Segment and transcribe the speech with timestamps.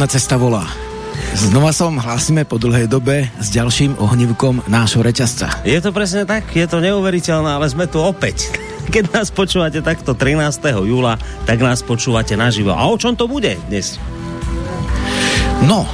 [0.00, 0.64] rodná cesta volá.
[1.36, 5.60] Znova sa vám hlásime po dlhej dobe s ďalším ohnívkom nášho reťazca.
[5.60, 8.48] Je to presne tak, je to neuveriteľné, ale sme tu opäť.
[8.88, 10.40] Keď nás počúvate takto 13.
[10.88, 12.72] júla, tak nás počúvate naživo.
[12.72, 14.00] A o čom to bude dnes?
[15.68, 15.84] No,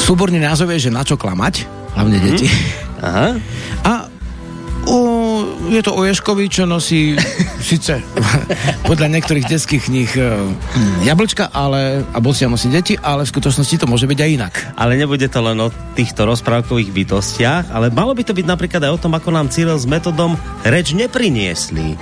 [0.00, 1.68] súborný názov je, že na čo klamať,
[2.00, 2.32] hlavne mm-hmm.
[2.32, 2.48] deti.
[3.04, 3.28] Aha.
[3.84, 3.92] A
[4.88, 4.96] o,
[5.68, 7.12] je to o Ješkovi, čo nosí
[7.70, 8.02] síce
[8.90, 13.86] podľa niektorých detských kníh hm, jablčka, ale, a bosia nosí deti, ale v skutočnosti to
[13.86, 14.54] môže byť aj inak.
[14.74, 18.92] Ale nebude to len o týchto rozprávkových bytostiach, ale malo by to byť napríklad aj
[18.98, 20.34] o tom, ako nám Cyril s metodom
[20.66, 21.94] reč nepriniesli.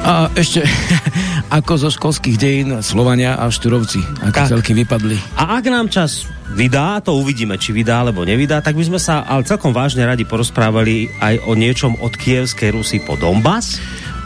[0.00, 0.64] A ešte
[1.60, 4.48] ako zo školských dejín Slovania a Šturovci, ako tak.
[4.48, 5.20] celky vypadli.
[5.36, 6.24] A ak nám čas
[6.56, 10.24] vydá, to uvidíme, či vydá alebo nevydá, tak by sme sa ale celkom vážne radi
[10.24, 13.76] porozprávali aj o niečom od Kievskej Rusy po Donbass.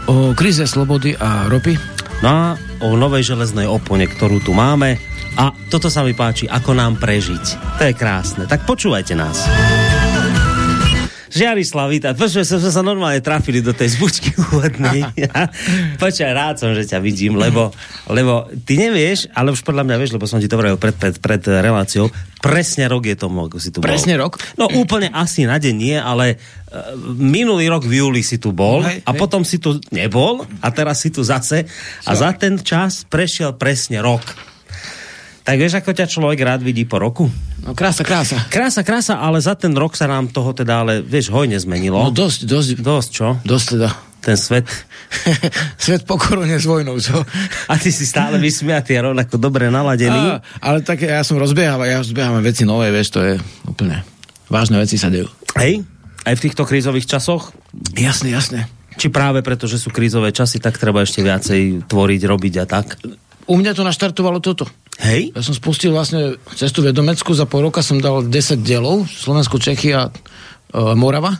[0.04, 1.80] O kríze slobody a ropy.
[2.20, 2.44] No a
[2.84, 5.00] o novej železnej opone, ktorú tu máme.
[5.34, 7.44] A toto sa mi páči, ako nám prežiť.
[7.80, 8.44] To je krásne.
[8.46, 9.44] Tak počúvajte nás.
[11.34, 12.14] Žiarislav, vítaj.
[12.14, 15.02] Počuj, sme sa normálne trafili do tej zvučky úvodnej.
[16.02, 17.74] Počkaj, rád som, že ťa vidím, lebo,
[18.06, 21.18] lebo ty nevieš, ale už podľa mňa vieš, lebo som ti to vravil pred, pred,
[21.18, 22.06] pred reláciou,
[22.38, 23.90] presne rok je tomu, ako si tu bol.
[23.90, 24.38] Presne rok?
[24.54, 28.86] No úplne asi na deň nie, ale uh, minulý rok v júli si tu bol
[28.86, 29.18] hej, a hej.
[29.18, 31.66] potom si tu nebol a teraz si tu zase
[32.06, 34.53] a za ten čas prešiel presne rok.
[35.44, 37.28] Tak vieš, ako ťa človek rád vidí po roku?
[37.60, 38.48] No krása, krása.
[38.48, 42.00] Krása, krása, ale za ten rok sa nám toho teda, ale vieš, hojne zmenilo.
[42.00, 42.68] No dosť, dosť.
[42.80, 43.26] Dosť, čo?
[43.44, 43.90] Dosť teda.
[44.24, 44.64] Ten svet.
[45.84, 47.20] svet po korone s vojnou, čo?
[47.70, 50.40] A ty si stále vysmiatý a rovnako dobre naladený.
[50.40, 53.36] A, ale tak ja som rozbiehav, ja rozbieham veci nové, vieš, to je
[53.68, 54.00] úplne
[54.48, 55.28] vážne veci sa dejú.
[55.58, 55.84] Hej?
[56.24, 57.52] Aj v týchto krízových časoch?
[57.96, 58.70] Jasne, jasne.
[58.94, 62.86] Či práve preto, že sú krízové časy, tak treba ešte viacej tvoriť, robiť a tak?
[63.44, 64.64] U mňa to naštartovalo toto.
[65.02, 65.34] Hej?
[65.34, 69.90] Ja som spustil vlastne cestu vedomecku, za pol roka som dal 10 dielov, Slovensko, Čechy
[69.90, 70.12] a e,
[70.94, 71.34] Morava.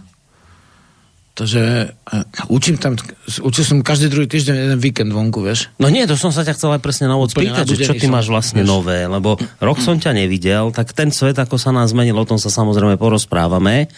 [1.34, 2.18] Takže e,
[2.50, 2.94] učím tam,
[3.26, 5.70] učil som každý druhý týždeň jeden víkend vonku, vieš.
[5.82, 8.30] No nie, to som sa ťa chcel aj presne na úvod spýtať, čo ty máš
[8.30, 8.70] vlastne vieš.
[8.70, 12.38] nové, lebo rok som ťa nevidel, tak ten svet, ako sa nám zmenil, o tom
[12.38, 13.90] sa samozrejme porozprávame,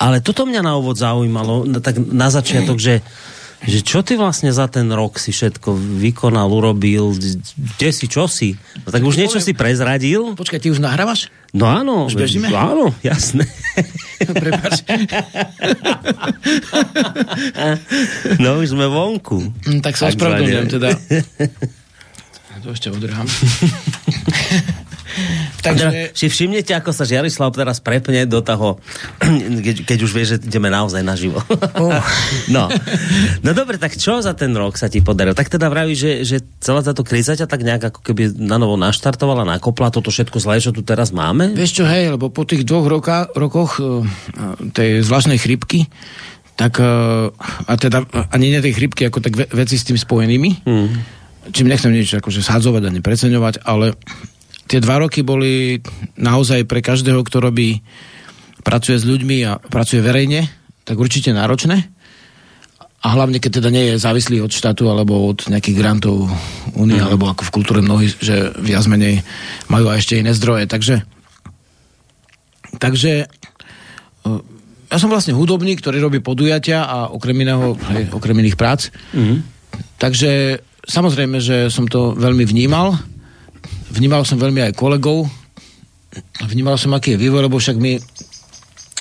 [0.00, 3.04] ale toto mňa na úvod zaujímalo, tak na začiatok, že
[3.66, 8.54] že čo ty vlastne za ten rok si všetko vykonal, urobil, kde si, čo si?
[8.86, 10.38] No tak už niečo si prezradil?
[10.38, 11.26] Počkaj, ty už nahrávaš?
[11.50, 12.06] No áno.
[12.06, 12.46] Už bežíme?
[12.52, 13.48] Áno, jasné.
[14.42, 14.84] Prepač.
[18.42, 19.50] no už sme vonku.
[19.66, 20.90] Hm, tak sa ospravedlňujem teda.
[22.58, 23.22] To ešte odrhám.
[25.66, 26.14] Takže...
[26.14, 28.78] Si všimnete, ako sa Žiarislav teraz prepne do toho,
[29.66, 31.40] keď, keď už vie, že ideme naozaj naživo.
[31.78, 32.00] Oh.
[32.54, 32.68] no.
[33.42, 35.36] no dobre, tak čo za ten rok sa ti podarilo?
[35.36, 38.76] Tak teda vraví, že, že celá táto kríza ťa tak nejak ako keby na novo
[38.76, 41.52] naštartovala, nakopla toto všetko zlé, čo tu teraz máme?
[41.54, 44.04] Vieš čo, hej, lebo po tých dvoch roka, rokoch uh,
[44.72, 45.88] tej zvláštnej chrypky,
[46.58, 47.30] tak uh,
[47.70, 48.02] a teda
[48.34, 50.88] ani nie tej chrypky, ako tak ve, veci s tým spojenými, hmm.
[51.54, 53.94] čím nechcem niečo akože sadzovať a nepreceňovať, ale
[54.68, 55.80] tie dva roky boli
[56.20, 57.80] naozaj pre každého, kto robí,
[58.60, 60.44] pracuje s ľuďmi a pracuje verejne,
[60.84, 61.88] tak určite náročné.
[62.98, 66.28] A hlavne, keď teda nie je závislý od štátu alebo od nejakých grantov
[66.74, 67.06] únie, mm.
[67.08, 69.22] alebo ako v kultúre mnohí, že viac menej
[69.70, 70.66] majú aj ešte iné zdroje.
[70.66, 71.06] Takže,
[72.82, 73.26] takže e,
[74.90, 78.90] ja som vlastne hudobník, ktorý robí podujatia a okrem iného, hej, okrem iných prác.
[79.14, 79.46] Mm.
[80.02, 82.98] Takže samozrejme, že som to veľmi vnímal
[83.92, 85.28] vnímal som veľmi aj kolegov,
[86.44, 88.00] vnímal som, aký je vývoj, lebo však my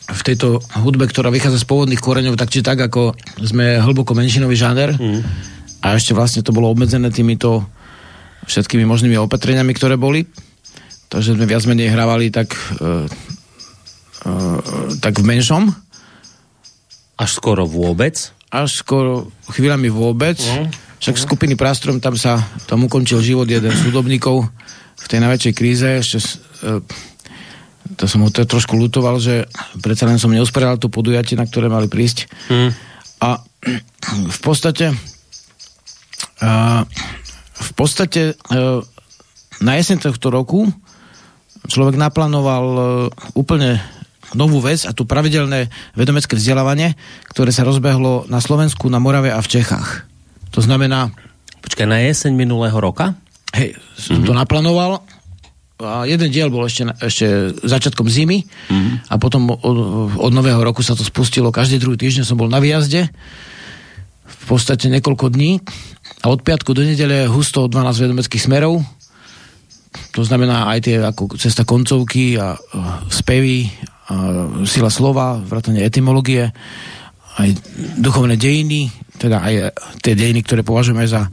[0.07, 3.11] v tejto hudbe, ktorá vychádza z pôvodných koreňov, tak či tak, ako
[3.43, 5.21] sme hlboko menšinový žáner mm.
[5.83, 7.67] a ešte vlastne to bolo obmedzené týmito
[8.47, 10.23] všetkými možnými opatreniami, ktoré boli.
[11.11, 13.03] Takže sme viac menej hrávali tak, uh,
[14.23, 14.59] uh,
[15.03, 15.67] tak v menšom.
[17.19, 18.15] Až skoro vôbec?
[18.47, 20.39] Až skoro chvíľami vôbec.
[20.39, 20.71] Mm.
[21.03, 24.47] Však skupiny Prastrom, tam sa tam ukončil život jeden z hudobníkov
[25.07, 25.87] v tej najväčšej kríze.
[25.87, 26.83] Ešte, e,
[27.95, 29.47] to som ho to trošku lutoval, že
[29.79, 32.27] predsa len som neusporiadal to podujatie, na ktoré mali prísť.
[32.51, 32.75] Mm.
[33.23, 33.39] A
[34.27, 34.91] v podstate
[36.43, 36.83] a,
[37.55, 38.83] v podstate a, e,
[39.63, 40.67] na jeseň tohto roku
[41.71, 42.85] človek naplánoval a, e,
[43.33, 43.79] úplne
[44.35, 46.99] novú vec a tu pravidelné vedomecké vzdelávanie,
[47.31, 50.03] ktoré sa rozbehlo na Slovensku, na Morave a v Čechách.
[50.51, 51.15] To znamená...
[51.57, 53.11] Počkaj, na jeseň minulého roka?
[53.55, 54.27] Hej, som mm-hmm.
[54.27, 54.91] to naplánoval
[55.77, 59.13] a jeden diel bol ešte, ešte začiatkom zimy mm-hmm.
[59.13, 59.77] a potom od,
[60.17, 61.53] od nového roku sa to spustilo.
[61.53, 63.07] Každý druhý týždeň som bol na výjazde
[64.27, 65.61] v podstate niekoľko dní
[66.23, 68.81] a od piatku do nedele husto 12 vedomeckých smerov
[70.11, 72.57] to znamená aj tie ako cesta koncovky a, a
[73.09, 73.69] spevy,
[74.09, 74.15] a
[74.65, 76.49] sila slova, vrátanie etymológie,
[77.37, 77.49] aj
[78.01, 78.89] duchovné dejiny,
[79.21, 79.53] teda aj
[80.01, 81.29] tie dejiny, ktoré považujeme za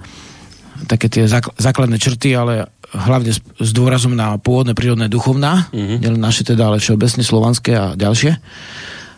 [0.90, 1.24] také tie
[1.58, 5.98] základné črty, ale hlavne s, s dôrazom na pôvodné prírodné duchovná, mm-hmm.
[6.02, 8.38] nielen naše teda, ale všeobecne slovanské a ďalšie,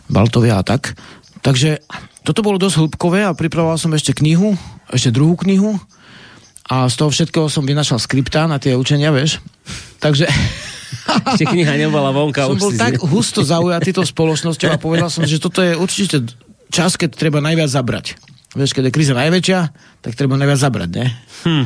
[0.07, 0.95] Baltovia a tak.
[1.43, 1.83] Takže
[2.23, 4.55] toto bolo dosť hĺbkové a pripravoval som ešte knihu,
[4.91, 5.77] ešte druhú knihu,
[6.67, 9.39] a z toho všetkého som vynašal skripta na tie učenia, vieš.
[10.03, 10.27] Takže...
[11.07, 12.47] Ešte kniha nebola vonka.
[12.47, 16.23] Som bol tak husto zaujatý tou spoločnosťou a povedal som, že toto je určite
[16.71, 18.19] čas, keď treba najviac zabrať.
[18.57, 19.59] Vieš, keď je kríza najväčšia,
[20.01, 21.05] tak treba najviac zabrať, ne?
[21.45, 21.65] Hm.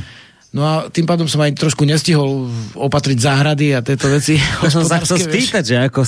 [0.51, 4.35] No a tým pádom som aj trošku nestihol opatriť záhrady a tieto veci.
[4.35, 6.03] Ja som sa chcel spýtať, že ako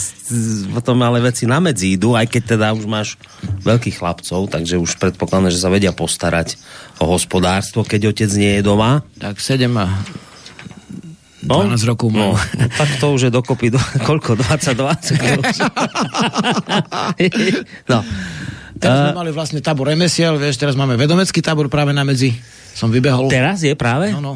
[0.75, 3.15] potom ale veci na medzi idú, aj keď teda už máš
[3.63, 6.59] veľkých chlapcov, takže už predpokladám, že sa vedia postarať
[6.99, 9.07] o hospodárstvo, keď otec nie je doma.
[9.15, 9.87] Tak 7 a
[11.43, 12.35] 12 no, rokov No,
[12.79, 14.39] tak to už je dokopy, do, koľko?
[14.39, 14.75] 22?
[17.91, 17.99] no.
[18.83, 22.35] Teraz sme mali vlastne tábor remesiel, vieš, teraz máme vedomecký tábor práve na medzi
[22.73, 23.29] som vybehol.
[23.29, 24.11] Teraz je práve?
[24.11, 24.33] No, no.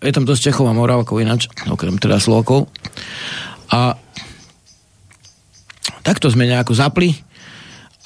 [0.00, 2.70] Je tam dosť Čechov a Moravakov ináč, okrem teda Slovakov.
[3.70, 3.94] A
[6.02, 7.14] takto sme nejako zapli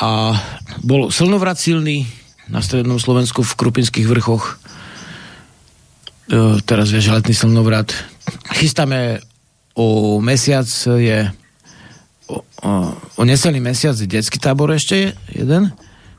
[0.03, 0.35] a
[0.83, 2.05] bol slnovrat silný
[2.51, 4.59] na strednom Slovensku v Krupinských vrchoch.
[6.29, 7.95] E, teraz vieš, letný slnovrat.
[8.59, 9.23] Chystáme
[9.79, 10.69] o mesiac
[10.99, 11.31] je
[12.29, 12.41] o,
[13.21, 13.25] o,
[13.61, 15.09] mesiac je detský tábor ešte je,
[15.45, 15.73] jeden.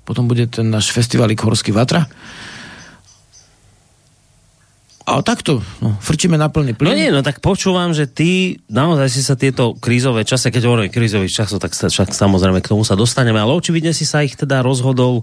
[0.05, 2.05] Potom bude ten náš festivalík Horský Vatra.
[5.05, 6.89] A takto, no, frčíme na plný plyn.
[6.89, 10.89] No nie, no tak počúvam, že ty naozaj si sa tieto krízové časy, keď hovorím
[10.89, 14.33] krízových časov, tak sa, však samozrejme k tomu sa dostaneme, ale očividne si sa ich
[14.33, 15.21] teda rozhodol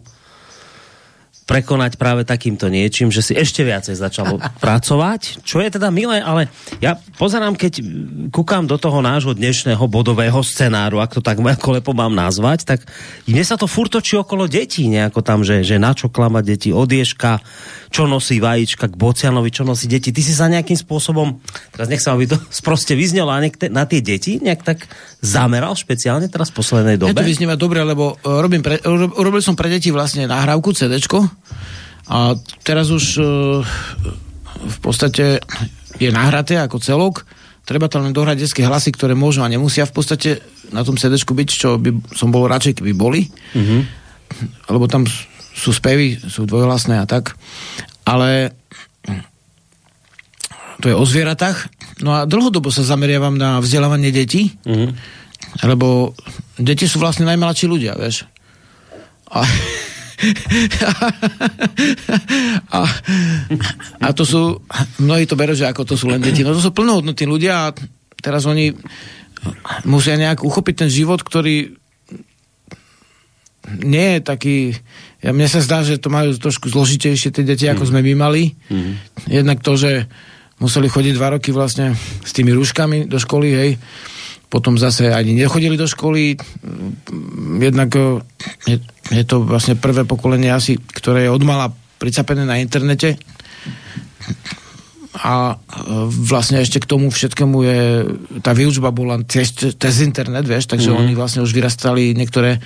[1.45, 6.49] prekonať práve takýmto niečím, že si ešte viacej začal pracovať, čo je teda milé, ale
[6.79, 7.83] ja pozerám, keď
[8.31, 12.81] kúkam do toho nášho dnešného bodového scenáru, ak to tak ako lepo mám nazvať, tak
[13.27, 16.89] mne sa to furtočí okolo detí nejako tam, že, že na čo klamať deti od
[16.89, 17.43] ježka,
[17.93, 20.15] čo nosí vajíčka k Bocianovi, čo nosí deti.
[20.15, 21.45] Ty si sa nejakým spôsobom,
[21.77, 24.89] teraz nech sa by to sproste vyznelo, a na tie deti nejak tak
[25.21, 27.13] zameral špeciálne teraz v poslednej dobe?
[27.13, 30.97] Ja to vyznieva dobre, lebo e, robím pre, robil som pre deti vlastne nahrávku CD
[32.13, 32.35] a
[32.67, 33.25] teraz už e,
[34.63, 35.41] v podstate
[35.97, 37.25] je nahraté ako celok.
[37.63, 40.43] Treba tam len dohrať detské hlasy, ktoré môžu a nemusia v podstate
[40.75, 43.31] na tom CD byť, čo by som bol radšej, keby boli.
[43.55, 43.81] Mm-hmm.
[44.73, 45.07] Lebo tam
[45.53, 47.39] sú spevy, sú dvojhlasné a tak.
[48.03, 48.51] Ale
[50.83, 51.71] to je o zvieratách.
[52.03, 54.91] No a dlhodobo sa zameriavam na vzdelávanie detí, mm-hmm.
[55.71, 56.19] lebo
[56.59, 58.27] deti sú vlastne najmladší ľudia, vieš.
[59.31, 59.47] A,
[62.71, 62.81] a,
[64.03, 64.63] a to sú,
[65.03, 66.47] mnohí to berú, že ako to sú len deti.
[66.47, 67.75] No to sú plnohodnotní ľudia a
[68.23, 68.71] teraz oni
[69.87, 71.75] musia nejak uchopiť ten život, ktorý
[73.83, 74.57] nie je taký
[75.23, 77.89] ja, mne sa zdá, že to majú trošku zložitejšie tie deti, ako mm.
[77.95, 78.45] sme my mali.
[78.67, 78.99] Mm.
[79.31, 80.11] Jednak to, že
[80.59, 81.95] museli chodiť dva roky vlastne
[82.27, 83.71] s tými rúškami do školy, hej.
[84.53, 86.37] Potom zase ani nechodili do školy.
[87.57, 88.21] Jednak eh,
[88.69, 88.77] je,
[89.09, 93.17] je to vlastne prvé pokolenie asi, ktoré je odmala pricapené na internete.
[95.25, 95.67] A eh,
[96.29, 97.81] vlastne ešte k tomu všetkému je,
[98.45, 100.97] tá výučba bola cez, cez internet, vieš, takže mm.
[101.01, 102.61] oni vlastne už vyrastali niektoré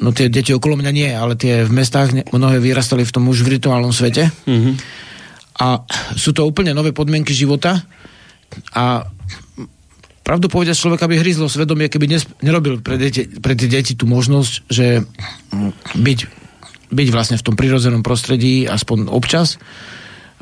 [0.00, 3.42] no tie deti okolo mňa nie, ale tie v mestách mnohé vyrastali v tom už
[3.42, 4.28] virtuálnom svete.
[4.44, 4.74] Mm-hmm.
[5.60, 5.84] A
[6.16, 7.80] sú to úplne nové podmienky života
[8.72, 9.08] a
[10.30, 14.06] pravdu povedať človeka by hryzlo svedomie, keby nes, nerobil pre, deti, pre tie deti tú
[14.06, 15.02] možnosť, že
[15.98, 16.18] byť,
[16.94, 19.58] byť vlastne v tom prirodzenom prostredí aspoň občas,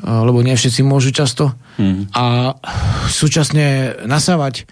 [0.05, 2.13] lebo nie všetci môžu často mm.
[2.13, 2.53] a
[3.09, 4.69] súčasne nasávať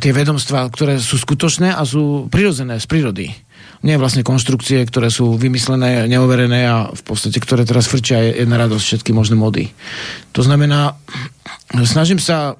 [0.00, 3.36] tie vedomstvá, ktoré sú skutočné a sú prirodzené z prírody
[3.82, 8.82] nie vlastne konštrukcie, ktoré sú vymyslené, neoverené a v podstate, ktoré teraz frčia jedna radosť
[8.82, 9.74] všetky možné mody.
[10.38, 10.94] To znamená,
[11.82, 12.54] snažím sa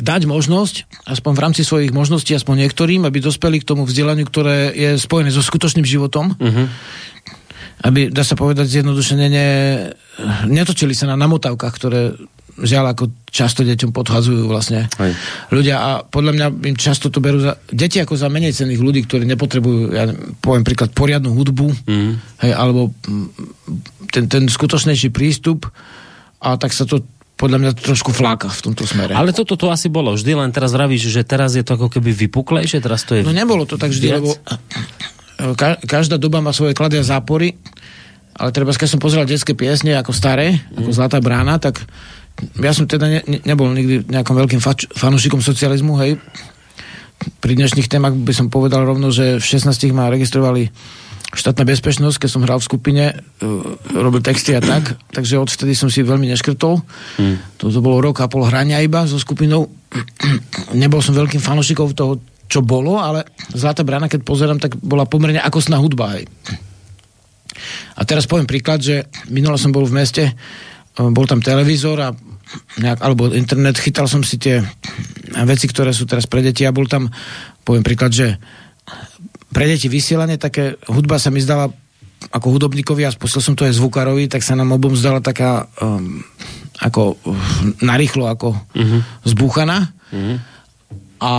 [0.00, 4.72] dať možnosť, aspoň v rámci svojich možností, aspoň niektorým, aby dospeli k tomu vzdelaniu, ktoré
[4.72, 6.32] je spojené so skutočným životom.
[6.32, 6.66] Uh-huh.
[7.82, 9.48] Aby, dá sa povedať zjednodušene, ne,
[10.48, 12.14] netočili sa na namotávkach, ktoré
[12.60, 15.16] žiaľ ako často deťom podhazujú vlastne Hej.
[15.48, 19.08] ľudia a podľa mňa im často to berú za, deti ako za menej cených ľudí,
[19.08, 20.12] ktorí nepotrebujú, ja
[20.44, 22.12] poviem príklad, poriadnu hudbu, mm.
[22.44, 22.92] hej, alebo
[24.12, 25.64] ten, ten skutočnejší prístup
[26.44, 27.00] a tak sa to
[27.42, 29.18] podľa mňa trošku fláka v tomto smere.
[29.18, 32.14] Ale toto to asi bolo vždy, len teraz vravíš, že teraz je to ako keby
[32.14, 33.26] vypuklejšie, teraz to je...
[33.26, 34.22] No nebolo to tak vždy, viac?
[34.22, 34.30] lebo
[35.58, 37.58] ka- každá doba má svoje kladia zápory,
[38.38, 40.86] ale treba, keď som pozeral detské piesne ako staré, mm.
[40.86, 41.82] ako Zlatá brána, tak
[42.62, 46.22] ja som teda ne, ne, nebol nikdy nejakým veľkým fač, fanúšikom socializmu, hej.
[47.42, 50.70] Pri dnešných témach by som povedal rovno, že v 16 ma registrovali
[51.32, 55.88] štátna bezpečnosť, keď som hral v skupine, uh, robil texty a tak, takže odvtedy som
[55.88, 56.80] si veľmi neškrtol.
[57.18, 57.36] Hmm.
[57.60, 59.68] To, to bolo rok a pol hrania iba so skupinou.
[60.80, 62.20] Nebol som veľkým fanúšikom toho,
[62.52, 63.24] čo bolo, ale
[63.56, 66.20] Zlatá brána, keď pozerám, tak bola pomerne akostná hudba.
[66.20, 66.28] Hej.
[67.96, 70.32] A teraz poviem príklad, že minule som bol v meste, e,
[71.12, 72.08] bol tam televízor a
[72.80, 74.60] nejak, alebo internet, chytal som si tie
[75.48, 77.08] veci, ktoré sú teraz pre deti a bol tam,
[77.64, 78.36] poviem príklad, že
[79.52, 81.68] pre deti vysielanie, také hudba sa mi zdala
[82.32, 86.22] ako hudobníkovi a spustil som to aj zvukarovi, tak sa nám obom zdala taká um,
[86.82, 87.18] ako
[87.82, 89.00] narýchlo, ako uh-huh.
[89.26, 89.90] zbúchaná.
[90.10, 90.38] Uh-huh.
[91.22, 91.32] A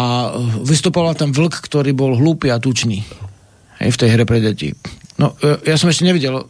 [0.64, 3.04] vystupoval tam vlk, ktorý bol hlúpy a tučný.
[3.84, 4.72] Hej, v tej hre pre deti.
[5.20, 6.48] No, e, ja som ešte nevidel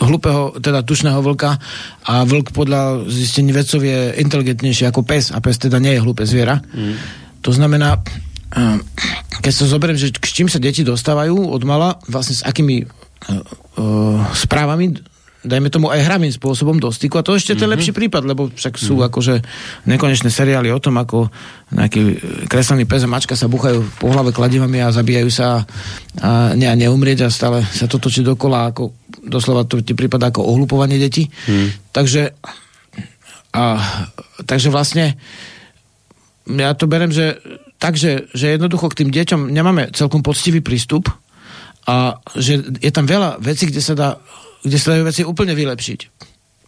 [0.00, 1.56] hlupého, teda tučného vlka
[2.04, 6.28] a vlk podľa zistení vedcov je inteligentnejší ako pes a pes teda nie je hlúpe
[6.28, 6.60] zviera.
[6.60, 6.96] Mm.
[7.40, 8.00] To znamená,
[9.42, 12.88] keď sa zoberiem, že k čím sa deti dostávajú od mala, vlastne s akými uh,
[13.80, 17.18] uh, správami dajme tomu aj hravým spôsobom do styku.
[17.18, 17.62] A to ešte mm-hmm.
[17.66, 19.08] ten lepší prípad, lebo však sú mm-hmm.
[19.10, 19.34] akože
[19.90, 21.28] nekonečné seriály o tom, ako
[21.74, 25.66] nejaký kreslený pes a mačka sa buchajú po hlave kladivami a zabíjajú sa
[26.22, 28.94] a, ne, a neumrieť a stále sa to točí dokola, ako
[29.26, 31.26] doslova to ti prípada ako ohlupovanie detí.
[31.50, 31.90] Mm.
[31.90, 32.38] Takže
[33.52, 33.64] a,
[34.46, 35.18] takže vlastne
[36.46, 37.38] ja to berem, že
[37.82, 41.10] takže, že jednoducho k tým deťom nemáme celkom poctivý prístup
[41.82, 44.22] a že je tam veľa vecí, kde sa dá
[44.62, 46.00] kde sa dajú veci úplne vylepšiť.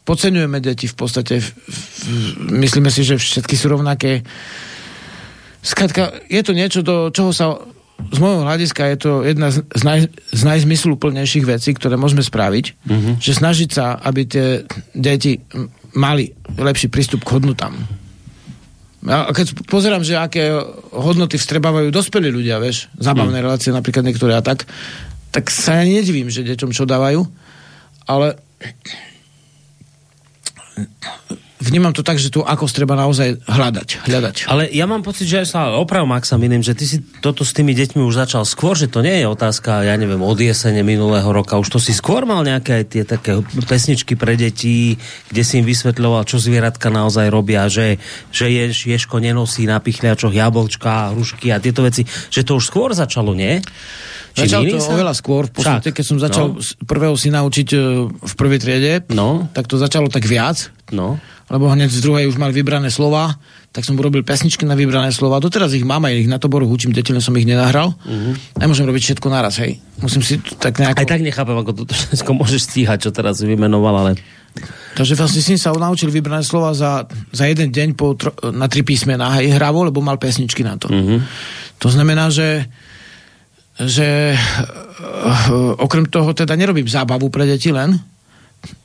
[0.04, 1.78] Podceňujeme deti v podstate, v, v,
[2.60, 4.20] myslíme si, že všetky sú rovnaké.
[5.64, 7.56] Skrátka, je to niečo, do čoho sa
[7.94, 13.14] z môjho hľadiska je to jedna z, naj, z najzmysluplnejších vecí, ktoré môžeme spraviť, mm-hmm.
[13.22, 15.38] že snažiť sa, aby tie deti
[15.94, 17.72] mali lepší prístup k hodnotám.
[19.04, 20.48] A keď pozerám, že aké
[20.92, 23.44] hodnoty vstrebávajú dospelí ľudia, vieš, zábavné mm.
[23.44, 24.64] relácie napríklad niektoré a tak,
[25.28, 27.26] tak sa ja nedivím, že deťom čo dávajú
[28.06, 28.36] ale
[31.64, 34.36] vnímam to tak, že tu ako treba naozaj hľadať, hľadať.
[34.52, 37.56] Ale ja mám pocit, že sa opravom, ak sa milím, že ty si toto s
[37.56, 41.26] tými deťmi už začal skôr, že to nie je otázka, ja neviem, od jesene minulého
[41.32, 45.00] roka, už to si skôr mal nejaké aj tie také pesničky pre deti,
[45.32, 47.96] kde si im vysvetľoval, čo zvieratka naozaj robia, že,
[48.28, 52.92] že ješ, ješko nenosí na pichliačoch jablčka, hrušky a tieto veci, že to už skôr
[52.92, 53.62] začalo, nie?
[54.34, 54.90] Či začal to sa?
[54.98, 56.62] oveľa skôr, v podstate, keď som začal no.
[56.90, 57.78] prvého si naučiť e,
[58.10, 59.46] v prvej triede, no.
[59.54, 60.74] tak to začalo tak viac.
[60.90, 61.22] No.
[61.52, 63.36] Lebo hneď z druhej už mal vybrané slova,
[63.74, 65.42] tak som urobil pesničky na vybrané slova.
[65.42, 67.92] Doteraz ich mám aj ich na toboru učím deti, len som ich nenahral.
[67.92, 68.32] Uh-huh.
[68.56, 69.82] Nemôžem robiť všetko naraz, hej.
[70.00, 71.04] Musím si tak nejako...
[71.04, 74.10] Aj tak nechápem, ako to všetko môžeš stíhať, čo teraz vymenoval, ale...
[74.94, 78.86] Takže vlastne syn sa naučil vybrané slova za, za jeden deň po tro, na tri
[78.86, 80.88] písmená, hej, hravo, lebo mal pesničky na to.
[80.88, 81.18] Uh-huh.
[81.82, 82.70] To znamená, že
[83.74, 87.98] že uh, okrem toho teda nerobím zábavu pre deti len,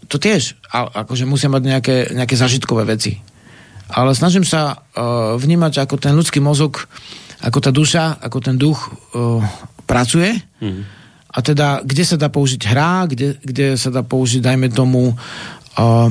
[0.09, 3.21] to tiež, a, akože musia mať nejaké, nejaké zažitkové veci.
[3.89, 6.86] Ale snažím sa uh, vnímať, ako ten ľudský mozog,
[7.41, 9.41] ako tá duša, ako ten duch uh,
[9.89, 10.38] pracuje.
[10.62, 10.86] Mm.
[11.29, 16.09] A teda, kde sa dá použiť hra, kde, kde sa dá použiť, dajme tomu, uh,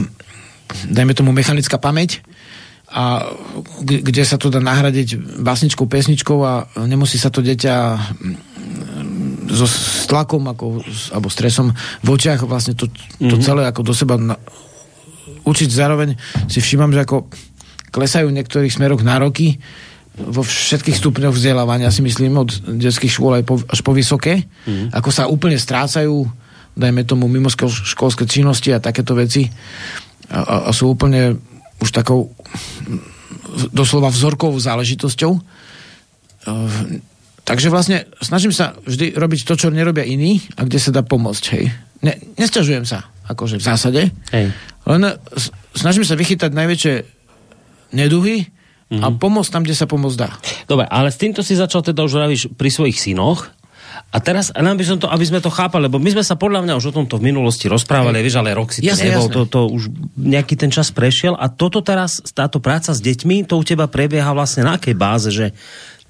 [0.91, 2.23] dajme tomu mechanická pamäť
[2.89, 3.21] a
[3.85, 8.01] kde sa to dá nahradiť básničkou, pesničkou a nemusí sa to dieťa
[9.49, 9.67] so
[10.07, 11.73] tlakom ako, alebo stresom
[12.05, 13.45] v očiach vlastne to, to mm-hmm.
[13.45, 14.37] celé ako do seba na,
[15.45, 16.15] učiť zároveň
[16.47, 17.29] si všímam, že ako
[17.89, 19.59] klesajú v niektorých smeroch nároky
[20.19, 24.93] vo všetkých stupňoch vzdelávania si myslím od detských škôl aj po, až po vysoké mm-hmm.
[24.93, 26.29] ako sa úplne strácajú
[26.79, 29.49] dajme tomu mimoškolské činnosti a takéto veci
[30.31, 31.39] a, a, a sú úplne
[31.79, 32.35] už takou
[33.71, 35.33] doslova vzorkovou záležitosťou
[37.49, 41.45] Takže vlastne snažím sa vždy robiť to, čo nerobia iní a kde sa dá pomôcť,
[41.57, 41.73] hej.
[42.05, 44.03] Ne, nesťažujem sa, akože v zásade.
[44.37, 44.53] Hej.
[44.85, 45.03] Len
[45.73, 46.95] snažím sa vychytať najväčšie
[47.97, 49.01] neduhy mm-hmm.
[49.01, 49.17] a mhm.
[49.17, 50.31] pomôcť tam, kde sa pomôcť dá.
[50.69, 53.49] Dobre, ale s týmto si začal teda už raviš pri svojich synoch.
[54.09, 56.81] A teraz, aby, som to, aby sme to chápali, lebo my sme sa podľa mňa
[56.81, 59.37] už o tomto v minulosti rozprávali, vieš, ale rok si to jasne, nebol, jasne.
[59.37, 59.83] To, to už
[60.17, 64.33] nejaký ten čas prešiel a toto teraz, táto práca s deťmi, to u teba prebieha
[64.33, 65.53] vlastne na akej báze, že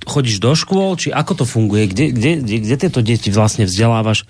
[0.06, 1.90] chodíš do škôl, či ako to funguje?
[1.90, 4.28] Kde, kde, kde, kde tieto deti vlastne vzdelávaš?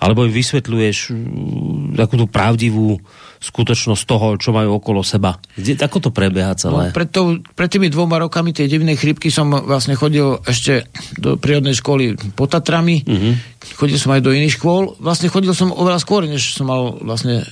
[0.00, 2.96] Alebo im vysvetľuješ mm, takú tú pravdivú
[3.40, 5.36] skutočnosť toho, čo majú okolo seba.
[5.56, 6.88] Kde, ako to prebieha celé?
[6.88, 10.88] No, pred, to, pred tými dvoma rokami tej divnej chrypky som vlastne chodil ešte
[11.20, 13.04] do prírodnej školy pod Tatrami.
[13.04, 13.36] Uh-huh.
[13.76, 14.96] Chodil som aj do iných škôl.
[15.00, 17.44] Vlastne chodil som oveľa skôr, než som mal vlastne e,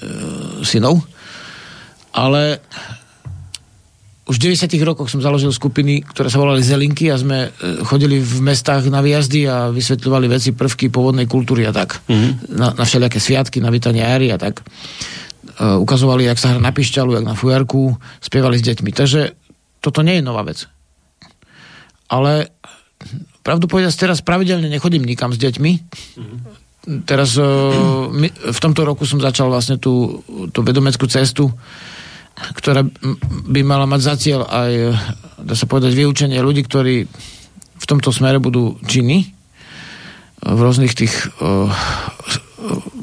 [0.64, 1.04] synov.
[2.12, 2.64] ale
[4.28, 8.20] už v 90 rokoch som založil skupiny, ktoré sa volali Zelinky a sme e, chodili
[8.20, 12.04] v mestách na výjazdy a vysvetľovali veci, prvky pôvodnej kultúry a tak.
[12.04, 12.52] Mm-hmm.
[12.52, 14.60] Na, na všelijaké sviatky, na vytanie éry a tak.
[15.58, 18.92] Uh, ukazovali, jak sa hra na pišťalu, jak na fujarku, spievali s deťmi.
[18.92, 19.32] Takže
[19.80, 20.68] toto nie je nová vec.
[22.12, 22.52] Ale
[23.40, 25.72] pravdu povedať, teraz pravidelne nechodím nikam s deťmi.
[25.72, 26.38] Mm-hmm.
[27.08, 30.20] Teraz uh, my, v tomto roku som začal vlastne tú,
[30.52, 31.48] tú vedomeckú cestu
[32.38, 32.86] ktorá
[33.48, 34.72] by mala mať za cieľ aj,
[35.42, 37.06] dá sa povedať, vyučenie ľudí, ktorí
[37.78, 39.34] v tomto smere budú činní
[40.38, 41.66] v rôznych tých uh,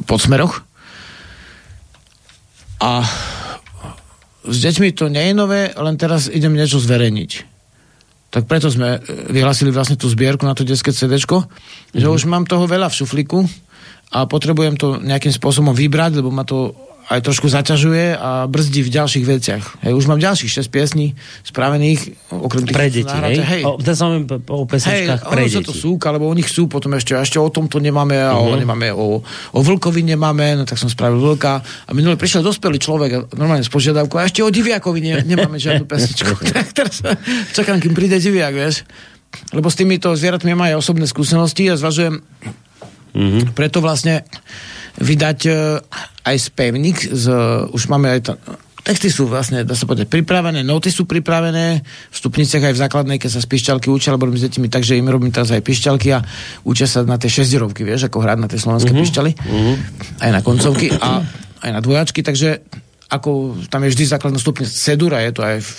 [0.07, 0.63] podsmeroch.
[2.79, 3.03] A
[4.45, 7.31] s deťmi to nie je nové, len teraz idem niečo zverejniť.
[8.29, 8.99] Tak preto sme
[9.31, 11.95] vyhlasili vlastne tú zbierku na to detské CD, mm-hmm.
[11.95, 12.13] že mhm.
[12.13, 13.39] už mám toho veľa v šuflíku
[14.11, 16.75] a potrebujem to nejakým spôsobom vybrať, lebo ma to
[17.05, 19.63] aj trošku zaťažuje a brzdí v ďalších veciach.
[19.85, 21.13] Hej, už mám ďalších 6 piesní
[21.45, 22.73] spravených, okrem tých...
[22.73, 23.37] Pre deti, hej?
[23.45, 23.61] hej.
[23.61, 25.69] O, to som o pesničkách hej, pre deti.
[25.69, 28.49] to súk, alebo oni chcú potom ešte, a ešte o tomto nemáme, a uh-huh.
[28.49, 28.59] o, mhm.
[28.65, 29.21] nemáme, o,
[29.53, 31.61] o vlkovi nemáme, no tak som spravil vlka.
[31.61, 35.85] A minule prišiel dospelý človek, normálne s požiadavkou, a ešte o diviakovi ne, nemáme žiadnu
[35.85, 36.41] pesničku.
[36.57, 37.05] tak teraz
[37.53, 38.81] čakám, kým príde diviak, vieš.
[39.53, 43.53] Lebo s týmito zvieratmi mám aj osobné skúsenosti a zvažujem, uh-huh.
[43.53, 44.25] preto vlastne
[44.99, 45.81] vydať uh,
[46.25, 47.25] aj spevník, z,
[47.71, 48.31] už máme aj to,
[48.85, 53.17] texty sú vlastne, dá sa povedať, pripravené, noty sú pripravené, v stupniciach aj v základnej,
[53.17, 56.13] keď sa z pišťalky učia, alebo robím s deťmi, takže im robím teraz aj pišťalky
[56.13, 56.21] a
[56.69, 59.05] učia sa na tie šesťderovky, vieš, ako hrať na tie slovenské mm-hmm.
[59.09, 59.75] pišťaly, mm-hmm.
[60.21, 61.25] aj na koncovky a
[61.65, 62.61] aj na dvojačky, takže
[63.09, 65.69] ako tam je vždy základná stupnica Sedura, je to aj v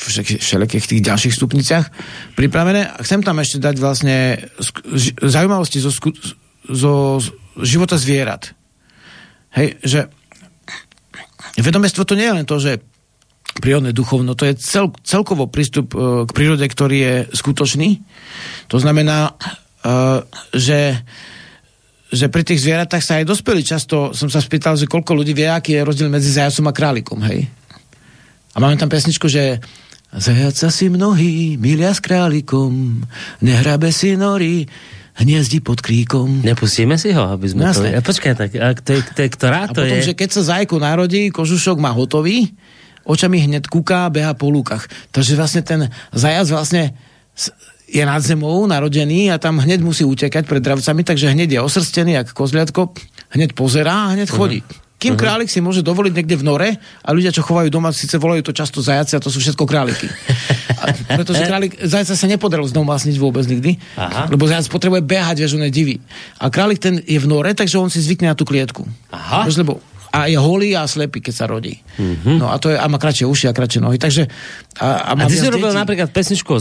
[0.43, 1.85] všelijakých tých ďalších stupniciach
[2.39, 2.87] pripravené.
[2.87, 4.47] A chcem tam ešte dať vlastne
[5.21, 5.91] zaujímavosti zo,
[6.71, 6.95] zo
[7.61, 8.56] života zvierat.
[9.57, 10.01] Hej, že
[11.57, 12.79] vedomestvo to nie je len to, že
[13.57, 18.05] prírodné duchovno, to je cel, celkovo prístup uh, k prírode, ktorý je skutočný.
[18.69, 20.21] To znamená, uh,
[20.53, 21.01] že
[22.07, 25.51] že pri tých zvieratách sa aj dospeli často, som sa spýtal, že koľko ľudí vie,
[25.51, 27.51] aký je rozdiel medzi zajacom a králikom, hej.
[28.55, 29.59] A máme tam pesničku, že
[30.17, 33.03] Zajaca si mnohí, milia s králikom,
[33.43, 34.65] nehrabe si nory,
[35.17, 36.45] hniezdi pod kríkom.
[36.45, 37.97] Nepustíme si ho, aby sme Jasne.
[37.97, 38.05] to...
[38.05, 40.13] Počkaj, tak a to je, to je, ktorá a to potom, je?
[40.13, 42.53] že keď sa zajku narodí, kožušok má hotový,
[43.09, 44.85] očami hneď kúka, beha po lúkach.
[45.15, 45.81] Takže vlastne ten
[46.13, 46.93] zajac vlastne
[47.87, 52.19] je nad zemou narodený a tam hneď musí utekať pred dravcami, takže hneď je osrstený,
[52.19, 52.91] jak kozliatko,
[53.31, 54.61] hneď pozerá a hneď chodí.
[54.61, 54.86] Uh-huh.
[54.97, 55.21] Kým uh-huh.
[55.21, 56.69] králik si môže dovoliť niekde v nore
[57.05, 60.09] a ľudia, čo chovajú doma, síce volajú to často zajaci a to sú všetko králiky.
[60.77, 64.29] A, pretože králik, zajaca sa nepodarilo vlastniť vôbec nikdy, Aha.
[64.29, 65.97] lebo zajac potrebuje behať, vieš, on je divý.
[66.37, 68.85] A králik ten je v nore, takže on si zvykne na tú klietku.
[69.09, 69.49] Aha.
[69.49, 69.81] Lebo
[70.17, 71.77] a je holý a slepý, keď sa rodí.
[72.01, 72.41] Mm-hmm.
[72.41, 74.01] No a to je, a má kratšie uši a kratšie nohy.
[74.01, 74.25] Takže,
[74.81, 75.77] a, a, a ty si robil deti.
[75.77, 76.61] napríklad pesničku o,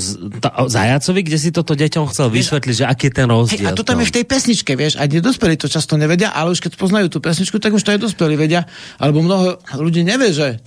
[0.67, 3.63] Zajacovi, kde si toto deťom chcel vysvetliť, že aký je ten rozdiel.
[3.63, 6.51] Hej, a to tam je v tej pesničke, vieš, aj nedospelí to často nevedia, ale
[6.51, 8.67] už keď poznajú tú pesničku, tak už to aj dospelí vedia,
[8.99, 10.59] alebo mnoho ľudí nevie, že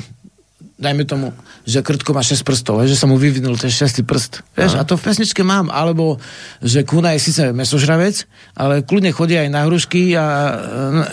[0.79, 1.35] dajme tomu,
[1.67, 4.47] že krtko má 6 prstov, že sa mu vyvinul ten 6 prst.
[4.55, 5.75] Vieš, a to v pesničke mám.
[5.75, 6.23] Alebo,
[6.63, 8.25] že kuna je síce mesožravec,
[8.55, 10.25] ale kľudne chodí aj na hrušky a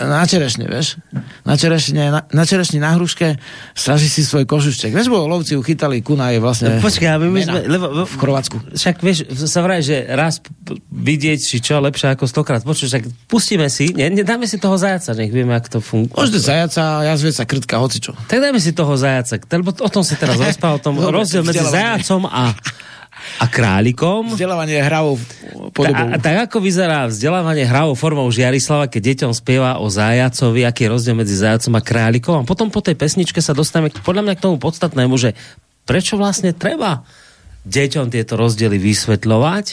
[0.06, 1.02] na čerešne, vieš.
[1.46, 3.38] Na čerešne, na, na čerešne na hruške
[3.72, 4.92] straží si svoj kožušček.
[4.92, 8.56] Vieš, bo lovci ju chytali, kuna je vlastne Počkaj, my sme, lebo, v Chorvátsku.
[8.74, 10.42] Však vieš, sa vraj, že raz
[10.90, 12.60] vidieť si čo lepšie ako stokrát.
[12.66, 16.18] Počuť, však pustíme si, ne, dáme si toho zajaca, nech vieme, ako to funguje.
[16.18, 18.12] Možno zajaca, jazveca, krtka, hocičo.
[18.26, 21.62] Tak dajme si toho zajaca lebo o tom si teraz rozprával, o tom rozdiel medzi
[21.62, 22.50] zajacom a
[23.38, 24.32] a králikom.
[24.32, 25.20] Vzdelávanie hravou
[25.72, 26.06] podobou.
[26.12, 30.92] A, tak ako vyzerá vzdelávanie hravou formou Žiarislava, keď deťom spieva o zajacovi, aký je
[30.92, 32.34] rozdiel medzi zajacom a králikom.
[32.40, 35.36] A potom po tej pesničke sa dostaneme podľa mňa k tomu podstatnému, že
[35.84, 37.04] prečo vlastne treba
[37.66, 39.66] deťom tieto rozdiely vysvetľovať,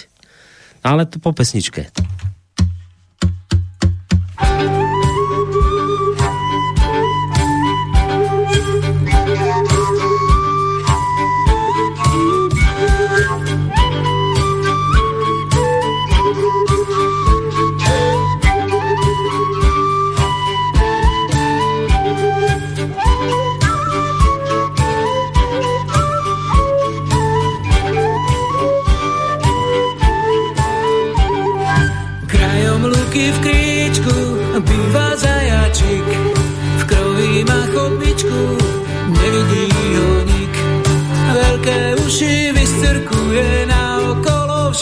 [0.83, 1.89] ale to po pesničke.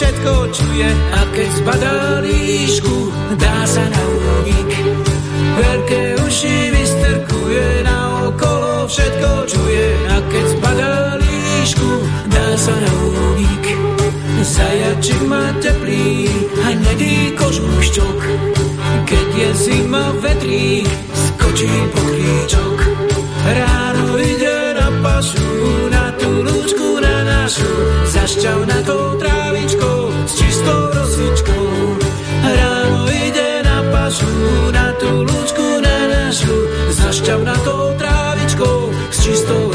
[0.02, 2.96] Všetko čuje a keď zbadá líšku,
[3.38, 4.02] dá sa na
[4.34, 4.70] únik.
[5.62, 10.46] Veľké uši vystrkuje na okolo, všetko čuje a keď
[12.62, 12.92] sa na
[13.32, 13.64] únik.
[14.42, 16.28] Zajačik má teplý
[16.62, 18.18] a nedý kožušťok.
[19.08, 20.84] Keď je zima vetrí,
[21.14, 22.76] skočí po kríčok.
[23.42, 25.48] Ráno ide na pašu,
[25.90, 27.72] na tú lúčku na našu,
[28.14, 29.41] zašťav na tou trávičkou,
[34.12, 36.56] na pašu, na tú lúčku na našu,
[36.92, 39.71] zašťav na tou trávičkou, s čistou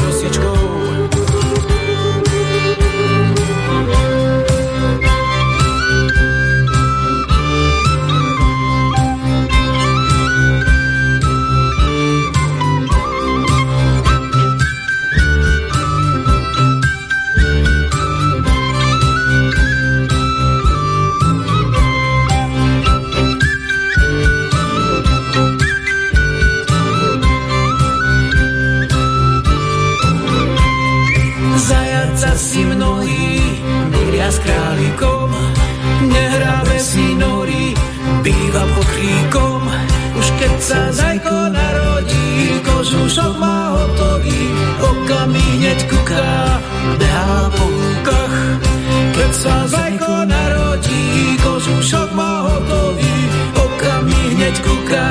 [51.68, 53.12] kožušok má hotový,
[53.60, 55.08] okamih hneď kuká,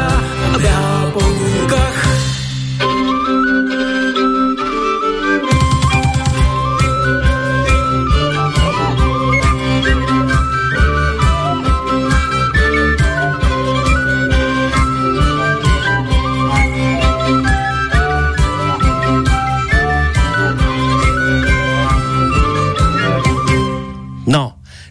[0.57, 1.97] behá po lúkach.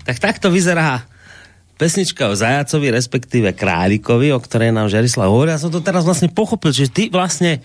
[0.06, 1.02] Tak takto vyzerá
[1.76, 5.52] pesnička o Zajacovi, respektíve Králikovi, o ktorej nám Žarislav hovorí.
[5.52, 7.60] Ja som to teraz vlastne pochopil, že ty vlastne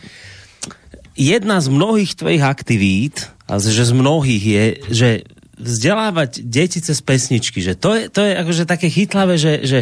[1.15, 5.09] jedna z mnohých tvojich aktivít, a že z mnohých je, že
[5.61, 9.79] vzdelávať deti cez pesničky, že to je, to je akože také chytlavé, že, že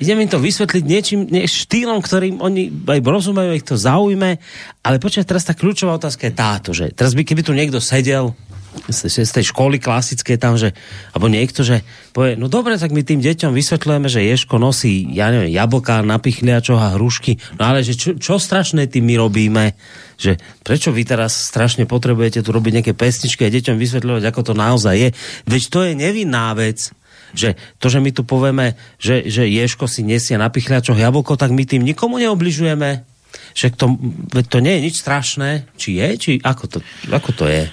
[0.00, 4.40] idem im to vysvetliť niečím, nie, štýlom, ktorým oni aj rozumejú, ich to zaujme,
[4.82, 8.34] ale počkaj, teraz tá kľúčová otázka je táto, že teraz by, keby tu niekto sedel
[8.90, 10.76] z tej školy klasické tam, že,
[11.16, 11.80] alebo niekto, že
[12.12, 16.20] povie, no dobre, tak my tým deťom vysvetľujeme, že Ješko nosí, ja neviem, jablká na
[16.20, 19.72] pichliačoch a hrušky, no ale že čo, čo strašné tým my robíme,
[20.20, 24.54] že prečo vy teraz strašne potrebujete tu robiť nejaké pesničky a deťom vysvetľovať, ako to
[24.54, 25.08] naozaj je.
[25.48, 26.92] Veď to je nevinná vec,
[27.34, 31.50] že to, že my tu povieme, že, že Ješko si nesie na pichliačoch jablko, tak
[31.50, 33.02] my tým nikomu neobližujeme.
[33.54, 33.86] Že to,
[34.46, 35.66] to nie je nič strašné.
[35.74, 36.08] Či je?
[36.14, 36.78] Či ako to,
[37.10, 37.66] ako to je?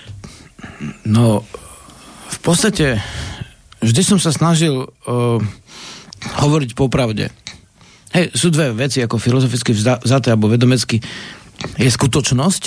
[1.05, 1.45] No,
[2.31, 3.01] v podstate
[3.81, 5.39] vždy som sa snažil uh,
[6.41, 7.33] hovoriť popravde.
[8.11, 10.99] Hej, sú dve veci ako filozoficky vzaté alebo vedomecky.
[11.79, 12.63] Je skutočnosť,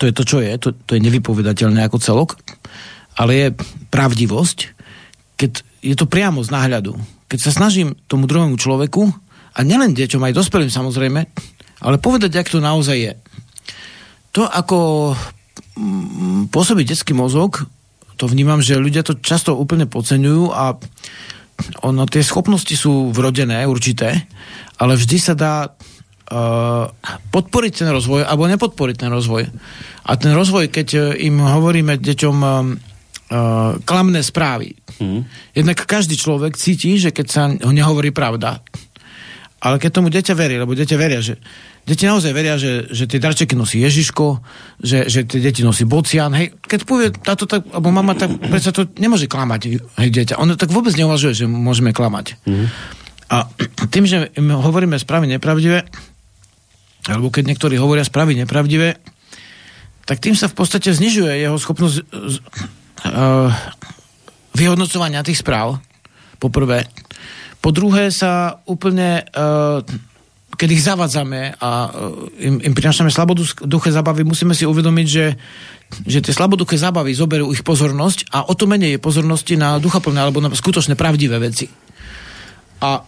[0.00, 2.30] to je to, čo je, to, to je nevypovedateľné ako celok,
[3.20, 3.48] ale je
[3.92, 4.58] pravdivosť,
[5.36, 5.52] keď
[5.84, 6.96] je to priamo z náhľadu.
[7.28, 9.12] Keď sa snažím tomu druhému človeku,
[9.50, 11.20] a nielen deťom, aj dospelým samozrejme,
[11.82, 13.12] ale povedať, ak to naozaj je.
[14.38, 15.12] To, ako
[16.50, 17.66] pôsobí detský mozog,
[18.20, 20.76] to vnímam, že ľudia to často úplne podceňujú a
[21.84, 24.28] ono, tie schopnosti sú vrodené určité,
[24.80, 26.84] ale vždy sa dá uh,
[27.32, 29.44] podporiť ten rozvoj alebo nepodporiť ten rozvoj.
[30.04, 32.60] A ten rozvoj, keď im hovoríme deťom uh,
[33.84, 35.52] klamné správy, mm.
[35.56, 38.64] jednak každý človek cíti, že keď sa ho nehovorí pravda,
[39.60, 41.36] ale keď tomu dieťa verí, lebo dieťa veria, že
[41.86, 44.40] deti naozaj veria, že, že tie darčeky nosí Ježiško,
[44.80, 48.70] že, že tie deti nosí Bocian, hej, keď povie táto tak, alebo mama, tak predsa
[48.70, 49.60] to nemôže klamať,
[50.00, 50.38] hej, dieťa.
[50.40, 52.40] Ono tak vôbec neuvažuje, že môžeme klamať.
[52.46, 52.66] Mm.
[53.30, 53.46] A
[53.90, 55.86] tým, že im hovoríme správy nepravdivé,
[57.06, 58.98] alebo keď niektorí hovoria správy nepravdivé,
[60.04, 63.48] tak tým sa v podstate znižuje jeho schopnosť uh,
[64.58, 65.78] vyhodnocovania tých správ,
[66.42, 66.90] poprvé.
[67.62, 69.86] Po druhé sa úplne, uh,
[70.60, 75.32] keď ich zavadzame a uh, im, im prinášame slaboduché zábavy, musíme si uvedomiť, že,
[76.04, 80.20] že tie slaboduché zábavy zoberú ich pozornosť a o to menej je pozornosti na duchaplné
[80.20, 81.64] alebo na skutočné pravdivé veci.
[82.84, 83.00] A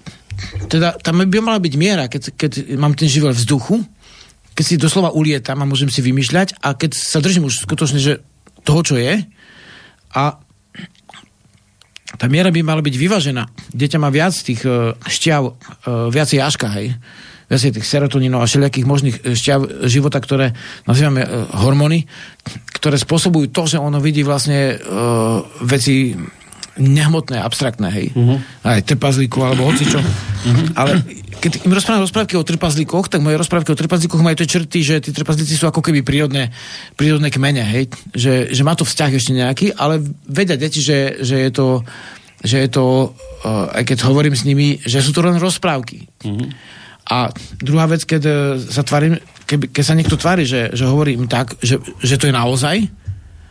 [0.72, 3.84] teda tam by mala byť miera, keď, keď mám ten živel vzduchu,
[4.56, 8.24] keď si doslova ulietam a môžem si vymýšľať a keď sa držím už skutočne, že
[8.64, 9.20] toho, čo je
[10.16, 10.24] a
[12.16, 13.44] tá miera by mala byť vyvážená.
[13.76, 15.52] Dieťa má viac tých uh, šťav, uh,
[16.08, 16.96] viacej jaška, hej.
[17.52, 20.56] Viacej tých serotonínov a všelijakých možných e, šťav života, ktoré
[20.88, 22.08] nazývame uh, hormóny,
[22.80, 24.80] ktoré spôsobujú to, že ono vidí vlastne
[25.62, 26.16] veci
[26.80, 28.06] nehmotné, abstraktné, hej.
[28.16, 28.40] Uh-huh.
[28.64, 30.00] Aj trpazlíkov, alebo hocičo.
[30.00, 30.66] Uh-huh.
[30.72, 31.04] Ale
[31.36, 34.96] keď im rozprávam rozprávky o trpazlíkoch, tak moje rozprávky o trpazlíkoch majú tie črty, že
[35.04, 36.48] tí trpazlíci sú ako keby prírodné,
[36.96, 37.92] prírodné kmene, hej.
[38.16, 41.84] Že, že má to vzťah ešte nejaký, ale vedia deti, že, že je to,
[42.40, 43.12] že je to,
[43.44, 46.08] uh, aj keď hovorím s nimi, že sú to len rozprávky.
[46.24, 46.48] Uh-huh.
[47.12, 47.28] A
[47.60, 51.60] druhá vec, keď uh, sa tvarím, keď, keď sa niekto tvári, že, že hovorím tak,
[51.60, 52.88] že, že to je naozaj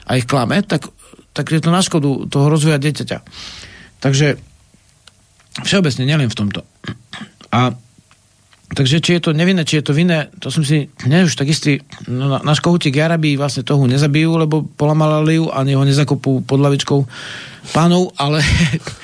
[0.09, 0.89] a ich klame, tak
[1.31, 3.23] tak je to na škodu toho rozvoja dieťaťa.
[4.03, 4.35] Takže
[5.63, 6.61] všeobecne, nielen v tomto.
[7.51, 7.75] A
[8.71, 11.51] Takže či je to nevinné, či je to vinné, to som si nie už tak
[11.51, 11.83] istý.
[12.07, 17.03] No, náš kohútik Jarabí vlastne toho nezabijú, lebo polamali ju, ani ho nezakopú pod lavičkou
[17.69, 18.41] pánov, ale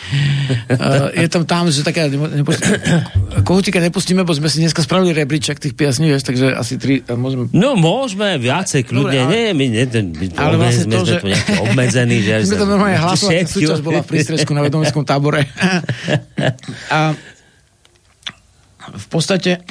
[0.71, 2.09] eh, je tam tam, že také
[3.47, 7.13] kohútika nepustíme, bo sme si dneska spravili rebríček tých piasní, vieš, takže asi tri, eh,
[7.13, 7.51] môžeme...
[7.53, 9.29] No môžeme, viacej, kľudne, ale...
[9.29, 11.17] nie, my, nie, my, ale vlastne to, že...
[11.59, 12.33] obmedzení, že...
[12.49, 15.45] sme to normálne hlasovať, súčasť bola v prístrežku na vedomenskom tábore.
[16.89, 17.13] a
[18.93, 19.63] v podstate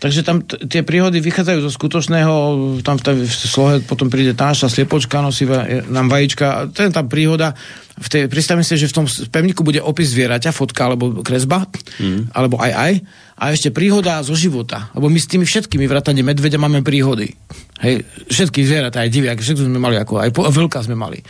[0.00, 2.34] Takže tam t- tie príhody vychádzajú zo skutočného,
[2.80, 6.84] tam v, t- v slohe potom príde tá naša sliepočka, nosí va- nám vajíčka, to
[6.84, 7.52] je tam príhoda.
[8.00, 11.68] V tej, predstavím si, že v tom pevníku bude opis zvieraťa, fotka alebo kresba,
[12.00, 12.32] mm.
[12.32, 12.92] alebo aj aj.
[13.40, 14.88] A ešte príhoda zo života.
[14.96, 17.36] Lebo my s tými všetkými vrátane medveďa máme príhody.
[17.80, 21.20] Hej, všetky zvieratá, aj diviak, všetko sme mali, ako aj po, veľká sme mali.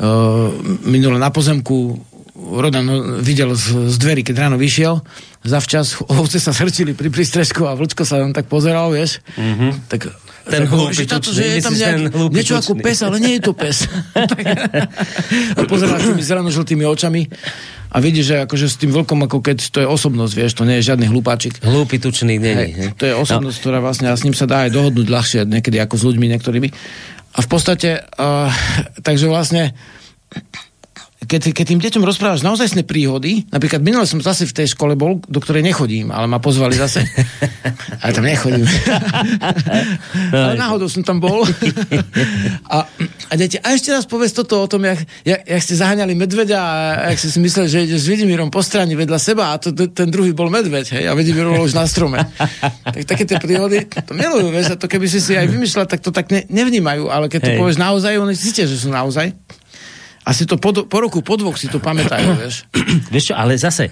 [0.00, 0.52] Uh,
[0.88, 2.00] minule na pozemku
[2.40, 5.04] Rodan no, videl z, z dverí, keď ráno vyšiel,
[5.44, 9.20] zavčas ovce sa srčili pri prístrežku a vlčko sa tam tak pozeral, vieš.
[9.36, 9.70] Mm-hmm.
[9.92, 10.00] Tak
[10.48, 13.84] ten hlúpy táto, že je tam nejak, niečo ako pes, ale nie je to pes.
[15.58, 17.28] a pozerá tými zeleno-žltými očami
[17.90, 20.80] a vidí, že akože s tým vlkom, ako keď to je osobnosť, vieš, to nie
[20.80, 21.60] je žiadny hlupáčik.
[21.60, 22.72] Hlúpy tučný není.
[22.72, 23.62] Hej, to je osobnosť, no.
[23.62, 26.68] ktorá vlastne, a s ním sa dá aj dohodnúť ľahšie, niekedy ako s ľuďmi niektorými.
[27.30, 28.50] A v podstate, uh,
[29.04, 29.76] takže vlastne
[31.20, 35.20] keď, keď tým deťom rozprávaš naozaj príhody, napríklad minule som zase v tej škole bol,
[35.28, 37.04] do ktorej nechodím, ale ma pozvali zase.
[38.02, 38.64] ale tam nechodím.
[40.32, 41.44] ale náhodou som tam bol.
[42.72, 42.88] a,
[43.28, 46.56] a deti, a ešte raz povedz toto o tom, jak, jak, jak ste zaháňali medveďa
[46.56, 46.72] a
[47.12, 50.08] jak ste si mysleli, že ideš s Vidimírom po strane vedľa seba a to, ten
[50.08, 52.24] druhý bol medveď, hej, a Vidimír bol už na strome.
[52.96, 56.00] tak také tie príhody, to milujú, vieš, a to keby si si aj vymýšľal, tak
[56.00, 59.36] to tak ne, nevnímajú, ale keď to povieš naozaj, oni cítia, že sú naozaj
[60.20, 62.68] asi to po, po roku, po dvoch si to pamätajú, vieš.
[63.08, 63.88] Vieš čo, ale zase,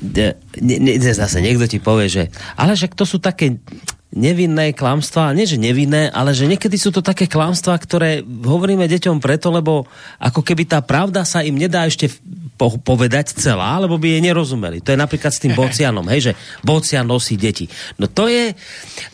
[0.00, 0.32] ne,
[0.64, 2.22] ne, zase niekto ti povie, že
[2.56, 3.60] ale že to sú také
[4.08, 9.20] nevinné klamstvá, nie že nevinné, ale že niekedy sú to také klamstvá, ktoré hovoríme deťom
[9.20, 9.84] preto, lebo
[10.16, 12.08] ako keby tá pravda sa im nedá ešte
[12.58, 14.82] po, povedať celá, lebo by jej nerozumeli.
[14.82, 16.32] To je napríklad s tým bocianom, hej, že
[16.66, 17.70] bocian nosí deti.
[18.02, 18.58] No to je,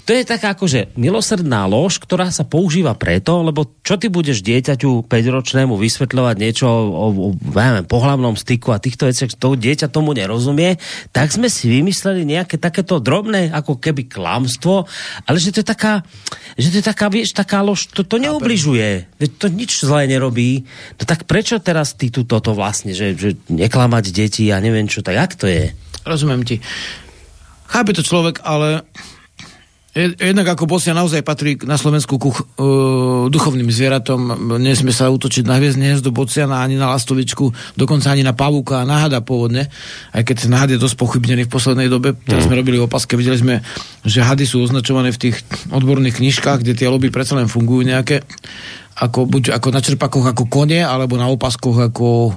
[0.09, 5.05] to je taká akože milosrdná lož, ktorá sa používa preto, lebo čo ty budeš dieťaťu
[5.05, 10.81] 5-ročnému vysvetľovať niečo o, o, o pohlavnom styku a týchto veciach, to dieťa tomu nerozumie,
[11.13, 14.89] tak sme si vymysleli nejaké takéto drobné, ako keby klamstvo,
[15.29, 16.01] ale že to je taká,
[16.57, 19.05] že to je taká, vieš, taká lož, to, to neubližuje,
[19.37, 20.65] to nič zlé nerobí.
[20.97, 25.05] No tak prečo teraz ty tu toto vlastne, že, že neklamať deti a neviem čo,
[25.05, 25.71] tak jak to je?
[26.05, 26.61] Rozumiem ti.
[27.69, 28.85] Chápe to človek, ale
[29.95, 34.51] Jednak ako bosia naozaj patrí na Slovensku ku uh, duchovným zvieratom.
[34.59, 39.07] Nesme sa útočiť na hviezdne hniezdo bociana, ani na lastovičku, dokonca ani na pavúka, na
[39.07, 39.71] hada pôvodne.
[40.11, 42.19] Aj keď ten had je dosť pochybnený v poslednej dobe.
[42.27, 42.47] Teraz mm.
[42.51, 43.63] sme robili opasky, videli sme,
[44.03, 48.27] že hady sú označované v tých odborných knižkách, kde tie lobby predsa len fungujú nejaké.
[48.99, 52.35] Ako, buď ako na čerpakoch ako kone, alebo na opaskoch ako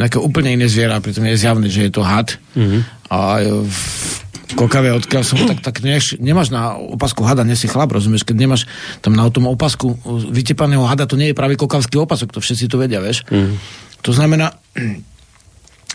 [0.00, 2.40] nejaké úplne iné zviera, preto je zjavné, že je to had.
[2.56, 2.80] Mm-hmm.
[3.12, 3.76] A v
[4.56, 8.24] kokavé, odkiaľ som, tak, tak neš, nemáš na opasku hada, nesi chlap, rozumieš?
[8.24, 8.64] Keď nemáš
[9.04, 9.94] tam na tom opasku
[10.32, 13.28] vytepaného hada, to nie je práve kokavský opasok, to všetci to vedia, vieš?
[13.28, 13.56] Mm-hmm.
[14.00, 14.56] To znamená,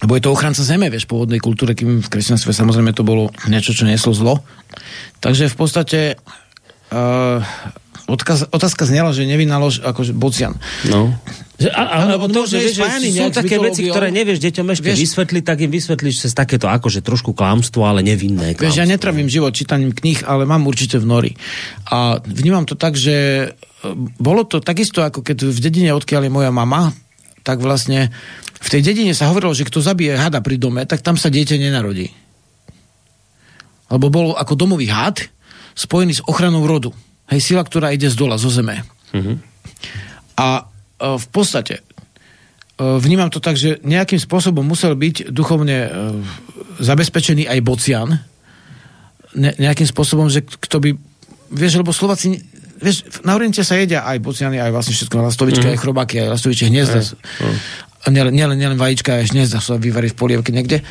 [0.05, 3.73] lebo je to ochranca zeme, vieš, pôvodnej kultúre, kým v kresťanstve samozrejme to bolo niečo,
[3.73, 4.43] čo neslo zlo.
[5.23, 5.99] Takže v podstate
[6.93, 7.39] uh,
[8.05, 10.53] odkaz, otázka znela, že nevinná lož, akože bocian.
[10.85, 11.15] No.
[11.55, 12.83] Že, a, a, alebo to, že, vieš,
[13.15, 16.99] sú také veci, ktoré nevieš deťom ešte vieš, vysvetliť, tak im vysvetlíš cez takéto akože
[16.99, 18.67] trošku klamstvo, ale nevinné klamstvo.
[18.67, 21.31] Vieš, ja netravím život čítaním kníh, ale mám určite v nori.
[21.87, 23.47] A vnímam to tak, že e,
[24.19, 26.91] bolo to takisto, ako keď v dedine, odkiaľ je moja mama,
[27.47, 28.11] tak vlastne
[28.59, 31.55] v tej dedine sa hovorilo, že kto zabije hada pri dome, tak tam sa dieťa
[31.55, 32.11] nenarodí.
[33.95, 35.23] Lebo bol ako domový had
[35.71, 36.91] spojený s ochranou rodu.
[37.31, 38.83] Hej, sila, ktorá ide z dola, zo zeme.
[39.15, 39.35] Mm-hmm.
[40.35, 40.67] A
[40.99, 41.83] v podstate e,
[42.79, 45.89] vnímam to tak, že nejakým spôsobom musel byť duchovne e,
[46.79, 48.09] zabezpečený aj bocian.
[49.35, 50.89] Ne, nejakým spôsobom, že kto by...
[51.51, 52.39] Vieš, lebo Slováci...
[52.75, 55.71] Vieš, na Oriente sa jedia aj bociany, aj vlastne všetko, lastovičky, mm.
[55.75, 56.99] aj chrobáky, aj lastovičie hniezda.
[57.03, 57.57] Mm.
[58.11, 60.83] nielen, nielen, nielen vajíčka, až dnes sa vyvarí v polievke niekde,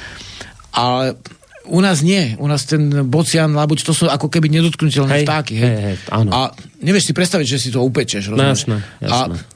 [0.73, 1.21] ale
[1.65, 2.37] u nás nie.
[2.37, 5.57] U nás ten bocian, labuť, to sú ako keby nedotknutelné vtáky.
[5.57, 5.65] Hej.
[5.65, 6.31] Hej, hej, áno.
[6.33, 6.39] A
[6.85, 8.33] nevieš si predstaviť, že si to upečeš.
[8.33, 9.37] No, jasné, jasné.
[9.41, 9.54] A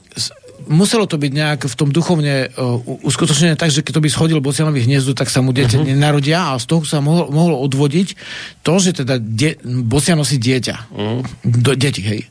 [0.69, 4.39] muselo to byť nejak v tom duchovne uh, uskutočnené tak, že keď to by schodil
[4.39, 5.89] bocianovi hniezdu, tak sa mu dieťa uh-huh.
[5.89, 8.13] nenarodia a z toho sa mohlo, mohlo odvodiť
[8.61, 10.75] to, že teda die, bocian nosí dieťa.
[10.93, 11.25] Uh-huh.
[11.41, 12.29] Do, deti, hej.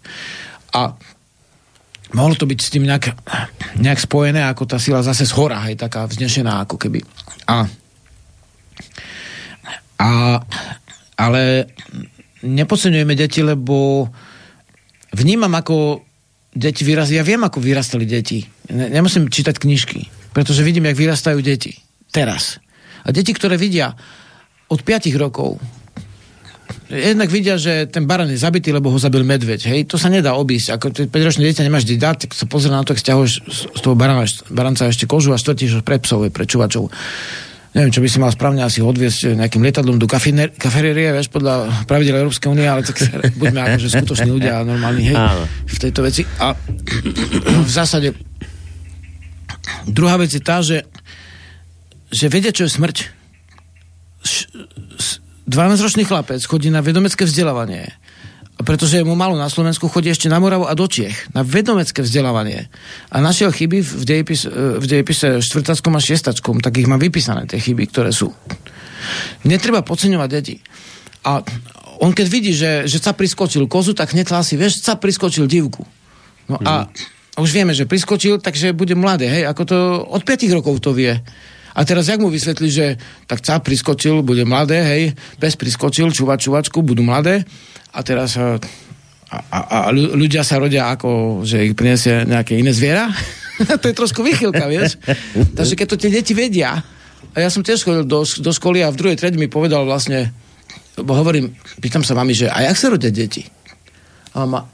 [0.70, 0.94] A
[2.14, 3.18] mohlo to byť s tým nejak,
[3.83, 7.03] nejak spojené, ako tá sila zase z hora, hej, taká vznešená ako keby.
[7.51, 7.66] A
[9.98, 10.38] a,
[11.18, 11.74] ale
[12.46, 14.07] nepodceňujeme deti, lebo
[15.11, 16.07] vnímam, ako
[16.54, 17.16] deti vyrazí.
[17.16, 18.44] Ja viem, ako vyrastali deti.
[18.68, 21.76] Nemusím čítať knižky, pretože vidím, jak vyrastajú deti.
[22.08, 22.61] Teraz.
[23.04, 23.92] A deti, ktoré vidia
[24.68, 25.61] od 5 rokov,
[26.88, 29.68] jednak vidia, že ten baran je zabitý, lebo ho zabil medveď.
[29.68, 30.76] Hej, to sa nedá obísť.
[30.76, 33.96] Ako 5-ročné dieťa nemáš kde dať, tak sa pozrie na to, ak stiahuješ z toho
[33.96, 36.88] barana, baranca ešte kožu a štvrtíš ho pre psov, pre čuvačov
[37.76, 42.20] neviem, čo by si mal správne asi odviesť nejakým lietadlom do kafetérie, vieš, podľa pravidel
[42.24, 42.96] Európskej únie, ale tak
[43.40, 45.16] buďme akože skutoční ľudia a normálni, hej,
[45.68, 46.22] v tejto veci.
[46.40, 46.57] A
[47.68, 48.16] v zásade
[49.88, 50.85] druhá vec je tá, že,
[52.09, 52.96] že vedia, čo je smrť.
[55.48, 57.88] 12-ročný chlapec chodí na vedomecké vzdelávanie
[58.58, 62.66] pretože mu malo na Slovensku, chodí ešte na Moravu a do Čiech, na vedomecké vzdelávanie.
[63.14, 67.62] A našiel chyby v, dejepis, v dejepise štvrtackom a šiestackom, tak ich mám vypísané, tie
[67.62, 68.34] chyby, ktoré sú.
[69.46, 70.58] Netreba podceňovať deti.
[71.22, 71.38] A
[72.02, 75.86] on keď vidí, že, že sa priskočil kozu, tak hneď hlási, vieš, sa priskočil divku.
[76.50, 77.38] No a mm.
[77.38, 81.14] už vieme, že priskočil, takže bude mladé, hej, ako to od 5 rokov to vie.
[81.78, 82.98] A teraz jak mu vysvetli, že
[83.30, 85.02] tak ca priskočil, bude mladé, hej,
[85.38, 87.46] pes priskočil, čúvať čúvačku, budú mladé
[87.92, 88.57] a teraz a,
[89.29, 93.12] a, a ľudia sa rodia ako, že ich prinesie nejaké iné zviera.
[93.83, 94.96] to je trošku vychylka, vieš.
[95.57, 96.81] Takže keď to tie deti vedia,
[97.35, 100.33] a ja som tiež chodil do, do školy a v druhej triede mi povedal vlastne,
[100.96, 103.44] bo hovorím, pýtam sa mami, že a jak sa rodia deti?
[104.33, 104.64] A mama,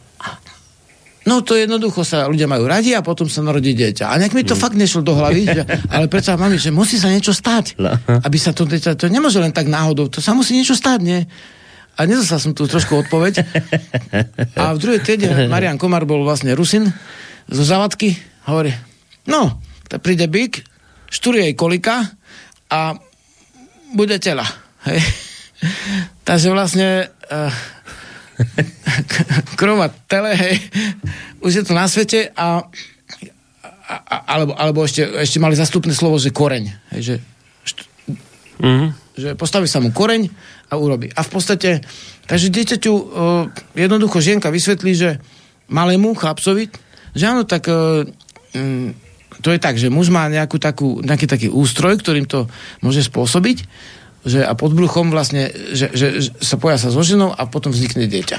[1.24, 4.12] No to jednoducho sa ľudia majú radi a potom sa narodí dieťa.
[4.12, 4.60] A nejak mi to mm.
[4.60, 7.80] fakt nešlo do hlavy, že, ale predsa mami, že musí sa niečo stať.
[7.80, 7.96] No.
[8.20, 11.24] Aby sa to dieťa, to nemôže len tak náhodou, to sa musí niečo stať, nie?
[11.94, 13.46] A nezastal som tu trošku odpoveď.
[14.58, 16.90] A v druhej triede Marian Komar bol vlastne Rusin
[17.46, 18.18] zo Zavadky.
[18.50, 18.74] Hovorí,
[19.30, 20.66] no, tak príde byk,
[21.06, 22.02] štúri jej kolika
[22.66, 22.98] a
[23.94, 24.44] bude tela.
[24.90, 25.00] Hej.
[26.28, 27.52] Takže vlastne uh,
[29.60, 30.56] krova tele, hej,
[31.40, 32.66] už je to na svete a,
[33.86, 36.64] a, a alebo, alebo ešte, ešte mali zastupné slovo, že koreň.
[36.96, 37.14] Hej, že,
[37.62, 37.78] št,
[38.58, 38.88] mm-hmm.
[39.14, 40.26] že postaví sa mu koreň
[40.68, 41.12] a urobí.
[41.12, 41.84] A v podstate,
[42.28, 43.02] takže dieťaťu uh,
[43.76, 45.10] jednoducho žienka vysvetlí, že
[45.68, 46.68] malému chlapcovi,
[47.14, 48.04] že áno, tak uh,
[48.56, 48.92] um,
[49.44, 52.48] to je tak, že muž má nejakú takú, nejaký taký ústroj, ktorým to
[52.80, 53.66] môže spôsobiť
[54.24, 57.70] že a pod bruchom vlastne, že, že, že sa poja sa so ženou a potom
[57.70, 58.38] vznikne dieťa.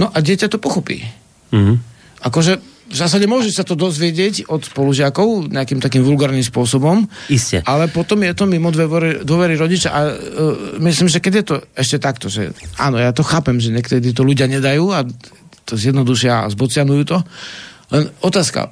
[0.00, 1.04] No a dieťa to pochopí.
[1.52, 1.76] Mm-hmm.
[2.24, 7.10] Akože v zásade môže sa to dozvedieť od spolužiakov nejakým takým vulgárnym spôsobom.
[7.26, 7.58] Isté.
[7.66, 10.14] Ale potom je to mimo dôvery, dôvery rodiča a uh,
[10.78, 14.22] myslím, že keď je to ešte takto, že áno, ja to chápem, že niekedy to
[14.22, 15.02] ľudia nedajú a
[15.66, 17.18] to zjednodušia a zbocianujú to.
[17.90, 18.70] Len otázka,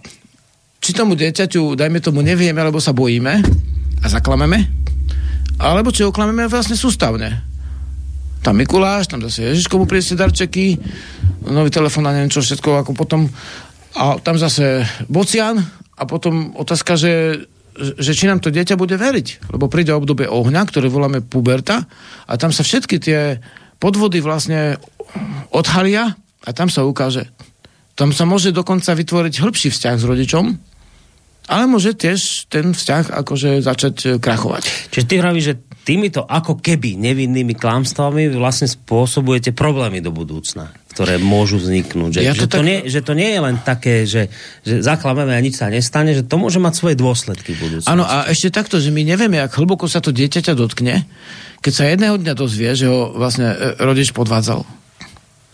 [0.79, 3.35] či tomu dieťaťu, dajme tomu, nevieme, alebo sa bojíme
[3.99, 4.63] a zaklameme,
[5.59, 7.43] alebo či oklameme vlastne sústavne.
[8.45, 10.77] Tam Mikuláš, tam zase Ježiško mu priniesie darčeky,
[11.49, 13.27] nový telefón a neviem čo všetko, ako potom
[13.95, 15.63] a tam zase Bocian
[15.95, 17.47] a potom otázka, že,
[17.79, 19.55] že či nám to dieťa bude veriť.
[19.55, 21.87] Lebo príde obdobie ohňa, ktoré voláme puberta
[22.27, 23.39] a tam sa všetky tie
[23.79, 24.83] podvody vlastne
[25.55, 27.31] odhalia a tam sa ukáže.
[27.95, 30.45] Tam sa môže dokonca vytvoriť hĺbší vzťah s rodičom,
[31.47, 34.91] ale môže tiež ten vzťah akože začať krachovať.
[34.91, 41.19] Čiže ty hovoríš, že týmito ako keby nevinnými klamstvami vlastne spôsobujete problémy do budúcna, ktoré
[41.19, 42.17] môžu vzniknúť.
[42.17, 42.55] Že, ja to, že, tak...
[42.55, 44.31] to, nie, že to nie je len také, že,
[44.63, 47.91] že zaklameme a nič sa nestane, že to môže mať svoje dôsledky v budúcnosti.
[47.91, 51.03] Áno, a ešte takto, že my nevieme, ak hlboko sa to dieťaťa dotkne,
[51.59, 54.84] keď sa jedného dňa dozvie, že ho vlastne e, rodič podvádzal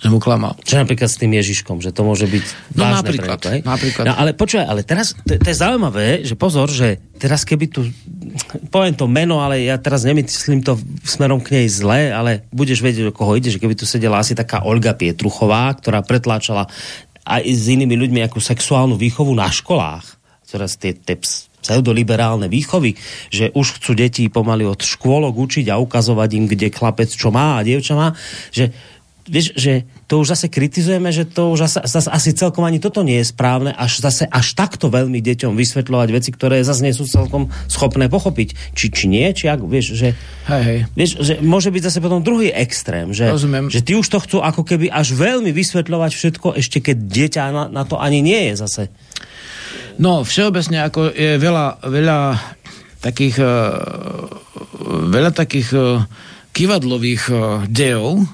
[0.00, 0.56] že mu klamal.
[0.64, 4.04] Čo napríklad s tým Ježiškom, že to môže byť no, vážne napríklad, pre to, napríklad.
[4.08, 7.84] No, ale počúvaj, ale teraz, to, to je zaujímavé, že pozor, že teraz keby tu,
[8.72, 13.12] poviem to meno, ale ja teraz nemyslím to smerom k nej zle, ale budeš vedieť,
[13.12, 16.64] o koho ide, že keby tu sedela asi taká Olga Pietruchová, ktorá pretláčala
[17.28, 20.16] aj s inými ľuďmi ako sexuálnu výchovu na školách,
[20.48, 21.20] teraz tie, tie
[21.60, 22.96] pseudoliberálne výchovy,
[23.28, 27.60] že už chcú deti pomaly od škôlok učiť a ukazovať im, kde chlapec čo má
[27.60, 28.16] a dievča má,
[28.48, 28.72] že
[29.30, 33.06] vieš, že to už zase kritizujeme, že to už zase, zase asi celkom ani toto
[33.06, 37.06] nie je správne, až zase až takto veľmi deťom vysvetľovať veci, ktoré zase nie sú
[37.06, 38.74] celkom schopné pochopiť.
[38.74, 40.18] Či, či nie, či ak, vieš, že,
[40.50, 40.78] hej, hej.
[40.98, 43.70] Vieš, že môže byť zase potom druhý extrém, že, Rozumiem.
[43.70, 47.64] že ty už to chcú ako keby až veľmi vysvetľovať všetko, ešte keď dieťa na,
[47.70, 48.82] na to ani nie je zase.
[50.00, 52.18] No, všeobecne ako je veľa, veľa
[53.04, 54.28] takých uh,
[55.12, 56.04] veľa takých uh,
[56.52, 58.24] kivadlových uh, dejov,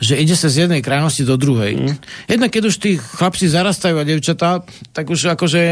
[0.00, 1.72] že ide sa z jednej krajnosti do druhej.
[1.76, 1.94] Mm.
[2.28, 5.62] Jednak keď už tí chlapci zarastajú a devčatá, tak už akože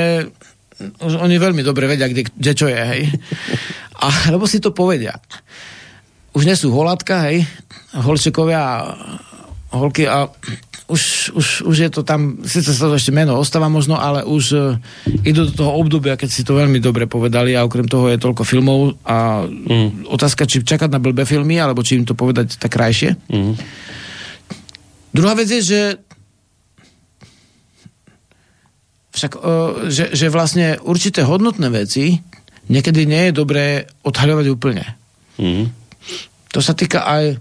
[1.01, 3.03] už oni veľmi dobre vedia, kde, kde čo je, hej.
[4.03, 5.15] A, lebo si to povedia.
[6.35, 7.47] Už nie sú holatka, hej,
[7.95, 8.77] holčekovia a
[9.71, 10.27] holky a
[10.85, 14.45] už, už, už je to tam, síce sa to ešte meno ostáva možno, ale už
[14.53, 14.77] uh,
[15.25, 18.45] idú do toho obdobia, keď si to veľmi dobre povedali a okrem toho je toľko
[18.45, 20.13] filmov a mm.
[20.13, 23.17] otázka, či čakať na blbé filmy, alebo či im to povedať tak krajšie.
[23.33, 23.57] Mm.
[25.15, 25.81] Druhá vec je, že
[29.15, 29.33] však,
[29.87, 32.19] že, že vlastne určité hodnotné veci
[32.67, 34.85] niekedy nie je dobré odhaľovať úplne.
[35.39, 35.71] Mm.
[36.51, 37.39] To sa týka aj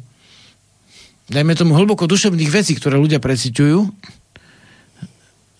[1.34, 3.80] dajme tomu hlboko duševných vecí, ktoré ľudia preciťujú,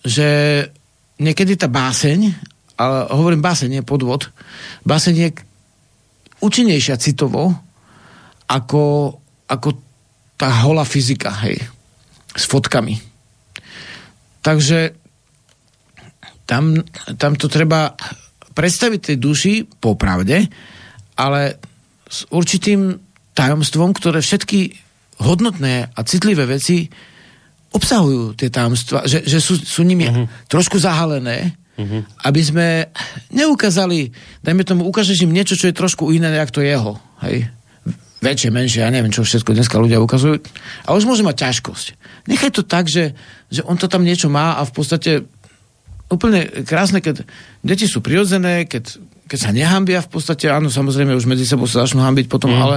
[0.06, 0.28] že
[1.18, 2.30] niekedy tá báseň,
[2.78, 4.28] ale hovorím báseň, nie podvod,
[4.86, 5.28] báseň je
[6.44, 7.50] účinnejšia citovo
[8.46, 9.16] ako,
[9.48, 9.68] ako
[10.36, 11.58] tá holá fyzika, hej,
[12.34, 12.98] s fotkami.
[14.44, 14.92] Takže
[16.44, 16.84] tam,
[17.16, 17.96] tam to treba
[18.52, 20.46] predstaviť tej duši popravde,
[21.16, 21.40] ale
[22.04, 23.00] s určitým
[23.34, 24.76] tajomstvom, ktoré všetky
[25.24, 26.86] hodnotné a citlivé veci
[27.74, 30.30] obsahujú tie tajomstva, že, že sú, sú nimi uh-huh.
[30.46, 32.06] trošku zahalené, uh-huh.
[32.22, 32.66] aby sme
[33.34, 34.14] neukázali,
[34.46, 36.92] dajme tomu, ukážeš im niečo, čo je trošku iné, ako to jeho.
[37.26, 37.50] Hej?
[38.24, 40.40] Väčšie, menšie, ja neviem, čo všetko dneska ľudia ukazujú.
[40.88, 41.86] A už môže mať ťažkosť.
[42.24, 43.12] Nechaj to tak, že,
[43.52, 45.28] že on to tam niečo má a v podstate
[46.08, 47.28] úplne krásne, keď
[47.60, 48.96] deti sú prirodzené, keď,
[49.28, 52.60] keď sa nehambia v podstate, áno, samozrejme už medzi sebou sa začnú hambiť potom, mm.
[52.64, 52.76] ale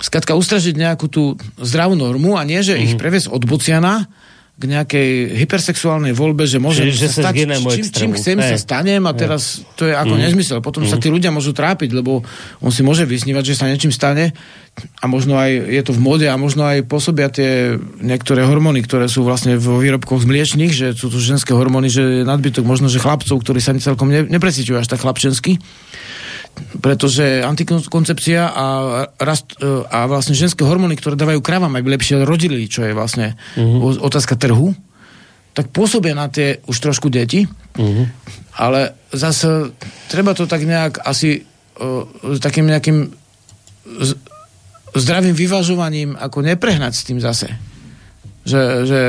[0.00, 2.80] skratka ustražiť nejakú tú zdravú normu a nie, že mm.
[2.80, 3.00] ich mhm.
[3.00, 4.08] previesť od Buciana
[4.54, 7.42] k nejakej hypersexuálnej voľbe, že môžem Čiže, sa stať,
[7.74, 8.54] čím, čím chcem hey.
[8.54, 10.20] sa stanem a teraz to je ako mm.
[10.30, 10.58] nezmysel.
[10.62, 10.90] Potom mm.
[10.94, 11.02] sa mhm.
[11.02, 12.22] tí ľudia môžu trápiť, lebo
[12.62, 14.30] on si môže vysnívať, že sa niečím stane
[14.74, 19.06] a možno aj je to v mode a možno aj pôsobia tie niektoré hormóny, ktoré
[19.06, 22.98] sú vlastne vo výrobkoch z mliečných, že sú to ženské hormóny, že nadbytok možno, že
[22.98, 25.62] chlapcov, ktorí sa celkom ne, nepresíťujú až tak chlapčensky
[26.54, 28.66] pretože antikoncepcia a,
[29.18, 33.34] rast, e, a vlastne ženské hormóny, ktoré dávajú kravám, aby lepšie rodili, čo je vlastne
[33.58, 33.98] uh-huh.
[33.98, 34.70] otázka trhu,
[35.54, 38.06] tak pôsobia na tie už trošku deti, uh-huh.
[38.54, 39.74] ale zase
[40.06, 41.42] treba to tak nejak asi
[41.82, 42.06] uh,
[42.38, 43.10] takým nejakým
[43.84, 44.10] z,
[44.94, 47.50] zdravým vyvažovaním ako neprehnať s tým zase.
[48.44, 49.00] Že, že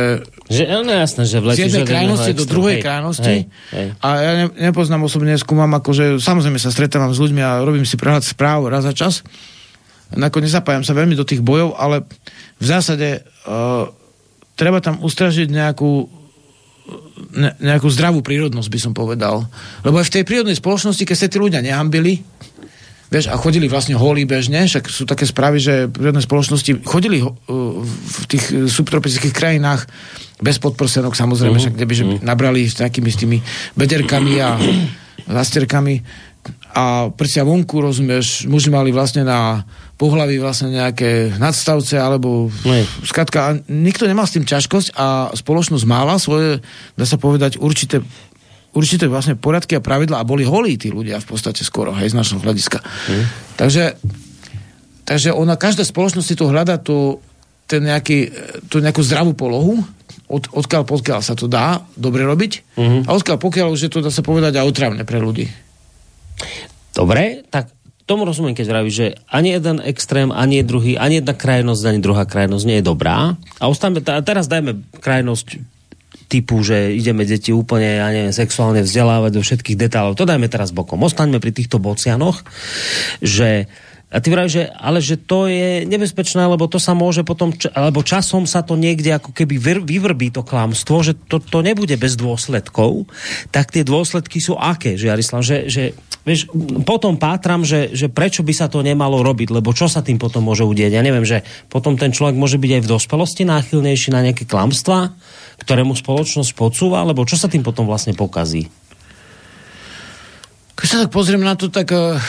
[0.45, 3.35] že, no jasné, že z jednej krajnosti do druhej hej, krajnosti.
[3.49, 3.87] Hej, hej.
[3.97, 7.97] A ja ne, nepoznám osobne, skúmam, akože samozrejme sa stretávam s ľuďmi a robím si
[7.97, 9.25] prehľad správ raz za čas.
[10.13, 12.05] Nakoniec nezapájam sa veľmi do tých bojov, ale
[12.61, 13.89] v zásade uh,
[14.53, 16.05] treba tam ustražiť nejakú
[17.33, 19.49] ne, nejakú zdravú prírodnosť, by som povedal.
[19.81, 22.21] Lebo aj v tej prírodnej spoločnosti, keď sa tí ľudia nehambili,
[23.05, 27.31] Vieš, a chodili vlastne holí bežne, však sú také správy, že prírodné spoločnosti chodili uh,
[27.85, 29.85] v tých subtropických krajinách
[30.41, 31.63] bez podprsenok, samozrejme, uh-huh.
[31.69, 32.25] však kde by že uh-huh.
[32.25, 33.37] nabrali s nejakými s tými
[33.77, 34.57] bederkami a
[35.37, 36.01] zasterkami
[36.75, 39.63] a prsia vonku, rozumieš, muži mali vlastne na
[39.95, 42.83] pohlaví vlastne nejaké nadstavce, alebo Nej.
[43.07, 46.59] skratka, nikto nemal s tým ťažkosť a spoločnosť mala svoje,
[46.99, 48.03] dá sa povedať, určité
[48.75, 52.15] určité vlastne poriadky a pravidla a boli holí tí ľudia v podstate skoro, hej, z
[52.19, 52.83] našho hľadiska.
[52.83, 53.25] Hmm.
[53.55, 53.95] Takže,
[55.07, 57.23] takže ona, každá spoločnosť si to hľada tú,
[57.65, 58.29] ten nejaký,
[58.67, 59.79] tú nejakú zdravú polohu,
[60.25, 63.01] od, odkiaľ pokiaľ sa to dá dobre robiť mm-hmm.
[63.05, 65.45] a odkiaľ pokiaľ už je to, dá sa povedať, aj otravné pre ľudí.
[66.97, 67.69] Dobre, tak
[68.09, 72.25] tomu rozumiem, keď vravíš, že ani jeden extrém, ani druhý, ani jedna krajnosť, ani druhá
[72.25, 73.37] krajnosť nie je dobrá.
[73.61, 75.74] A ostaneme, teraz dajme krajnosť
[76.25, 80.17] typu, že ideme deti úplne, ja neviem, sexuálne vzdelávať do všetkých detálov.
[80.17, 81.01] To dajme teraz bokom.
[81.05, 82.41] Ostaňme pri týchto bocianoch,
[83.21, 83.69] že
[84.15, 87.99] a ty vravíš, že, ale že to je nebezpečné, lebo to sa môže potom, alebo
[87.99, 93.11] časom sa to niekde ako keby vyvrbí to klamstvo, že to, to nebude bez dôsledkov,
[93.51, 95.83] tak tie dôsledky sú aké, že Jarislav, že, že
[96.23, 96.47] vieš,
[96.87, 100.47] potom pátram, že, že prečo by sa to nemalo robiť, lebo čo sa tým potom
[100.47, 100.95] môže udieť.
[100.95, 105.11] Ja neviem, že potom ten človek môže byť aj v dospelosti náchylnejší na nejaké klamstvá,
[105.61, 108.67] ktoré mu spoločnosť podsúva, alebo čo sa tým potom vlastne pokazí?
[110.75, 112.19] Keď sa tak pozriem na to, tak uh,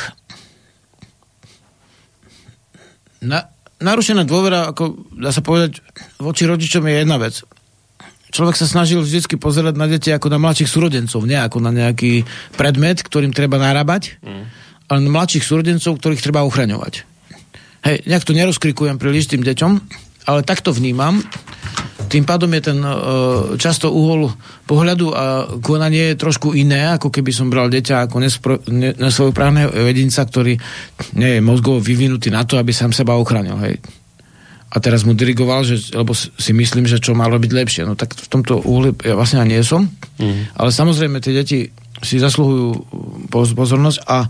[3.26, 3.50] na,
[3.82, 5.82] narušená dôvera, ako dá sa povedať,
[6.22, 7.42] voči rodičom je jedna vec.
[8.30, 12.26] Človek sa snažil vždy pozerať na deti ako na mladších súrodencov, nie ako na nejaký
[12.54, 14.44] predmet, ktorým treba narábať, mm.
[14.92, 17.06] ale na mladších súrodencov, ktorých treba ochraňovať.
[17.86, 19.72] Hej, nejak to nerozkrikujem príliš tým deťom,
[20.26, 21.22] ale takto vnímam.
[22.06, 24.30] Tým pádom je ten uh, často uhol
[24.64, 25.24] pohľadu a
[25.58, 30.54] konanie je trošku iné, ako keby som bral deťa ako nespro, ne, nesvojprávneho jedinca, ktorý
[31.18, 33.58] nie je mozgovo vyvinutý na to, aby sám seba ochránil.
[33.62, 33.82] Hej.
[34.66, 37.82] A teraz mu dirigoval, že, lebo si myslím, že čo malo byť lepšie.
[37.86, 39.88] No tak v tomto uhli ja vlastne nie som.
[40.18, 40.52] Mm.
[40.58, 41.70] Ale samozrejme tie deti
[42.04, 42.68] si zasluhujú
[43.32, 44.28] pozornosť a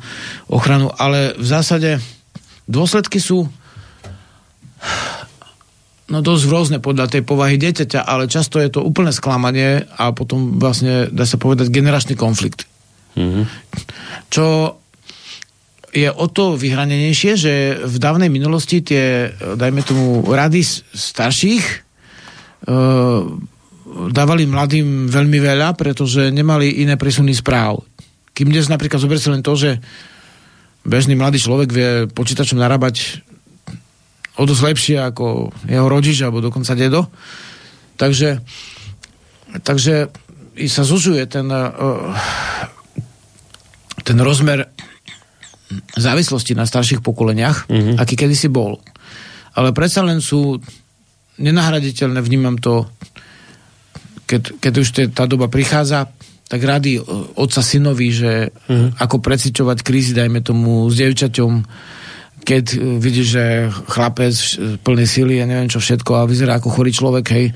[0.53, 1.99] ochranu, ale v zásade
[2.71, 3.51] dôsledky sú
[6.07, 10.59] no dosť rôzne podľa tej povahy dieťaťa, ale často je to úplné sklamanie a potom
[10.59, 12.71] vlastne, dá sa povedať, generačný konflikt.
[13.19, 13.45] Mm-hmm.
[14.31, 14.77] Čo
[15.97, 20.61] je o to vyhranenejšie, že v dávnej minulosti tie, dajme tomu, rady
[20.93, 21.77] starších e,
[24.13, 27.81] dávali mladým veľmi veľa, pretože nemali iné presuny správ.
[28.37, 29.81] Kým dnes napríklad zober len to, že
[30.85, 33.26] bežný mladý človek vie počítačom narábať
[34.37, 37.09] o dosť lepšie ako jeho rodič alebo dokonca dedo.
[37.97, 38.45] Takže,
[39.65, 40.13] takže
[40.61, 42.13] i sa zužuje ten, uh,
[44.05, 44.69] ten rozmer
[45.97, 47.97] závislosti na starších pokoleniach, mm-hmm.
[47.99, 48.79] aký kedysi bol.
[49.57, 50.61] Ale predsa len sú
[51.41, 52.87] nenahraditeľné, vnímam to,
[54.29, 56.13] keď, keď už tá doba prichádza,
[56.47, 57.03] tak rady
[57.35, 59.03] otca synovi, že mm-hmm.
[59.03, 61.53] ako preciťovať krízy, dajme tomu, s devčaťom,
[62.47, 63.45] keď e, vidíš, že
[63.91, 64.35] chlapec
[64.87, 67.55] plný sily a neviem čo všetko a vyzerá ako chorý človek, hej, e,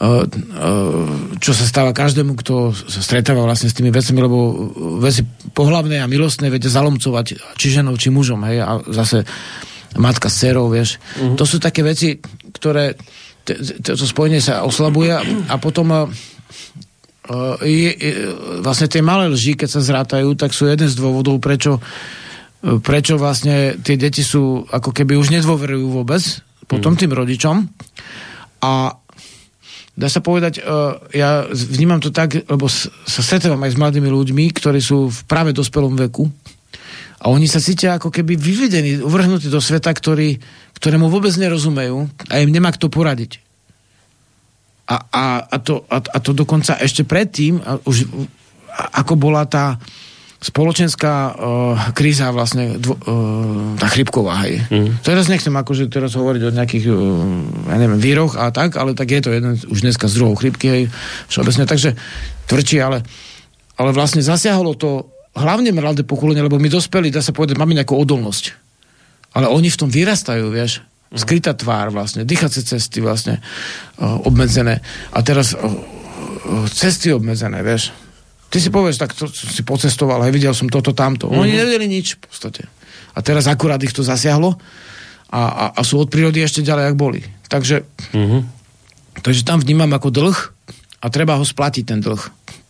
[0.00, 0.08] e,
[1.36, 4.38] čo sa stáva každému, kto sa stretáva vlastne s tými vecami, lebo
[5.04, 5.20] veci
[5.52, 9.28] pohlavné a milostné vedia zalomcovať či ženou, či mužom, hej, a zase
[10.00, 10.96] matka s dcerou, vieš.
[11.20, 11.36] Uh-huh.
[11.36, 12.16] To sú také veci,
[12.56, 12.96] ktoré
[13.80, 15.08] to spojenie sa oslabuje
[15.48, 16.12] a potom
[17.64, 18.12] je, je,
[18.60, 21.80] vlastne tie malé lži, keď sa zrátajú, tak sú jeden z dôvodov, prečo
[22.58, 26.22] prečo vlastne tie deti sú ako keby už nedôverujú vôbec
[26.66, 26.98] potom mm.
[26.98, 27.56] tým rodičom
[28.58, 28.98] a
[29.98, 34.44] dá sa povedať, uh, ja vnímam to tak, lebo sa stretávam aj s mladými ľuďmi,
[34.54, 36.26] ktorí sú v práve dospelom veku
[37.18, 40.38] a oni sa cítia ako keby vyvedení, uvrhnutí do sveta, ktorý,
[40.78, 43.42] ktorému vôbec nerozumejú a im nemá kto poradiť.
[44.88, 48.06] A, a, a, to, a, a to dokonca ešte predtým, a už,
[48.70, 49.82] a, ako bola tá
[50.38, 51.34] spoločenská uh,
[51.98, 54.62] kríza vlastne dvo, uh, tá chrypková, hej.
[54.70, 55.02] Mm.
[55.02, 56.94] Teraz nechcem akože teraz hovoriť o nejakých uh,
[57.74, 60.66] ja neviem, víroch a tak, ale tak je to jeden už dneska z druhou chrypky,
[60.70, 60.82] hej,
[61.26, 61.98] všeobecne, takže
[62.46, 63.02] tvrdší, ale,
[63.74, 67.98] ale vlastne zasiahlo to hlavne mladé pokolenie, lebo my dospeli, dá sa povedať, máme nejakú
[67.98, 68.54] odolnosť.
[69.34, 70.86] Ale oni v tom vyrastajú, vieš.
[71.10, 71.18] Mm.
[71.18, 73.42] Skrytá tvár vlastne, dýchacie cesty vlastne
[73.98, 74.86] uh, obmedzené.
[75.10, 75.66] A teraz uh,
[76.70, 77.90] cesty obmedzené, vieš
[78.48, 81.28] Ty si povieš, tak to si pocestoval, aj videl som toto, tamto.
[81.28, 81.42] Mm-hmm.
[81.44, 82.62] Oni nevedeli nič v podstate.
[83.12, 84.56] A teraz akurát ich to zasiahlo
[85.28, 87.20] a, a, a sú od prírody ešte ďalej, ak boli.
[87.52, 87.84] Takže,
[88.16, 88.40] mm-hmm.
[89.20, 90.38] takže tam vnímam ako dlh
[91.04, 92.22] a treba ho splatiť ten dlh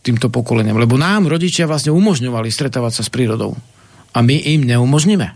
[0.03, 0.75] týmto pokoleniam.
[0.75, 3.55] Lebo nám rodičia vlastne umožňovali stretávať sa s prírodou.
[4.11, 5.31] A my im neumožníme.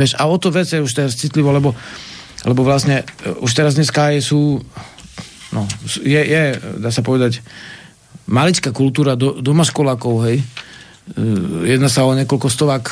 [0.00, 1.74] Vieš, a o to vec je už teraz citlivo, lebo,
[2.46, 4.62] lebo vlastne e, už teraz dneska sú
[5.52, 5.66] no,
[6.04, 6.42] je, je,
[6.78, 7.42] dá sa povedať,
[8.28, 10.44] malická kultúra do, doma školákov, hej.
[11.16, 12.84] E, jedná sa o niekoľko stovák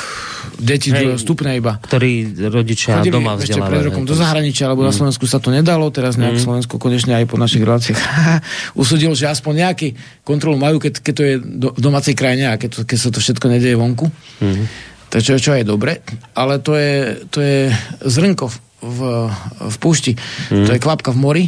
[0.57, 1.77] detí hej, stupne iba.
[1.77, 3.69] Ktorí rodičia Chodili doma vzdelávajú.
[3.69, 4.89] pred rokom do zahraničia, lebo mm.
[4.89, 6.45] na Slovensku sa to nedalo, teraz nejak mm.
[6.45, 8.01] Slovensko konečne aj po našich reláciách
[8.81, 9.89] usudilo, že aspoň nejaký
[10.25, 13.11] kontrolu majú, keď, keď to je do, v domácej krajine a keď, to, keď sa
[13.13, 14.09] to všetko nedieje vonku.
[14.41, 14.65] Mm.
[15.13, 16.03] To čo, čo je dobre,
[16.35, 17.71] ale to je, to je
[18.03, 19.01] zrnko v, v,
[19.71, 20.67] v púšti, mm.
[20.67, 21.45] to je klapka v mori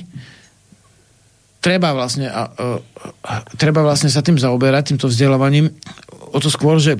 [1.68, 5.68] treba vlastne, a, a, treba vlastne sa tým zaoberať, týmto vzdelávaním,
[6.32, 6.96] o to skôr, že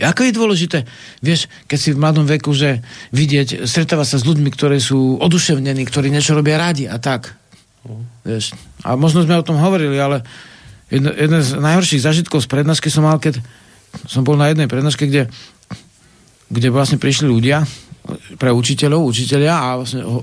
[0.00, 0.78] Ako je dôležité,
[1.20, 2.80] vieš, keď si v mladom veku, že
[3.12, 7.36] vidieť, stretáva sa s ľuďmi, ktorí sú oduševnení, ktorí niečo robia radi a tak.
[8.24, 8.56] Vieš.
[8.80, 10.24] A možno sme o tom hovorili, ale
[10.88, 13.44] jedno, jeden z najhorších zažitkov z prednášky som mal, keď
[14.08, 15.28] som bol na jednej prednáške, kde,
[16.48, 17.68] kde vlastne prišli ľudia
[18.36, 20.20] pre učiteľov, učiteľia a vlastne ho,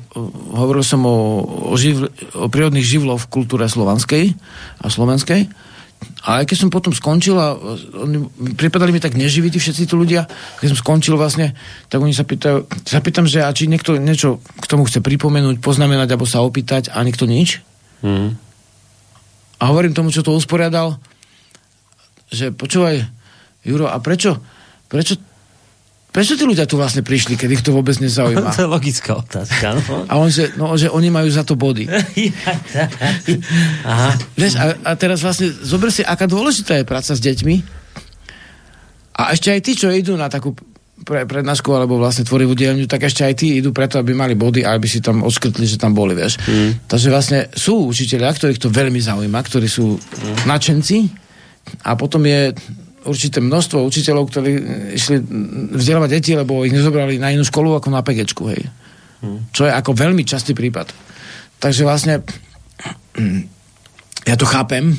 [0.53, 1.41] hovoril som o,
[1.73, 4.37] o, živl, o prírodných živloch v kultúre slovanskej
[4.81, 5.49] a slovenskej.
[6.25, 7.57] A aj keď som potom skončil a
[7.97, 8.25] oni
[8.57, 10.25] pripadali mi tak neživí tí všetci tí ľudia,
[10.61, 11.53] keď som skončil vlastne,
[11.89, 15.61] tak oni sa pýtajú, sa pýtam, že a či niekto niečo k tomu chce pripomenúť,
[15.61, 17.61] poznamenať alebo sa opýtať a nikto nič.
[18.05, 18.33] Mm.
[19.61, 20.97] A hovorím tomu, čo to usporiadal,
[22.33, 23.05] že počúvaj,
[23.61, 24.41] Juro, a prečo,
[24.89, 25.21] prečo
[26.11, 28.51] prečo tí ľudia tu vlastne prišli, keď ich to vôbec nezaujíma?
[28.55, 29.79] to je logická otázka.
[29.79, 29.81] No?
[30.11, 31.87] A on, že, no, že oni majú za to body.
[33.87, 34.11] Aha.
[34.35, 37.55] Vieš, a, a teraz vlastne zober si, aká dôležitá je práca s deťmi.
[39.15, 40.51] A ešte aj tí, čo idú na takú
[41.01, 44.61] pre, prednášku alebo vlastne tvorivú dielňu, tak ešte aj tí idú preto, aby mali body
[44.65, 46.37] a aby si tam odškrtli, že tam boli, vieš.
[46.45, 46.85] Mm.
[46.85, 50.45] Takže vlastne sú učiteľia, ktorých to veľmi zaujíma, ktorí sú mm.
[50.45, 50.97] nadšenci
[51.85, 52.53] a potom je
[53.05, 54.51] určité množstvo učiteľov, ktorí
[54.97, 55.17] išli
[55.73, 58.63] vzdelávať deti, lebo ich nezobrali na inú školu ako na PG, hej.
[59.21, 59.39] Mm.
[59.53, 60.89] Čo je ako veľmi častý prípad.
[61.61, 62.25] Takže vlastne
[64.25, 64.97] ja to chápem,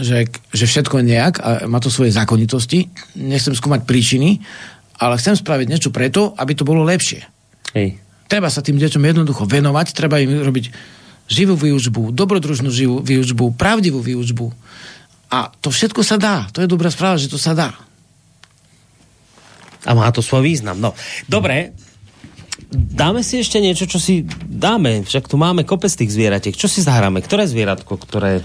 [0.00, 2.88] že, že všetko je nejak a má to svoje zákonitosti.
[3.20, 4.40] Nechcem skúmať príčiny,
[4.98, 7.22] ale chcem spraviť niečo preto, aby to bolo lepšie.
[7.76, 8.00] Hej.
[8.26, 10.70] Treba sa tým deťom jednoducho venovať, treba im robiť
[11.30, 14.50] živú výučbu, dobrodružnú živú výučbu, pravdivú výučbu.
[15.30, 16.50] A to všetko sa dá.
[16.50, 17.70] To je dobrá správa, že to sa dá.
[19.86, 20.76] A má to svoj význam.
[20.76, 20.92] No,
[21.30, 21.72] dobre,
[22.70, 25.06] dáme si ešte niečo, čo si dáme.
[25.06, 26.52] Však tu máme kopec tých zvieratiek.
[26.52, 27.24] Čo si zahráme?
[27.24, 28.44] Ktoré zvieratko, ktoré...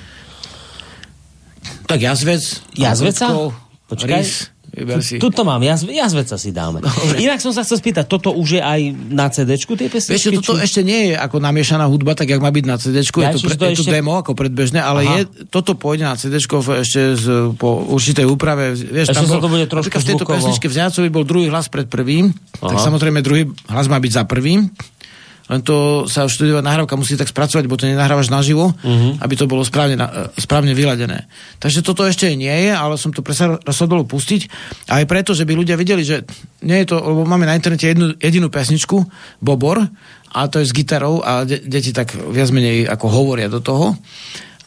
[1.86, 2.42] Tak jazvec.
[2.78, 3.52] Jazveca?
[3.90, 4.22] Počkaj.
[4.24, 4.55] Rys.
[4.76, 5.16] Vyber si.
[5.16, 6.84] Tuto mám, jaz, jazveca si dáme.
[6.84, 7.24] Dobre.
[7.24, 10.36] Inak som sa chcel spýtať, toto už je aj na CD tie pesničky?
[10.36, 10.68] Vieš, toto či...
[10.68, 13.56] ešte nie je ako namiešaná hudba, tak jak má byť na CD, je, to, pre,
[13.56, 13.88] to je ešte...
[13.88, 18.76] to demo ako predbežné, ale je, toto pôjde na CD ešte z, po určitej úprave.
[18.76, 21.72] Vieš, ešte tam bol, to bude trošku v tejto pesničke v Zjacovi bol druhý hlas
[21.72, 22.76] pred prvým, Aha.
[22.76, 24.68] tak samozrejme druhý hlas má byť za prvým
[25.46, 29.22] len to sa študovať nahrávka musí tak spracovať, bo to nenahrávaš naživo, uh-huh.
[29.22, 29.94] aby to bolo správne,
[30.42, 31.30] správne vyladené.
[31.62, 33.22] Takže toto ešte nie je, ale som to
[33.62, 34.50] rozhodol pustiť.
[34.90, 36.26] Aj preto, že by ľudia videli, že
[36.66, 39.06] nie je to, lebo máme na internete jednu, jedinú pesničku,
[39.38, 39.86] Bobor,
[40.36, 43.96] a to je s gitarou a de- deti tak viac menej ako hovoria do toho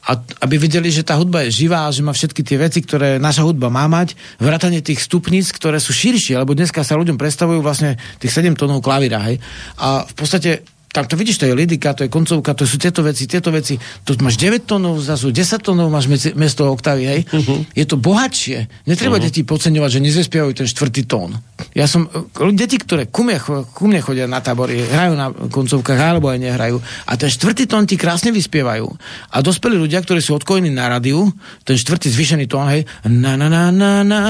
[0.09, 3.45] a aby videli, že tá hudba je živá, že má všetky tie veci, ktoré naša
[3.45, 8.01] hudba má mať, vrátanie tých stupníc, ktoré sú širšie, lebo dneska sa ľuďom predstavujú vlastne
[8.17, 9.37] tých 7 tónov klavíra, hej.
[9.77, 13.05] A v podstate tak to vidíš, to je lidika, to je koncovka, to sú tieto
[13.05, 13.77] veci, tieto veci.
[14.09, 17.21] Tu máš 9 tónov, zase 10 tónov máš mesto oktavy, hej.
[17.29, 17.61] Uh-huh.
[17.77, 18.89] Je to bohatšie.
[18.89, 19.29] Netreba uh-huh.
[19.29, 21.37] deti podceňovať, že nezespievajú ten štvrtý tón.
[21.77, 23.37] Ja som, e, deti, ktoré ku mne,
[23.77, 26.81] ku mne chodia na tábory, hrajú na koncovkách, alebo aj nehrajú.
[27.05, 28.89] A ten štvrtý tón ti krásne vyspievajú.
[29.29, 31.29] A dospelí ľudia, ktorí sú odkojení na rádiu,
[31.69, 34.21] ten štvrtý zvýšený tón, hej, na na na na na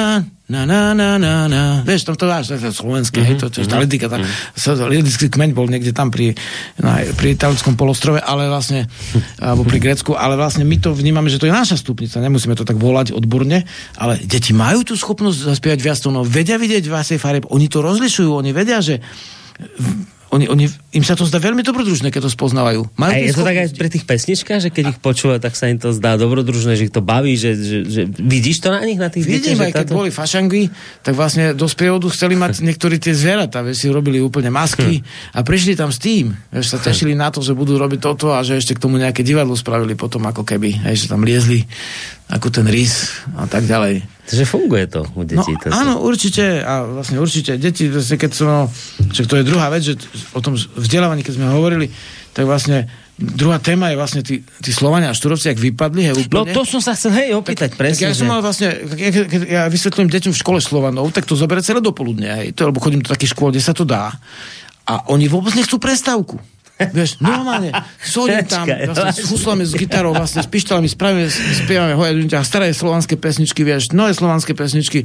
[0.49, 1.63] na na na na na.
[1.85, 3.37] Vieš, tam to dáš, to je slovenské, mm-hmm.
[3.37, 3.85] hej, to, to je tá mhm.
[3.85, 4.89] tá, mm-hmm.
[4.89, 6.33] lidický kmeň bol niekde tam pri,
[6.81, 8.89] na, pri italickom polostrove, ale vlastne,
[9.37, 12.65] alebo pri Grécku, ale vlastne my to vnímame, že to je naša stupnica, nemusíme to
[12.65, 13.69] tak volať odborne,
[14.01, 18.33] ale deti majú tú schopnosť zaspievať viac tónov, vedia vidieť viacej farieb, oni to rozlišujú,
[18.33, 19.05] oni vedia, že
[20.29, 22.85] oni, oni, im sa to zdá veľmi dobrodružné, keď to spoznávajú.
[23.01, 24.91] Majú a je to tak aj pri tých pesničkách, že keď a...
[24.93, 28.03] ich počúva, tak sa im to zdá dobrodružné, že ich to baví, že, že, že
[28.13, 29.97] vidíš to na nich, na tých Vidím, deťoch, aj keď táto...
[29.97, 30.69] boli fašangy,
[31.01, 35.33] tak vlastne do sprievodu chceli mať niektorí tie zvieratá, si robili úplne masky hm.
[35.33, 38.45] a prišli tam s tým, že sa tešili na to, že budú robiť toto a
[38.45, 41.65] že ešte k tomu nejaké divadlo spravili potom ako keby, hej, že tam liezli
[42.29, 44.05] ako ten rys a tak ďalej.
[44.29, 45.57] Takže funguje to u detí.
[45.57, 46.61] No, áno, určite.
[46.61, 47.57] A vlastne určite.
[47.57, 48.69] Deti, vlastne, keď som,
[49.09, 49.97] že to je druhá vec, že
[50.37, 51.89] o tom vzdelávaní, keď sme hovorili,
[52.37, 52.85] tak vlastne
[53.17, 56.53] druhá téma je vlastne tí, tí Slovania a Šturovci, ak vypadli, hej, úplne.
[56.53, 57.99] No to som sa chcel, hej, opýtať, tak, presne.
[57.99, 58.21] Tak ja že...
[58.21, 61.83] som mal vlastne, keď, keď ja vysvetlím deťom v škole Slovanov, tak to zoberie celé
[61.83, 64.15] dopoludne, hej, to, lebo chodím do takých škôl, kde sa to dá.
[64.87, 66.39] A oni vôbec nechcú prestávku.
[66.79, 71.27] Vieš, normálne, sodím tam vlastne, s huslami, s gitarou, vlastne s pištalami, spravíme,
[71.67, 72.15] spievame hoja
[72.47, 75.03] staré slovanské pesničky, vieš, nové slovanské pesničky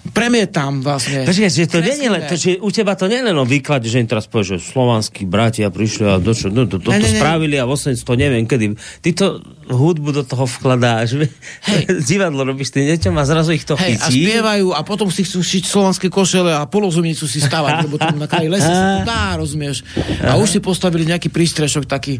[0.00, 1.28] premietam vlastne.
[1.28, 4.00] Počkaj, že to nie len, to, že u teba to nie len o výklade, že
[4.00, 7.68] im teraz povie, že slovanskí bratia prišli a do, no, to, to, to, spravili a
[7.68, 8.80] v 800 neviem kedy.
[9.04, 9.26] Ty to
[9.68, 11.20] hudbu do toho vkladáš.
[11.68, 11.84] Hej.
[12.10, 14.02] Divadlo robíš tým deťom a zrazu ich to Hej, chytí.
[14.02, 18.16] a spievajú a potom si chcú šiť slovanské košele a polozumnicu si stavať, lebo tam
[18.18, 19.84] na kraji lesa sa to dá, rozumieš.
[20.24, 22.18] A už si postavili nejaký prístrešok taký.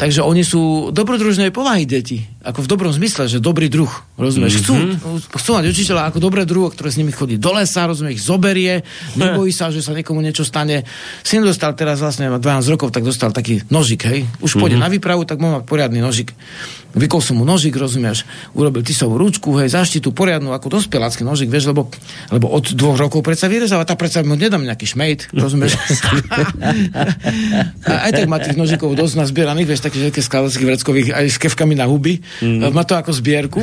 [0.00, 2.24] Takže oni sú dobrodružnej povahy deti.
[2.40, 3.92] Ako v dobrom zmysle, že dobrý druh.
[4.16, 4.64] Rozumieš?
[4.64, 4.96] Mm-hmm.
[5.04, 8.14] Chcú, chcú mať učiteľa ako dobré druho, ktoré s nimi nimi chodí do lesa, rozumie,
[8.14, 8.86] ich zoberie,
[9.18, 10.86] nebojí sa, že sa niekomu niečo stane.
[11.26, 12.40] Syn dostal teraz vlastne 12
[12.70, 14.30] rokov, tak dostal taký nožik, hej.
[14.38, 14.86] Už pôjde mm-hmm.
[14.86, 16.30] na výpravu, tak má poriadny nožik.
[16.90, 21.70] Vykol som mu nožik, rozumieš, urobil tisovú ručku, hej, zaštitu poriadnu ako dospelácky nožik, vieš,
[21.70, 21.86] lebo,
[22.34, 25.78] lebo od dvoch rokov predsa vyrezáva, tá predsa mu nedám nejaký šmejt, rozumieš.
[27.90, 31.78] a aj tak má tých nožikov dosť nazbieraných, vieš, takých skladackých vreckových, aj s kevkami
[31.78, 32.18] na huby.
[32.42, 32.74] Mm.
[32.74, 33.62] Má to ako zbierku.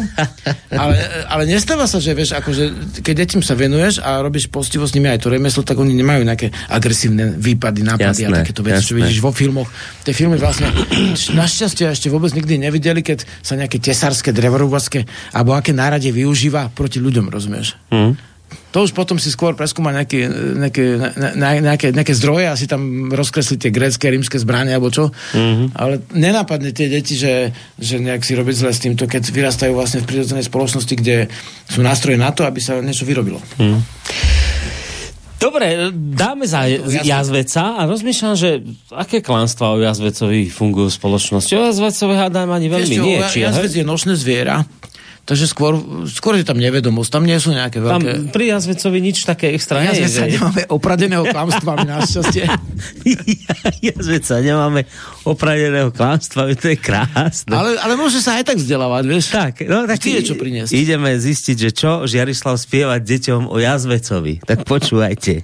[0.71, 0.95] Ale,
[1.27, 5.11] ale nestáva sa, že vieš, akože, keď deťom sa venuješ a robíš postivo s nimi
[5.11, 8.95] aj to remeslo, tak oni nemajú nejaké agresívne výpady, nápady jasné, a takéto veci, čo
[8.95, 9.67] vidíš vo filmoch.
[10.03, 10.71] Tie filmy vlastne
[11.39, 16.69] našťastie ešte vôbec nikdy nevideli, keď keď sa nejaké tesárske, drevorúbacké alebo aké nárade využíva
[16.73, 17.73] proti ľuďom, rozumieš?
[17.89, 18.13] Mm.
[18.71, 20.85] to už potom si skôr preskúma nejaké, nejaké,
[21.35, 25.09] nejaké, nejaké zdroje a si tam rozkresli tie grécké, rímske zbranie alebo čo.
[25.33, 25.67] Mm-hmm.
[25.75, 30.05] Ale nenápadne tie deti, že, že nejak si robiť zle s týmto, keď vyrastajú vlastne
[30.05, 31.27] v prírodzenej spoločnosti, kde
[31.67, 33.41] sú nástroje na to, aby sa niečo vyrobilo.
[33.59, 33.81] Mm.
[35.37, 36.65] Dobre, dáme za
[37.05, 41.53] jazveca a rozmýšľam, že aké klánstva o jazvecovi fungujú v spoločnosti.
[41.53, 43.21] O jazvecovi hádam ani veľmi Vieš, nie.
[43.29, 44.65] Či, jazvec je nočné zviera
[45.27, 45.75] Takže skôr,
[46.07, 48.31] skôr je tam nevedomosť, tam nie sú nejaké veľké...
[48.31, 50.07] Tam pri Jazvecovi nič také extra nie je.
[50.07, 52.47] Jazveca nemáme opradeného klamstva, na šťastie.
[53.91, 54.87] Jazveca nemáme
[55.27, 57.51] opradeného klamstva, to je krásne.
[57.51, 59.25] Ale, ale môže sa aj tak vzdelávať, vieš?
[59.35, 60.71] Tak, no tak je čo priniesť.
[60.71, 64.47] Ideme zistiť, že čo Žiarislav spievať deťom o Jazvecovi.
[64.47, 65.43] Tak počúvajte.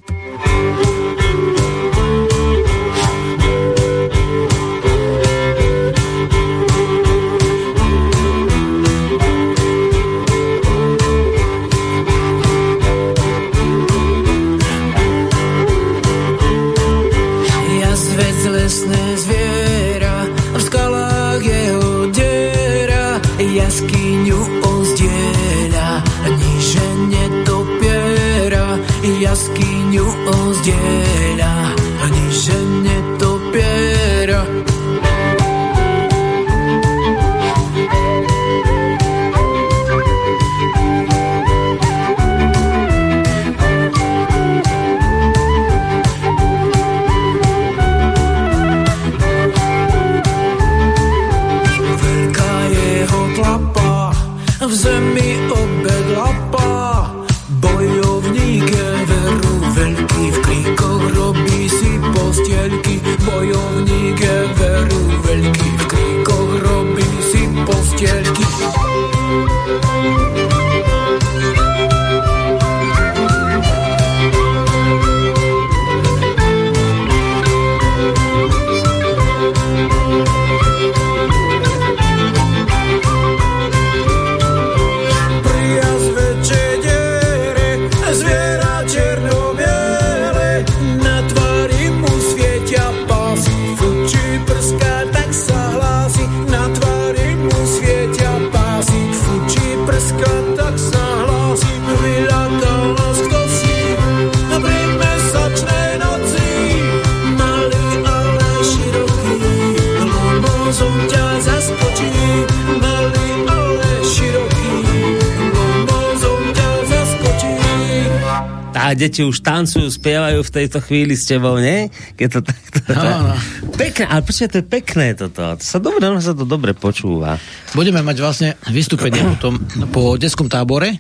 [118.92, 121.88] Deti už tancujú, spievajú v tejto chvíli s tebou, nie?
[122.20, 122.92] Keď to takto...
[122.92, 123.36] No, no.
[123.80, 125.40] Pekné, ale počkaj, to je pekné toto.
[125.40, 127.40] To sa dobre, no, sa to dobre počúva.
[127.72, 129.56] Budeme mať vlastne vystúpenie potom
[129.96, 131.00] po deskom tábore.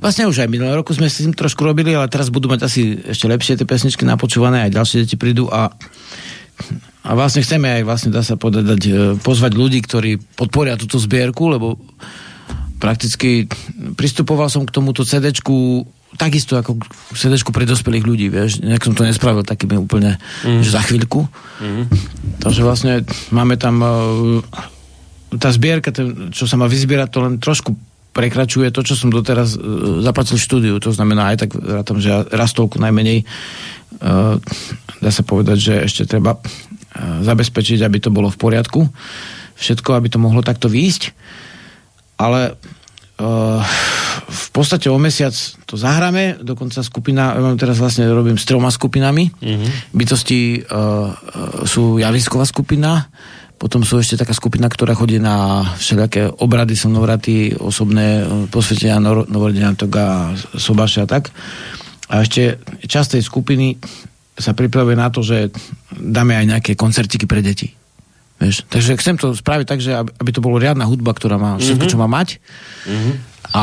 [0.00, 2.96] Vlastne už aj minulý roku sme si tým trošku robili, ale teraz budú mať asi
[3.04, 5.68] ešte lepšie tie pesničky napočúvané, aj ďalšie deti prídu a
[7.00, 8.92] a vlastne chceme aj vlastne, dá sa povedať, e,
[9.24, 11.80] pozvať ľudí, ktorí podporia túto zbierku, lebo
[12.76, 13.48] prakticky
[13.96, 15.88] pristupoval som k tomuto CD-čku
[16.18, 16.80] takisto ako
[17.14, 20.62] CD pre dospelých ľudí, vieš, nejak som to nespravil takými úplne, mm.
[20.62, 21.26] že za chvíľku.
[21.62, 21.84] Mm.
[22.42, 23.90] Takže vlastne máme tam uh,
[25.38, 25.94] tá zbierka,
[26.34, 27.70] čo sa má vyzbierať, to len trošku
[28.10, 30.82] prekračuje to, čo som doteraz uh, zaplatil štúdiu.
[30.82, 33.22] To znamená aj tak rátam, že raz toľko najmenej
[34.02, 34.34] uh,
[34.98, 36.36] dá sa povedať, že ešte treba
[37.00, 38.82] zabezpečiť, aby to bolo v poriadku.
[39.56, 41.14] Všetko, aby to mohlo takto výjsť.
[42.20, 42.58] Ale
[44.30, 45.36] v podstate o mesiac
[45.68, 49.28] to zahráme, dokonca skupina, ja teraz vlastne robím s troma skupinami.
[49.28, 49.70] Mm-hmm.
[49.92, 51.12] Bytosti uh,
[51.68, 53.12] sú javisková skupina,
[53.60, 60.08] potom sú ešte taká skupina, ktorá chodí na všelijaké obrady, slnovraty, osobné posvetenia novorodenatok a
[60.56, 61.28] sobáše a tak.
[62.08, 62.56] A ešte
[62.88, 63.76] časť tej skupiny
[64.32, 65.52] sa pripravuje na to, že
[65.92, 67.68] dáme aj nejaké koncertiky pre deti.
[68.40, 68.64] Vieš?
[68.72, 71.92] Takže chcem to spraviť tak, že aby to bolo riadna hudba, ktorá má všetko, mm-hmm.
[71.92, 72.28] čo má mať.
[72.88, 73.14] Mm-hmm.
[73.52, 73.60] A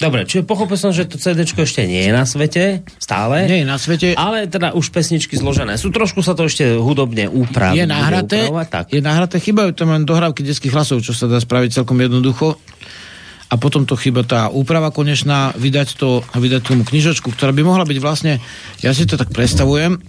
[0.00, 3.44] Dobre, čiže pochopil som, že to CD ešte nie je na svete, stále.
[3.44, 4.16] Nie je na svete.
[4.16, 5.92] Ale teda už pesničky zložené sú.
[5.92, 7.76] Trošku sa to ešte hudobne upraví.
[7.76, 8.88] Je nahraté, tak.
[8.88, 12.56] je nahraté, chybajú tam len dohrávky detských hlasov, čo sa dá spraviť celkom jednoducho.
[13.52, 17.84] A potom to chyba tá úprava konečná, vydať to vydať tomu knižočku, ktorá by mohla
[17.84, 18.40] byť vlastne,
[18.80, 20.00] ja si to tak predstavujem,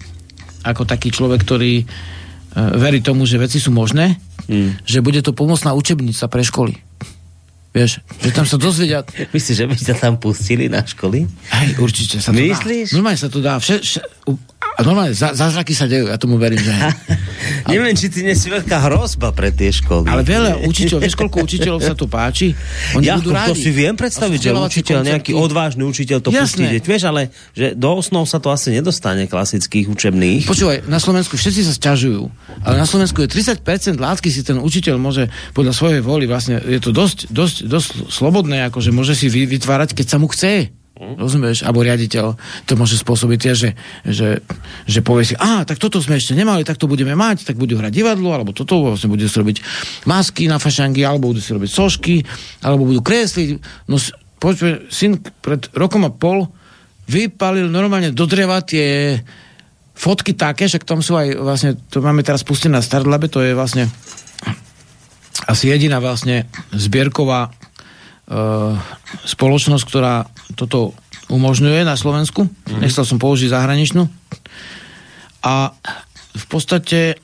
[0.62, 1.84] ako taký človek, ktorý e,
[2.78, 4.86] verí tomu, že veci sú možné, hmm.
[4.86, 6.74] že bude to pomocná učebnica pre školy
[7.72, 9.00] Vieš, že tam sa dozvedia...
[9.36, 11.24] Myslíš, že by sa tam pustili na školy?
[11.24, 12.92] Hej, určite sa to Myslíš?
[12.92, 12.96] dá.
[13.00, 13.56] Normálne sa to dá.
[13.56, 14.00] Vše, vše,
[14.72, 16.72] a normálne, zázraky sa dejú, ja tomu verím, že
[17.72, 20.08] Neviem, či ty nie si veľká hrozba pre tie školy.
[20.08, 22.56] Ale veľa učiteľov, vieš, koľko učiteľov sa to páči?
[22.96, 23.52] Oni ja, budú rádi.
[23.52, 25.10] to si viem predstaviť, že učiteľ, koncerty.
[25.12, 26.40] nejaký odvážny učiteľ to Jasné.
[26.40, 26.84] pustí deť.
[26.88, 27.20] Vieš, ale
[27.52, 30.42] že do osnov sa to asi nedostane klasických učebných.
[30.48, 32.22] Počúvaj, na Slovensku všetci sa sťažujú,
[32.64, 33.62] ale na Slovensku je 30%
[34.00, 38.68] látky si ten učiteľ môže podľa svojej voli vlastne, je to dosť, dosť, dosť slobodné,
[38.68, 40.74] akože môže si vytvárať, keď sa mu chce.
[41.02, 41.66] Rozumieš?
[41.66, 42.38] Alebo riaditeľ
[42.68, 43.70] to môže spôsobiť tiež, že,
[44.06, 44.28] že,
[44.86, 47.74] že povie si, a tak toto sme ešte nemali, tak to budeme mať, tak budú
[47.74, 49.56] hrať divadlo, alebo toto vlastne bude si robiť
[50.06, 52.16] masky na fašangy, alebo budú si robiť sošky,
[52.62, 53.48] alebo budú kresliť.
[53.90, 53.98] No
[54.38, 56.46] počuj, syn pred rokom a pol
[57.10, 59.18] vypalil normálne do dreva tie
[59.96, 63.58] fotky také, však tam sú aj vlastne, to máme teraz pustené na Startlabe, to je
[63.58, 63.90] vlastne
[65.46, 68.78] asi jediná vlastne zbierková uh,
[69.26, 70.94] spoločnosť, ktorá toto
[71.32, 72.46] umožňuje na Slovensku.
[72.46, 72.80] Mm-hmm.
[72.82, 74.06] Nechcel som použiť zahraničnú.
[75.42, 75.74] A
[76.32, 77.18] v podstate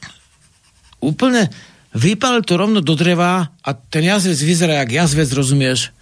[0.98, 1.52] úplne
[1.94, 5.94] vypálil to rovno do dreva a ten jazvec vyzerá jak jazvec, rozumieš?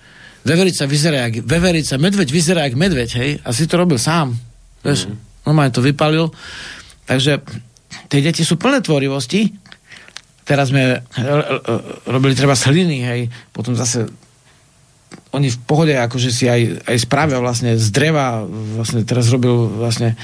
[0.46, 3.30] Veverica vyzerá jak veverica, medveď vyzerá jak medveď, hej?
[3.42, 4.38] A si to robil sám.
[4.86, 5.10] Vieš?
[5.10, 5.44] Mm-hmm.
[5.46, 6.30] Normálne to vypalil.
[7.06, 7.42] Takže
[8.10, 9.50] tie deti sú plné tvorivosti.
[10.46, 11.02] Teraz sme
[12.06, 13.20] robili treba sliny, hej?
[13.50, 14.06] Potom zase
[15.34, 20.14] oni v pohode akože si aj, aj spravia vlastne z dreva, vlastne teraz robil vlastne,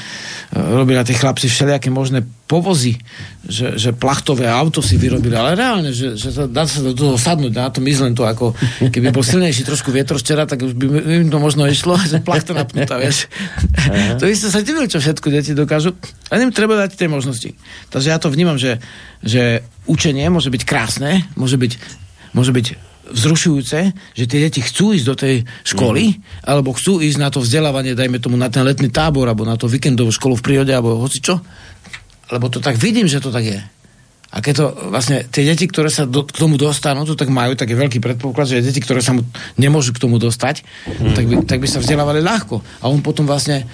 [0.55, 2.96] e, robili tí chlapci všelijaké možné povozy,
[3.42, 7.18] že, že plachtové auto si vyrobili, ale reálne, že, že sa, dá sa do toho
[7.18, 8.55] sadnúť, na tom len to, ako
[8.92, 10.84] keby bol silnejší trošku vietor včera, tak už by
[11.24, 13.26] im to možno išlo, že plachta napnutá, vieš.
[13.74, 14.20] Aha.
[14.22, 15.98] to isté sa divil, čo všetko deti dokážu,
[16.30, 17.57] a im treba dať tie možnosti.
[17.90, 18.78] Takže ja to vnímam, že,
[19.24, 21.72] že učenie môže byť krásne, môže byť,
[22.36, 23.78] môže byť vzrušujúce,
[24.14, 25.34] že tie deti chcú ísť do tej
[25.66, 26.46] školy, mm.
[26.46, 29.66] alebo chcú ísť na to vzdelávanie, dajme tomu na ten letný tábor, alebo na to
[29.66, 31.42] víkendovú školu v prírode, alebo hoci čo.
[32.30, 33.61] Lebo to tak vidím, že to tak je.
[34.32, 37.53] A keď to vlastne tie deti, ktoré sa do, k tomu dostanú, to tak majú,
[37.53, 39.28] tak je veľký predpoklad, že deti, ktoré sa mu
[39.61, 41.12] nemôžu k tomu dostať, mm.
[41.12, 42.64] tak, by, tak by sa vzdelávali ľahko.
[42.80, 43.68] A on potom vlastne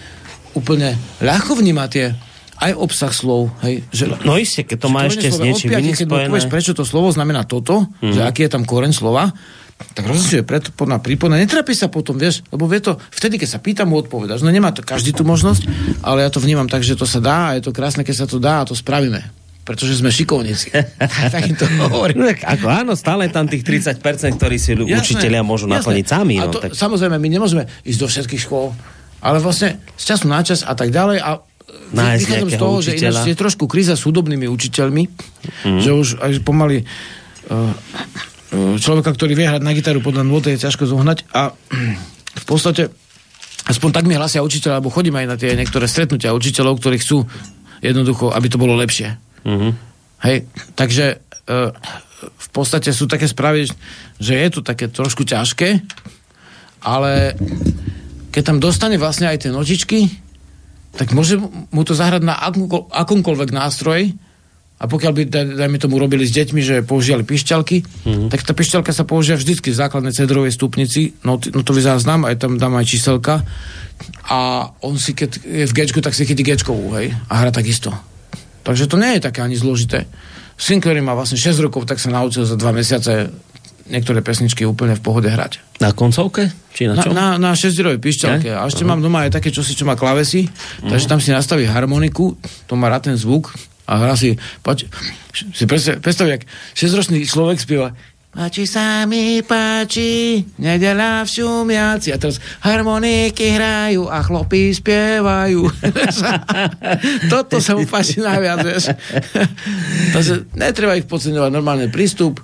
[0.59, 2.11] úplne ľahko vníma tie
[2.59, 3.55] aj obsah slov.
[3.63, 6.83] Hej, že, no isté, keď to má ešte s niečím iným Keď povieš, prečo to
[6.83, 8.15] slovo znamená toto, mm-hmm.
[8.15, 9.31] že aký je tam koreň slova,
[9.95, 11.39] tak rozlišuje preto na prípona.
[11.39, 14.43] Netrapí sa potom, vieš, lebo vie to, vtedy, keď sa pýtam, mu odpovedaš.
[14.43, 15.71] No nemá to každý tú možnosť,
[16.03, 18.27] ale ja to vnímam tak, že to sa dá a je to krásne, keď sa
[18.27, 19.39] to dá a to spravíme
[19.69, 20.73] pretože sme šikovníci.
[21.37, 22.25] tak im to hovorím.
[22.25, 24.01] No, ako áno, stále tam tých 30%,
[24.41, 25.77] ktorí si jasné, učiteľia môžu jasné.
[25.77, 26.41] naplniť sami.
[26.41, 26.73] No, to, tak...
[26.73, 28.73] Samozrejme, my nemôžeme ísť do všetkých škôl,
[29.21, 31.45] ale vlastne z času na čas a tak ďalej a
[31.93, 32.97] nájsť Vychádzam z toho, učiteľa.
[32.97, 35.03] že ináč je trošku kríza s hudobnými učiteľmi,
[35.65, 35.81] mm.
[35.81, 37.73] že už aj pomaly uh,
[38.81, 41.53] človeka, ktorý vie hrať na gitaru podľa nôty je ťažko zohnať a
[42.39, 42.93] v podstate
[43.69, 47.29] aspoň tak mi hlasia učiteľ, alebo chodím aj na tie niektoré stretnutia učiteľov, ktorí chcú
[47.85, 49.21] jednoducho, aby to bolo lepšie.
[49.45, 49.73] Mm-hmm.
[50.25, 50.37] Hej,
[50.75, 51.71] takže uh,
[52.19, 53.69] v podstate sú také správy,
[54.19, 55.85] že je to také trošku ťažké,
[56.83, 57.37] ale
[58.33, 60.28] keď tam dostane vlastne aj tie nožičky,
[60.95, 61.37] tak môže
[61.73, 62.39] mu to zahrať na
[62.93, 64.15] akomkoľvek nástroj
[64.79, 65.23] a pokiaľ by,
[65.59, 68.29] dajme tomu, robili s deťmi, že používali pišťalky, mm-hmm.
[68.31, 72.63] tak tá pišťalka sa používa vždycky v základnej cedrovej stupnici, no, notový záznam, aj tam
[72.63, 73.43] dám aj číselka
[74.31, 77.91] a on si, keď je v gečku, tak si chytí gečkovú, hej, a hra takisto.
[78.63, 80.07] Takže to nie je také ani zložité.
[80.59, 83.31] Syn, ktorý má vlastne 6 rokov, tak sa naučil za 2 mesiace
[83.89, 85.61] niektoré pesničky úplne v pohode hrať.
[85.83, 86.53] Na koncovke?
[86.73, 87.11] Či na čo?
[87.13, 88.49] Na, na, na šesťdirovej pišťalke.
[88.53, 88.97] A ešte uh-huh.
[88.97, 90.91] mám doma aj také čosi, čo má klavesy, uh-huh.
[90.93, 92.37] takže tam si nastaví harmoniku,
[92.69, 93.53] to má rád ten zvuk
[93.89, 94.85] a hrá si, pač,
[95.33, 96.45] si predstav, predstav jak
[96.77, 97.97] šesťročný človek spieva
[98.29, 102.13] Páči sa mi, páči, nedela v šumiaci.
[102.13, 105.65] A teraz harmoniky hrajú a chlopy spievajú.
[107.33, 108.93] Toto sa mu páči najviac, vieš.
[110.15, 112.39] Takže netreba ich podceňovať, normálny prístup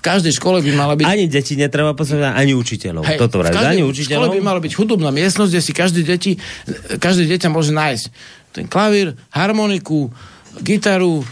[0.00, 1.04] v každej škole by mala byť...
[1.04, 3.04] Ani deti netreba posledať, ani učiteľov.
[3.04, 4.32] Hej, Toto vraj, ani učiteľov.
[4.32, 6.32] Škole by mala byť chudobná miestnosť, kde si každé, deti,
[6.96, 8.04] každé dieťa môže nájsť
[8.56, 10.08] ten klavír, harmoniku,
[10.64, 11.24] gitaru, e,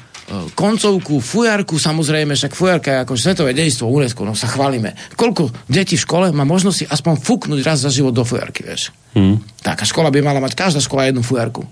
[0.53, 4.93] koncovku, fujarku, samozrejme, však fujarka je ako svetové dejstvo UNESCO, no sa chválime.
[5.17, 8.93] Koľko detí v škole má možnosť si aspoň fúknuť raz za život do fujarky, vieš?
[9.17, 9.41] Hmm.
[9.65, 11.65] Taká škola by mala mať každá škola jednu fujarku.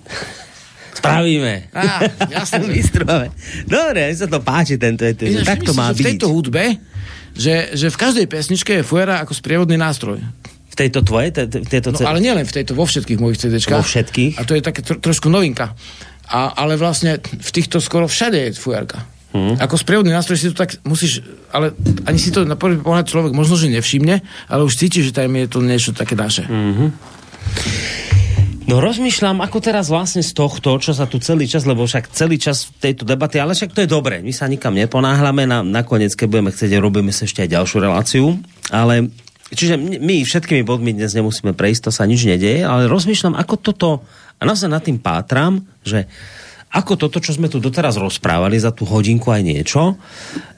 [0.97, 1.69] Spravíme.
[1.77, 2.65] Á, jasne.
[2.73, 3.29] Vystrúvame.
[3.69, 6.01] Dobre, mi sa to páči, tento je, tak to má byť.
[6.01, 6.81] V tejto hudbe,
[7.37, 10.25] že, že v každej pesničke je fuera ako sprievodný nástroj.
[10.73, 11.33] V tejto tvojej?
[11.33, 13.81] Te, tejto no, ale nielen v tejto, vo všetkých mojich CDčkách.
[13.81, 14.33] Vo všetkých?
[14.41, 15.77] A to je také tro, trošku novinka.
[16.27, 19.05] A, ale vlastne v týchto skoro všade je fujarka.
[19.37, 19.61] Hmm.
[19.61, 21.21] Ako sprievodný nástroj si to tak musíš,
[21.53, 21.77] ale
[22.09, 25.29] ani si to na prvý pohľad človek možno, že nevšimne, ale už cíti, že tam
[25.37, 26.49] je to niečo také naše.
[26.49, 26.89] Mm-hmm.
[28.67, 32.35] No rozmýšľam, ako teraz vlastne z tohto, čo sa tu celý čas, lebo však celý
[32.35, 36.27] čas tejto debaty, ale však to je dobré, my sa nikam neponáhľame, na, nakoniec, keď
[36.27, 38.27] budeme chcieť, robíme sa ešte aj ďalšiu reláciu,
[38.75, 39.15] ale
[39.55, 43.91] čiže my všetkými bodmi dnes nemusíme prejsť, to sa nič nedeje, ale rozmýšľam, ako toto,
[44.35, 46.11] a naozaj nad tým pátram, že
[46.75, 49.95] ako toto, čo sme tu doteraz rozprávali za tú hodinku aj niečo,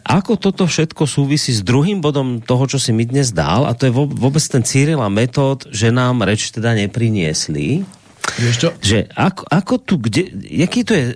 [0.09, 3.85] ako toto všetko súvisí s druhým bodom toho, čo si mi dnes dal, a to
[3.85, 7.85] je vôbec ten Cyril a metód, že nám reč teda nepriniesli.
[8.39, 8.69] Vieš čo?
[8.79, 11.15] Že ako, ako tu, kde, jaký to je e,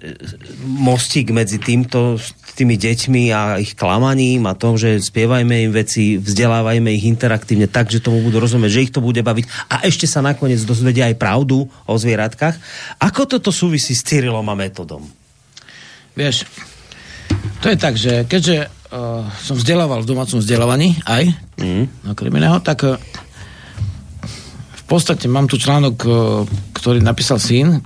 [0.66, 2.18] mostík medzi týmto,
[2.53, 7.89] tými deťmi a ich klamaním a tom, že spievajme im veci, vzdelávajme ich interaktívne tak,
[7.89, 11.16] že tomu budú rozumieť, že ich to bude baviť a ešte sa nakoniec dozvedia aj
[11.16, 12.61] pravdu o zvieratkách.
[13.01, 15.01] Ako toto súvisí s Cyrilom a metodom?
[16.12, 16.45] Vieš,
[17.64, 22.12] to je tak, že keďže uh, som vzdelával v domácom vzdelávaní aj, mm.
[22.12, 23.01] okrem iného, tak uh,
[24.93, 26.09] podstate mám tu článok, e,
[26.76, 27.80] ktorý napísal syn,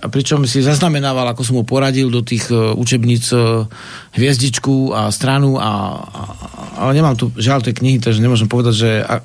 [0.00, 3.68] a pričom si zaznamenával, ako som mu poradil do tých uh, učebníc uh,
[4.16, 6.22] hviezdičku a stranu, a, a,
[6.80, 9.20] ale nemám tu žiaľ tej knihy, takže nemôžem povedať, že, a,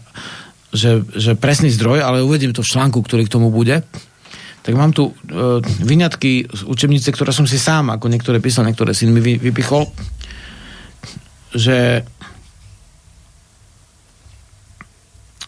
[0.75, 3.88] že, že presný zdroj, ale uvediem to v článku, ktorý k tomu bude.
[4.67, 8.91] Tak mám tu uh, vyňatky z učebnice, ktoré som si sám, ako niektoré písal, niektoré
[8.91, 9.88] syn mi vy, vypichol,
[11.55, 12.03] že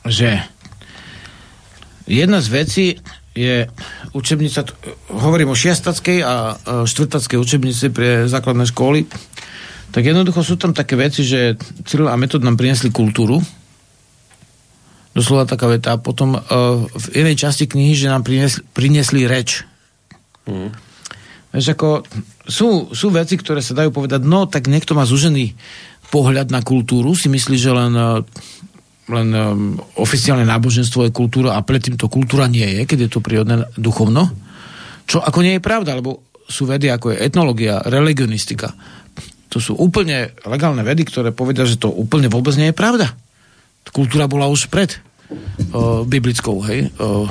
[0.07, 0.39] že
[2.07, 2.85] Jedna z vecí
[3.35, 3.67] je
[4.15, 4.63] učebnica,
[5.11, 9.05] hovorím o šiestackej a štvrtackej učebnici pre základné školy,
[9.91, 13.43] tak jednoducho sú tam také veci, že Cyril a Metod nám priniesli kultúru,
[15.17, 16.41] doslova taká veta, a potom uh,
[16.85, 19.65] v inej časti knihy, že nám priniesli, priniesli reč.
[20.45, 20.69] Mm.
[21.57, 22.05] Vieš, ako,
[22.45, 25.57] sú, sú veci, ktoré sa dajú povedať, no tak niekto má zúžený
[26.13, 28.21] pohľad na kultúru, si myslí, že len uh,
[29.07, 33.23] len um, oficiálne náboženstvo je kultúra a predtým to kultúra nie je, keď je to
[33.23, 34.27] prírodné duchovno.
[35.07, 38.75] Čo ako nie je pravda, lebo sú vedy ako je etnológia, religionistika.
[39.51, 43.15] To sú úplne legálne vedy, ktoré povedia, že to úplne vôbec nie je pravda.
[43.95, 44.99] Kultúra bola už pred
[45.71, 47.23] uh, biblickou hej, uh,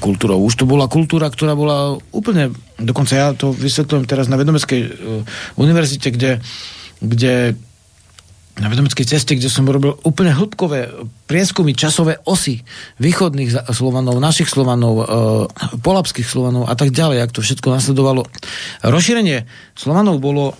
[0.00, 0.40] kultúrou.
[0.40, 4.90] Už to bola kultúra, ktorá bola úplne, dokonca ja to vysvetľujem teraz na vedomeckej uh,
[5.60, 6.40] univerzite, kde,
[7.04, 7.60] kde
[8.60, 10.92] na vedomeckej ceste, kde som robil úplne hĺbkové
[11.24, 12.60] prieskumy časové osy
[13.00, 15.04] východných Slovanov, našich Slovanov, e,
[15.80, 18.28] polapských Slovanov a tak ďalej, ak to všetko nasledovalo.
[18.84, 20.52] Rozšírenie Slovanov bolo,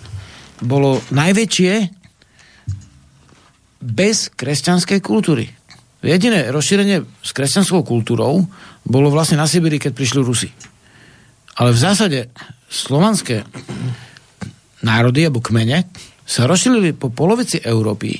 [0.65, 1.73] bolo najväčšie
[3.85, 5.53] bez kresťanskej kultúry.
[6.01, 8.49] Jediné rozšírenie s kresťanskou kultúrou
[8.81, 10.49] bolo vlastne na Sibiri, keď prišli Rusi.
[11.61, 12.19] Ale v zásade
[12.65, 13.45] slovanské
[14.81, 15.85] národy alebo kmene
[16.31, 18.15] sa rozšírili po polovici Európy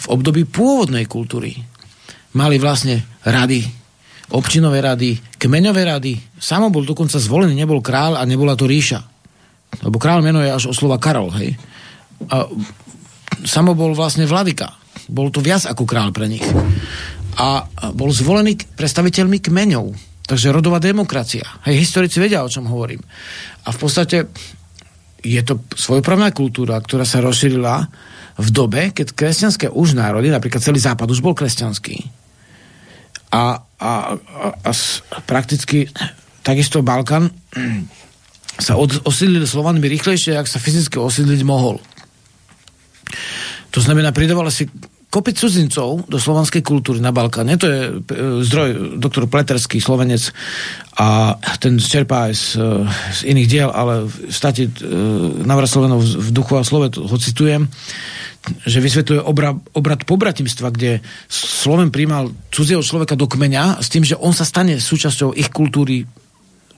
[0.00, 1.52] v období pôvodnej kultúry.
[2.32, 3.60] Mali vlastne rady,
[4.32, 6.16] občinové rady, kmeňové rady.
[6.40, 9.04] Samo bol dokonca zvolený, nebol král a nebola to ríša.
[9.84, 11.52] Lebo král meno je až o slova Karol, hej.
[12.32, 12.48] A
[13.44, 14.72] samo bol vlastne vladyka.
[15.12, 16.44] Bol to viac ako král pre nich.
[17.36, 19.86] A bol zvolený predstaviteľmi kmeňov.
[20.24, 21.44] Takže rodová demokracia.
[21.66, 23.02] Hej, historici vedia, o čom hovorím.
[23.66, 24.30] A v podstate
[25.20, 27.88] je to svojprávna kultúra, ktorá sa rozšírila
[28.40, 31.96] v dobe, keď kresťanské už národy, napríklad celý západ už bol kresťanský.
[33.30, 34.72] A, a, a, a
[35.28, 35.86] prakticky
[36.40, 37.30] takisto Balkán
[38.58, 41.78] sa od, osídlil Slovanmi rýchlejšie, ak sa fyzicky osídliť mohol.
[43.70, 44.66] To znamená, pridávalo si
[45.10, 47.58] kopec cudzincov do slovanskej kultúry na Balkáne.
[47.58, 47.92] To je e,
[48.46, 50.30] zdroj doktor Pleterský, slovenec
[50.94, 54.70] a ten čerpá aj z, e, z iných diel, ale v state
[55.42, 57.66] navrat Slovenov v duchu a slove ho citujem,
[58.64, 64.16] že vysvetľuje obra, obrad pobratimstva, kde Sloven príjmal cudzieho človeka do kmeňa s tým, že
[64.16, 66.08] on sa stane súčasťou ich kultúry.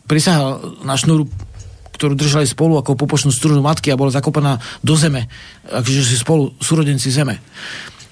[0.09, 1.28] Prisahal na šnúru
[1.93, 5.30] ktorú držali spolu ako popočnú strunu matky a bola zakopaná do zeme,
[5.70, 7.39] akže si spolu súrodenci zeme.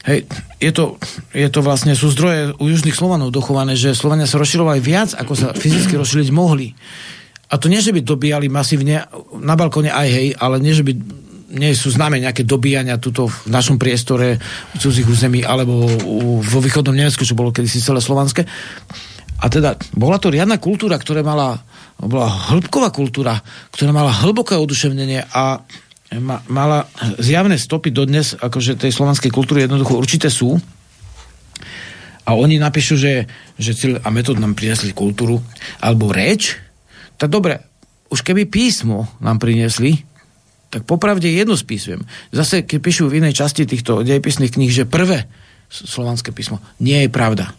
[0.01, 0.25] Hej,
[0.57, 0.97] je to,
[1.37, 5.33] je to vlastne, sú zdroje u južných Slovanov dochované, že Slovania sa rozširovali viac, ako
[5.37, 6.73] sa fyzicky rozšíriť mohli.
[7.53, 9.05] A to nie, že by dobíjali masívne,
[9.37, 10.93] na balkóne aj hej, ale nie, že by
[11.51, 14.39] nie sú známe nejaké dobíjania tuto v našom priestore
[14.71, 15.91] v cudzích území alebo
[16.41, 18.47] vo východnom Nemecku, čo bolo kedysi celé slovanské.
[19.41, 21.59] A teda bola to riadna kultúra, ktorá mala,
[21.99, 23.41] bola hĺbková kultúra,
[23.75, 25.65] ktorá mala hlboké oduševnenie a
[26.19, 26.91] ma, mala
[27.23, 30.59] zjavné stopy dodnes, akože tej slovanskej kultúry jednoducho určité sú.
[32.27, 35.39] A oni napíšu, že, že cíl a metód nám priniesli kultúru,
[35.79, 36.59] alebo reč,
[37.15, 37.63] tak dobre,
[38.11, 40.03] už keby písmo nám priniesli,
[40.71, 42.07] tak popravde jedno spísujem.
[42.31, 45.27] Zase, keď píšu v inej časti týchto dejepisných kníh, že prvé
[45.71, 47.55] slovanské písmo, nie je pravda.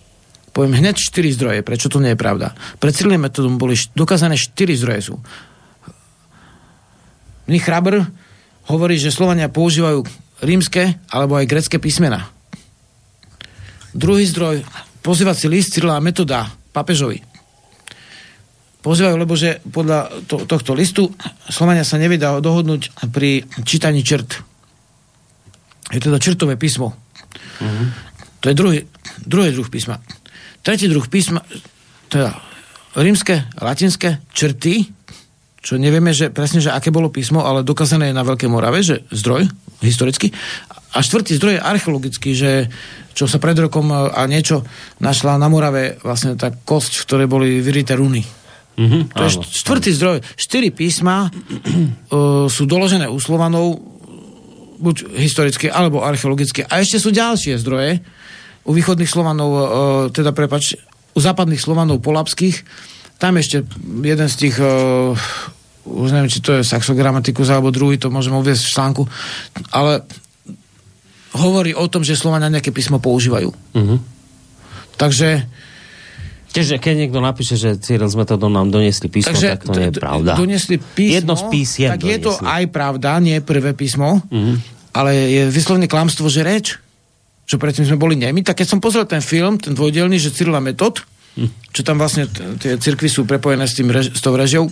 [0.51, 2.55] Poviem hneď 4 zdroje, prečo to nie je pravda.
[2.79, 5.15] Pred Cyrilným metodom boli dokázané 4 zdroje sú.
[7.47, 8.07] Mních Chrabr
[8.69, 10.03] hovorí, že Slovania používajú
[10.41, 12.29] rímske alebo aj grecké písmena.
[13.93, 14.63] Druhý zdroj,
[15.05, 17.21] pozývací list Cyrila Metoda papežovi.
[18.81, 21.13] Pozývajú, lebo že podľa to, tohto listu
[21.45, 24.41] Slovania sa nevydá dohodnúť pri čítaní črt.
[25.93, 26.97] Je teda črtové písmo.
[27.61, 27.87] Uh-huh.
[28.41, 28.79] To je druhý,
[29.21, 30.01] druhý druh písma.
[30.65, 31.45] Tretí druh písma,
[32.09, 32.41] teda
[32.97, 34.89] rímske, latinské črty,
[35.61, 39.05] čo nevieme, že presne, že aké bolo písmo, ale dokázané je na Veľkej Morave, že
[39.13, 39.45] zdroj
[39.85, 40.33] historicky.
[40.97, 42.51] A štvrtý zdroj je archeologický, že
[43.13, 44.65] čo sa pred rokom a niečo
[44.97, 48.25] našla na Morave vlastne tá kosť, v ktorej boli vyrité runy.
[48.81, 49.31] Mm-hmm, to je
[49.61, 50.17] štvrtý zdroj.
[50.33, 53.77] Štyri písma uh, sú doložené u Slovanov
[54.81, 56.65] buď historicky, alebo archeologicky.
[56.65, 58.01] A ešte sú ďalšie zdroje
[58.65, 59.61] u východných Slovanov, uh,
[60.09, 60.73] teda prepač,
[61.13, 62.65] u západných Slovanov polapských,
[63.21, 63.61] tam ešte
[64.01, 65.13] jeden z tých, uh,
[65.85, 69.03] už neviem, či to je saxogramatikus alebo druhý, to môžeme uviezť v článku,
[69.69, 70.01] ale
[71.37, 73.53] hovorí o tom, že Slovania nejaké písmo používajú.
[73.53, 73.99] Uh-huh.
[74.97, 75.45] Takže
[76.51, 79.87] Čiže keď niekto napíše, že Cyril s metodom nám doniesli písmo, Takže, tak to nie
[79.87, 80.35] je pravda.
[80.35, 82.19] Doniesli písmo, Jedno z písiem tak doniesli.
[82.19, 84.59] je to aj pravda, nie prvé písmo, uh-huh.
[84.91, 86.75] ale je vyslovne klamstvo, že reč,
[87.47, 90.51] čo predtým sme boli nemi, tak keď som pozrel ten film, ten dvojdelný, že Cyril
[90.51, 91.07] a metod,
[91.71, 92.27] čo tam vlastne
[92.59, 94.67] tie cirkvy sú prepojené s, tým rež, s tou režiou,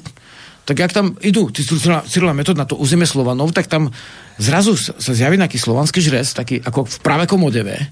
[0.70, 3.89] tak jak tam idú tí Cyrila metód na to územie Slovanov, tak tam
[4.38, 7.89] zrazu sa zjaví nejaký slovanský žrec, taký ako v pravekom odeve,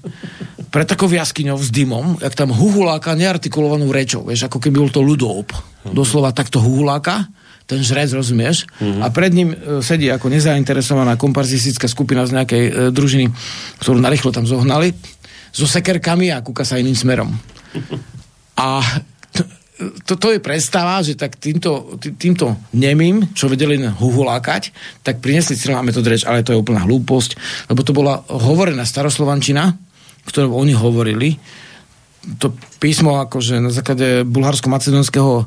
[0.70, 5.02] pred takou jaskyňou s dymom, jak tam huhuláka neartikulovanou rečou, vieš, ako keby bol to
[5.02, 5.50] ľudób.
[5.90, 7.26] Doslova takto huhuláka,
[7.66, 8.64] ten žrec, rozumieš?
[8.78, 9.02] Mm-hmm.
[9.02, 13.26] A pred ním e, sedí ako nezainteresovaná komparzistická skupina z nejakej e, družiny,
[13.82, 14.94] ktorú narýchlo tam zohnali,
[15.50, 17.28] so sekerkami a kúka sa iným smerom.
[18.58, 18.82] A
[19.78, 24.74] to, to je predstava, že tak týmto, týmto nemým, čo vedeli huhulákať,
[25.06, 27.38] tak prinesli Cyrila metód reč, ale to je úplná hlúposť,
[27.70, 29.78] lebo to bola hovorená staroslovančina,
[30.26, 31.38] ktorú oni hovorili.
[32.42, 32.50] To
[32.82, 35.46] písmo akože na základe bulharsko-macedonského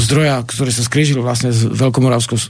[0.00, 2.48] zdroja, ktorý sa skrížil vlastne s veľkomoravskou uh,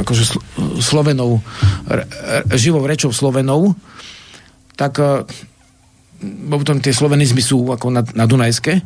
[0.00, 0.42] akože sl-
[0.80, 1.44] slovenou,
[1.84, 2.08] re,
[2.56, 3.76] živou rečou slovenou,
[4.80, 4.96] tak
[6.22, 8.80] uh, potom tie slovenizmy sú ako na, na Dunajske,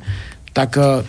[0.56, 1.04] tak, e,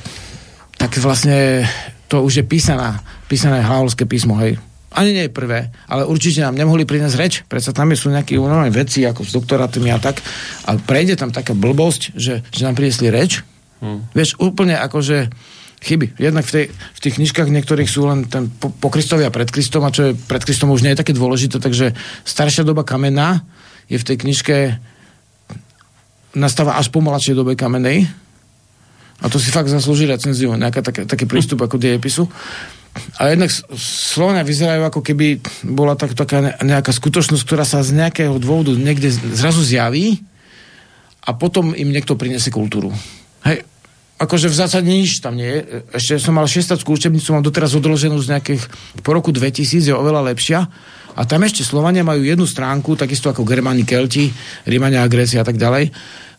[0.75, 1.63] tak vlastne
[2.11, 2.99] to už je písaná,
[3.31, 4.59] písané hlavolské písmo, hej.
[4.91, 7.33] Ani nie je prvé, ale určite nám nemohli priniesť reč.
[7.45, 10.23] Predsa tam sú nejaké normálne veci, ako s doktorátmi a tak.
[10.65, 13.45] A prejde tam taká blbosť, že, že nám priniesli reč.
[13.83, 14.09] Hmm.
[14.15, 15.29] Vieš, úplne akože
[15.85, 16.17] chyby.
[16.17, 19.45] Jednak v, tej, v tých knižkách niektorých sú len ten po, po Kristovi a pred
[19.53, 21.93] Kristom, a čo je pred Kristom už nie je také dôležité, takže
[22.25, 23.45] staršia doba kamená
[23.85, 24.55] je v tej knižke
[26.35, 28.09] nastáva až po mladšej dobe kamenej.
[29.17, 32.29] A to si fakt zaslúži recenziu, nejaká také, taký prístup ako dejepisu.
[33.17, 38.37] A jednak Slovania vyzerajú ako keby bola tak, taká nejaká skutočnosť, ktorá sa z nejakého
[38.41, 40.21] dôvodu niekde zrazu zjaví
[41.25, 42.93] a potom im niekto priniesie kultúru.
[43.45, 43.65] Hej,
[44.17, 45.85] akože v zásade nič tam nie je.
[45.93, 48.63] Ešte som mal šestackú učebnicu, mám doteraz odloženú z nejakých,
[49.05, 50.65] po roku 2000 je oveľa lepšia.
[51.17, 54.29] A tam ešte Slovania majú jednu stránku, takisto ako Germáni, Kelti,
[54.69, 55.89] Rímania a Grécia a tak ďalej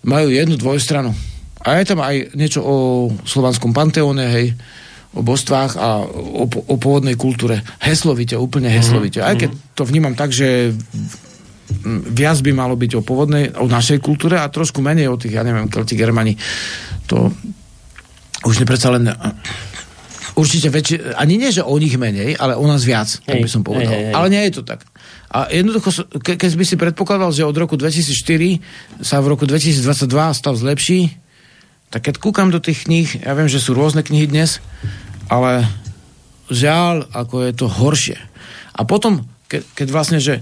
[0.07, 1.11] majú jednu dvojstranu.
[1.67, 2.77] A je tam aj niečo o
[3.27, 4.47] slovanskom panteóne, hej,
[5.11, 7.67] o božstvách a o, o pôvodnej kultúre.
[7.83, 9.19] Heslovite, úplne heslovite.
[9.19, 9.31] Mm-hmm.
[9.35, 10.71] Aj keď to vnímam tak, že
[12.09, 15.43] viac by malo byť o pôvodnej, o našej kultúre a trošku menej o tých, ja
[15.43, 16.39] neviem, Kelti, Germani.
[17.11, 17.33] To
[18.47, 19.11] už nepredsa len
[20.39, 23.51] určite väčšie, ani nie, že o nich menej, ale o nás viac, hej, tak by
[23.51, 23.91] som povedal.
[23.91, 24.15] Hej, hej, hej.
[24.15, 24.87] Ale nie je to tak.
[25.29, 25.91] A jednoducho,
[26.23, 31.19] ke, keď by si predpokladal, že od roku 2004 sa v roku 2022 stav zlepší,
[31.91, 34.63] tak keď kúkam do tých kníh, ja viem, že sú rôzne knihy dnes,
[35.29, 35.67] ale
[36.49, 38.19] žiaľ, ako je to horšie.
[38.73, 40.41] A potom, ke, keď vlastne, že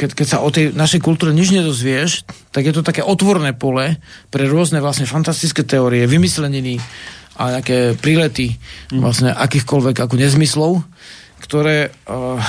[0.00, 2.24] keď, keď sa o tej našej kultúre nič nedozvieš,
[2.56, 4.00] tak je to také otvorné pole
[4.32, 6.80] pre rôzne vlastne fantastické teórie, vymysleniny
[7.36, 8.56] a nejaké prílety
[8.88, 9.04] mm.
[9.04, 10.80] vlastne akýchkoľvek ako nezmyslov,
[11.44, 12.40] ktoré uh,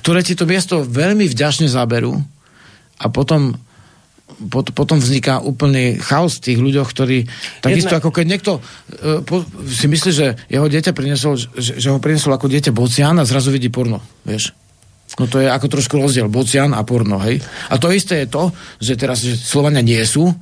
[0.00, 2.16] ktoré ti to miesto veľmi vďačne zaberú
[2.96, 3.52] a potom
[4.48, 7.28] pot, potom vzniká úplný chaos tých ľuďoch, ktorí
[7.60, 8.00] takisto Jedna...
[8.00, 12.32] ako keď niekto uh, po, si myslí, že jeho dieťa priniesol, že, že ho priniesol
[12.32, 14.56] ako dieťa bocian a zrazu vidí porno, vieš.
[15.20, 17.42] No to je ako trošku rozdiel, bocian a porno, hej.
[17.68, 18.48] A to isté je to,
[18.80, 20.32] že teraz že Slovania nie sú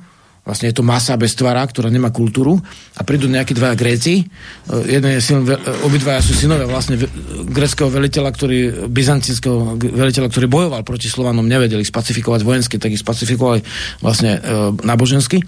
[0.41, 2.57] Vlastne je to masa bez tvara, ktorá nemá kultúru
[2.97, 4.25] a prídu nejakí dvaja Gréci.
[4.25, 5.53] E, jeden je syn, e,
[5.85, 6.97] obidvaja sú synové vlastne
[7.45, 13.61] greckého veliteľa, ktorý, byzantinského veliteľa, ktorý bojoval proti Slovanom, nevedeli spacifikovať vojensky, tak ich spacifikovali
[14.01, 15.45] vlastne e, nábožensky.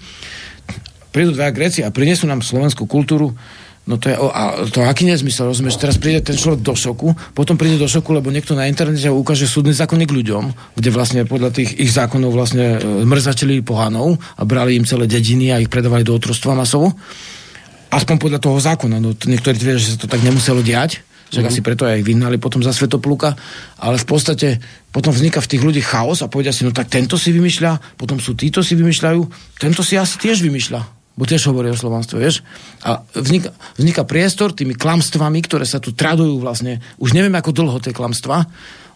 [1.10, 3.34] Prídu dvaja Gréci a prinesú nám slovenskú kultúru,
[3.84, 5.76] No to je, a to aký nezmysel, rozumieš?
[5.76, 9.44] Teraz príde ten človek do šoku, potom príde do šoku, lebo niekto na internete ukáže
[9.44, 14.80] súdny zákonník ľuďom, kde vlastne podľa tých ich zákonov vlastne e, mrzačili pohanov a brali
[14.80, 16.96] im celé dediny a ich predávali do otrostva masovo.
[17.92, 19.04] Aspoň podľa toho zákona.
[19.04, 21.52] No, niektorí tvrdia, že sa to tak nemuselo diať, že mm-hmm.
[21.52, 23.36] asi preto aj ich vyhnali potom za Svetopluka,
[23.76, 24.64] ale v podstate
[24.96, 28.16] potom vzniká v tých ľudí chaos a povedia si, no tak tento si vymýšľa, potom
[28.16, 29.20] sú títo si vymýšľajú,
[29.60, 32.42] tento si asi tiež vymýšľa bo tiež hovorí o slovanstve, vieš.
[32.82, 37.78] A vzniká, vzniká priestor tými klamstvami, ktoré sa tu tradujú vlastne, už neviem ako dlho
[37.78, 38.50] tie klamstva,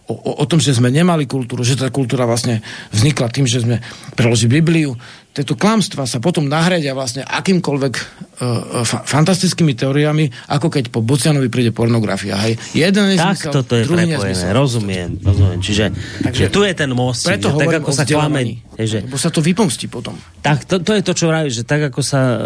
[0.09, 3.61] o, o, o tom, že sme nemali kultúru, že tá kultúra vlastne vznikla tým, že
[3.61, 3.77] sme
[4.17, 4.97] preložili Bibliu.
[5.29, 11.53] Tieto klamstva sa potom nahradia vlastne akýmkoľvek uh, fa- fantastickými teóriami, ako keď po Bocianovi
[11.53, 12.33] príde pornografia.
[12.49, 12.57] Hej.
[12.73, 14.57] Jeden tak nezmysel, toto je prepojené, nezmysel.
[14.57, 15.61] rozumiem, rozumiem.
[15.61, 15.85] Čiže
[16.25, 19.29] Takže, že tu je ten most, preto že tak ako sa klame, že, lebo sa
[19.29, 20.17] to vypomstí potom.
[20.41, 22.39] Tak to, to je to, čo vravíš, že tak ako sa uh,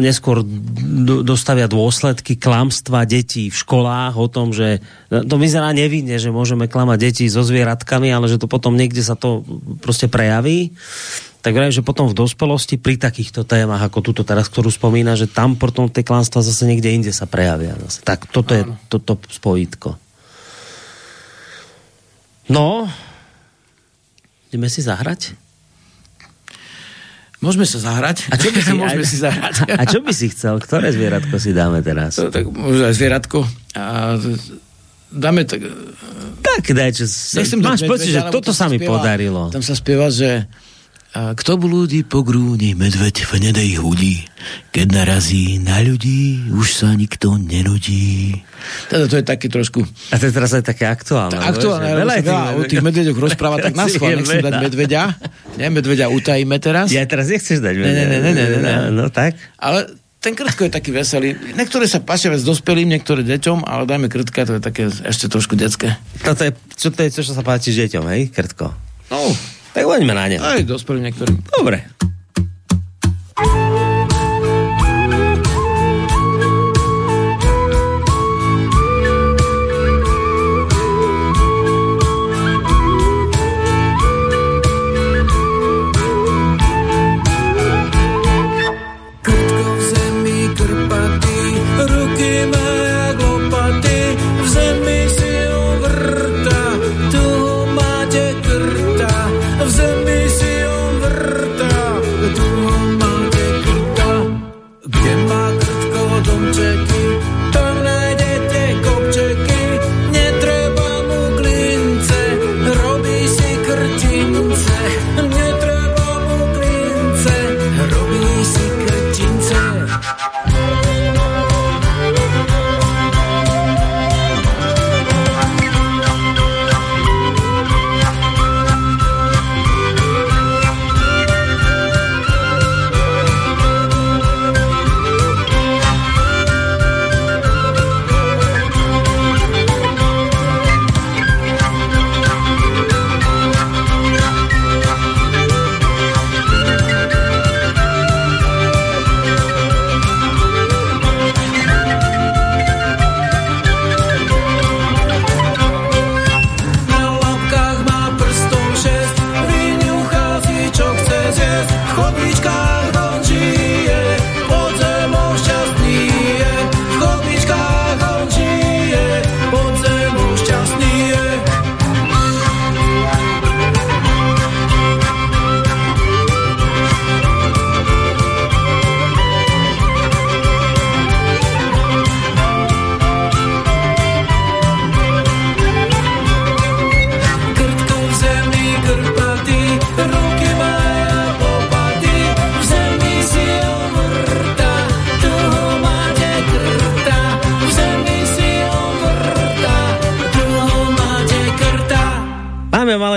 [0.00, 4.80] neskôr do, dostavia dôsledky klamstva detí v školách o tom, že
[5.12, 9.20] to vyzerá nevinne, že môžeme klamať deti so zvieratkami, ale že to potom niekde sa
[9.20, 9.44] to
[9.84, 10.72] proste prejaví
[11.42, 15.26] tak vraj, že potom v dospelosti pri takýchto témach, ako túto teraz, ktorú spomína, že
[15.26, 17.74] tam potom tie klanstva zase niekde inde sa prejavia.
[17.82, 18.06] Zase.
[18.06, 19.98] Tak toto je toto spojitko.
[22.46, 22.86] No,
[24.54, 25.34] ideme si zahrať?
[27.42, 28.30] Môžeme sa zahrať.
[28.30, 29.54] A čo by si, Môžeme si zahrať.
[29.80, 30.62] A čo by si chcel?
[30.62, 32.22] Ktoré zvieratko si dáme teraz?
[32.22, 33.42] To, tak možno aj zvieratko.
[33.74, 34.14] A
[35.10, 35.66] dáme tak...
[36.38, 37.10] Tak daj, čo...
[37.58, 39.50] Máš pocit, že toto sa mi spieva, podarilo.
[39.50, 40.46] Tam sa spieva, že
[41.12, 44.24] a kto blúdi po grúni, medveď v nedej hudí.
[44.72, 48.40] Keď narazí na ľudí, už sa nikto nenudí.
[48.88, 49.84] Teda to je také trošku...
[50.08, 51.36] A to je teraz aj také aktuálne.
[51.36, 55.02] Tak aktuálne, veľa sa veľa o tých medveďoch rozpráva, tak na schvál, nechcem dať medveďa.
[55.60, 56.88] Nie, medveďa utajíme teraz.
[56.88, 57.92] Ja teraz nechceš dať medveďa.
[57.92, 58.72] Ne, ne, ne, ne, ne, ne.
[58.88, 59.36] No, no tak.
[59.60, 59.92] Ale
[60.24, 61.36] ten krtko je taký veselý.
[61.52, 65.60] Niektoré sa páčia viac dospelým, niektoré deťom, ale dajme krtka, to je také ešte trošku
[65.60, 66.00] detské.
[66.24, 68.72] Toto je, čo to je, čo sa páči deťom, hej, krtko?
[69.12, 69.28] No,
[69.72, 70.36] tak poďme na ne.
[70.38, 71.38] Aj dospelým niektorým.
[71.48, 71.88] Dobre.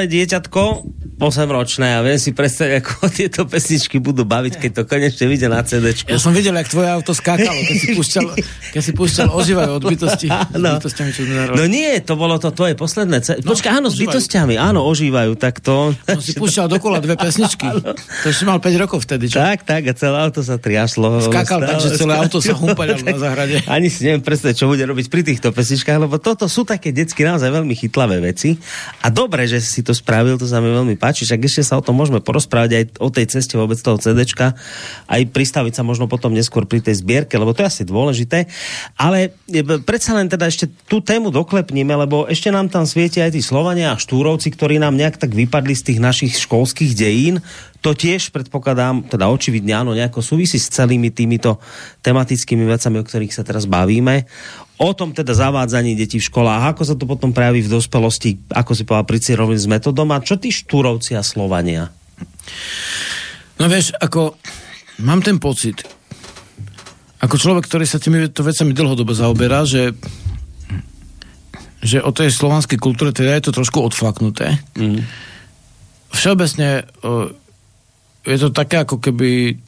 [0.07, 0.63] Dieťatko
[1.25, 5.65] 8-ročné a viem si predstaviť, ako tieto pesničky budú baviť, keď to konečne vidie na
[5.65, 5.97] CD.
[6.05, 8.25] Ja som videl, jak tvoje auto skákalo, keď si púšťal,
[8.73, 10.27] keď si púšťal ožívajú od bytosti.
[10.55, 10.77] No.
[10.77, 11.21] bytostiami, čo
[11.55, 13.23] no nie, to bolo to tvoje posledné.
[13.23, 13.39] Ce...
[13.41, 13.97] No, Počkaj, áno, ožívajú.
[13.97, 15.95] s bytostiami, áno, ožívajú, tak to...
[16.05, 17.65] No si púšťal dokola dve pesničky.
[17.95, 19.39] To si mal 5 rokov vtedy, čo?
[19.39, 21.23] Tak, tak, a celé auto sa triaslo.
[21.23, 23.63] Skákal tak, že celé auto sa humpalo na zahrade.
[23.75, 27.23] Ani si neviem predstaviť, čo bude robiť pri týchto pesničkách, lebo toto sú také detsky
[27.23, 28.59] naozaj veľmi chytlavé veci.
[28.99, 31.85] A dobre, že si to spravil, to sa mi veľmi páči, však ešte sa o
[31.85, 34.59] tom môžeme porozprávať aj o tej ceste vôbec toho CDčka,
[35.07, 38.51] aj pristaviť sa možno potom neskôr pri tej zbierke, lebo to je asi dôležité.
[38.99, 43.39] Ale e, predsa len teda ešte tú tému doklepníme, lebo ešte nám tam svietia aj
[43.39, 47.39] tí Slovania a Štúrovci, ktorí nám nejak tak vypadli z tých našich školských dejín.
[47.85, 51.61] To tiež predpokladám, teda očividne áno, nejako súvisí s celými týmito
[52.01, 54.25] tematickými vecami, o ktorých sa teraz bavíme
[54.75, 58.71] o tom teda zavádzaní detí v školách, ako sa to potom prejaví v dospelosti, ako
[58.75, 59.19] si povedal, pri
[59.55, 61.91] s metodom a čo tí štúrovci a Slovania?
[63.55, 64.35] No vieš, ako
[64.99, 65.87] mám ten pocit,
[67.23, 69.95] ako človek, ktorý sa tými to vecami dlhodobo zaoberá, že
[71.85, 74.57] že o tej slovanskej kultúre teda je to trošku odflaknuté.
[74.73, 75.05] Mm.
[76.09, 76.81] Všeobecne
[78.25, 79.61] je to také, ako keby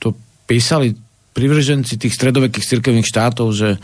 [0.00, 0.16] to
[0.48, 0.96] písali
[1.36, 3.76] privrženci tých stredovekých cirkevných štátov, že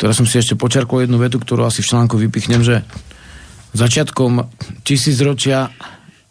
[0.00, 2.80] Teraz som si ešte počerkol jednu vetu, ktorú asi v článku vypichnem, že
[3.76, 4.48] začiatkom
[4.80, 5.68] tisícročia,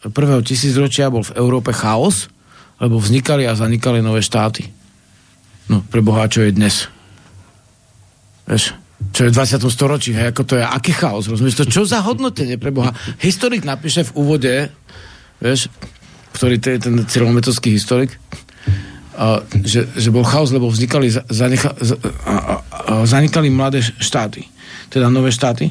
[0.10, 2.34] prvého tisícročia bol v Európe chaos,
[2.82, 4.66] lebo vznikali a zanikali nové štáty.
[5.70, 6.90] No, pre Boha, čo je dnes?
[8.50, 8.74] Vieš,
[9.14, 9.62] čo je v 20.
[9.70, 11.62] storočí, hej, ako to je, aký chaos, rozumieš?
[11.62, 12.90] To čo za hodnotenie pre Boha?
[13.22, 14.54] Historik napíše v úvode,
[15.38, 15.70] vieš,
[16.34, 18.18] ktorý to je ten cyrilometodský historik,
[19.68, 21.76] že, že bol chaos, lebo vznikali, zanecha,
[23.04, 24.48] zanikali mladé štáty,
[24.88, 25.68] teda nové štáty.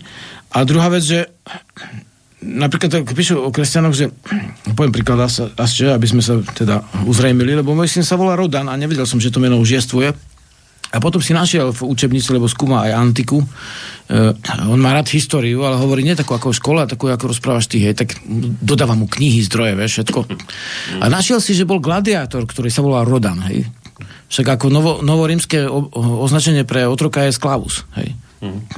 [0.53, 1.21] A druhá vec, že
[2.45, 4.13] napríklad tak píšu o kresťanoch, že
[4.77, 8.79] poviem príklad asi, aby sme sa teda uzrejmili, lebo môj syn sa volá Rodan a
[8.79, 10.13] nevedel som, že to meno už jestvuje.
[10.89, 13.45] A potom si našiel v učebnici, lebo skúma aj antiku.
[14.09, 14.33] Uh,
[14.73, 17.93] on má rád históriu, ale hovorí nie takú ako škola, takú ako rozprávaš ty, hej,
[17.93, 18.17] tak
[18.65, 20.21] dodáva mu knihy, zdroje, vieš, všetko.
[21.05, 23.69] A našiel si, že bol gladiátor, ktorý sa volal Rodan, hej.
[24.33, 25.93] Však ako novo, novorímske o,
[26.25, 28.17] označenie pre otroka je sklavus, hej.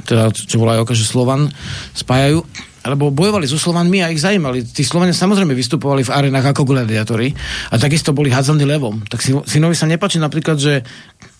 [0.09, 1.45] Teda, čo volajú že Slovan
[1.93, 2.41] spájajú
[2.81, 4.65] alebo bojovali so Slovanmi a ich zajímali.
[4.65, 7.29] Tí Slovania samozrejme vystupovali v arenách ako gladiátori
[7.69, 9.05] a takisto boli hádzaní levom.
[9.05, 10.81] Tak synovi sa nepáči napríklad, že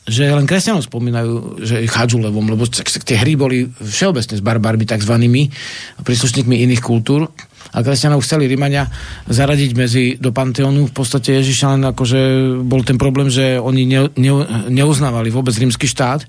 [0.02, 4.90] že len kresťanov spomínajú, že ich hádžu levom, lebo tie hry boli všeobecne s barbarmi
[4.90, 5.53] takzvanými
[6.02, 7.30] príslušníkmi iných kultúr
[7.72, 8.90] a kresťanov chceli Rímania
[9.30, 12.19] zaradiť medzi, do Panteónu v podstate Ježiša len akože
[12.65, 14.34] bol ten problém, že oni ne, ne,
[14.73, 16.26] neuznávali vôbec rímsky štát,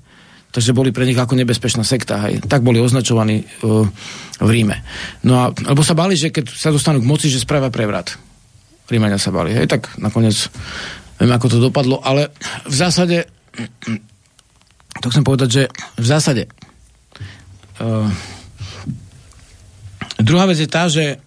[0.53, 2.29] takže boli pre nich ako nebezpečná sekta.
[2.29, 2.45] Hej.
[2.45, 3.89] Tak boli označovaní uh,
[4.37, 4.85] v Ríme.
[5.25, 8.13] No a, lebo sa bali, že keď sa dostanú k moci, že spravia prevrat.
[8.85, 9.51] Rímania sa bali.
[9.57, 10.37] Hej, tak nakoniec
[11.17, 12.29] viem, ako to dopadlo, ale
[12.69, 13.25] v zásade
[15.01, 15.63] to chcem povedať, že
[15.99, 16.43] v zásade
[17.79, 18.09] uh,
[20.21, 21.21] druhá vec je tá, že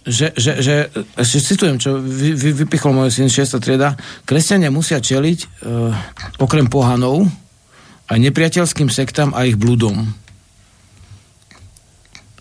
[0.00, 0.74] že, že, že
[1.14, 3.60] ešte citujem, čo vy, vy, vypichol môj syn 6.
[3.60, 5.92] trieda, kresťania musia čeliť uh,
[6.40, 7.28] okrem pohanov
[8.08, 10.10] aj nepriateľským sektám a ich bludom.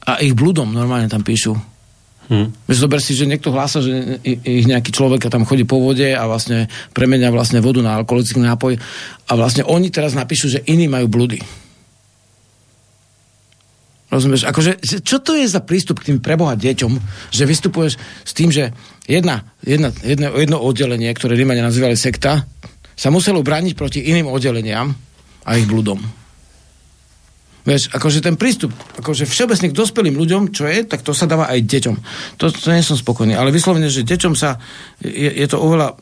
[0.07, 1.53] A ich bludom normálne tam píšu.
[2.29, 2.53] Hmm.
[2.69, 6.69] Zober si, že niekto hlása, že ich nejaký človek tam chodí po vode a vlastne
[6.93, 8.77] premenia vlastne vodu na alkoholický nápoj
[9.25, 11.41] a vlastne oni teraz napíšu, že iní majú blúdy.
[14.13, 14.45] Rozumieš?
[14.45, 16.93] Akože, čo to je za prístup k tým preboha deťom,
[17.33, 18.73] že vystupuješ s tým, že
[19.05, 22.45] jedna, jedna, jedno, jedno oddelenie, ktoré Rímania nazývali sekta,
[22.93, 24.93] sa muselo brániť proti iným oddeleniam
[25.45, 26.01] a ich blúdom.
[27.69, 31.45] Vieš, akože ten prístup, akože všeobecne k dospelým ľuďom, čo je, tak to sa dáva
[31.53, 31.95] aj deťom.
[32.41, 33.37] To, to nie som spokojný.
[33.37, 34.57] Ale vyslovene, že deťom sa,
[34.97, 35.93] je, je to oveľa,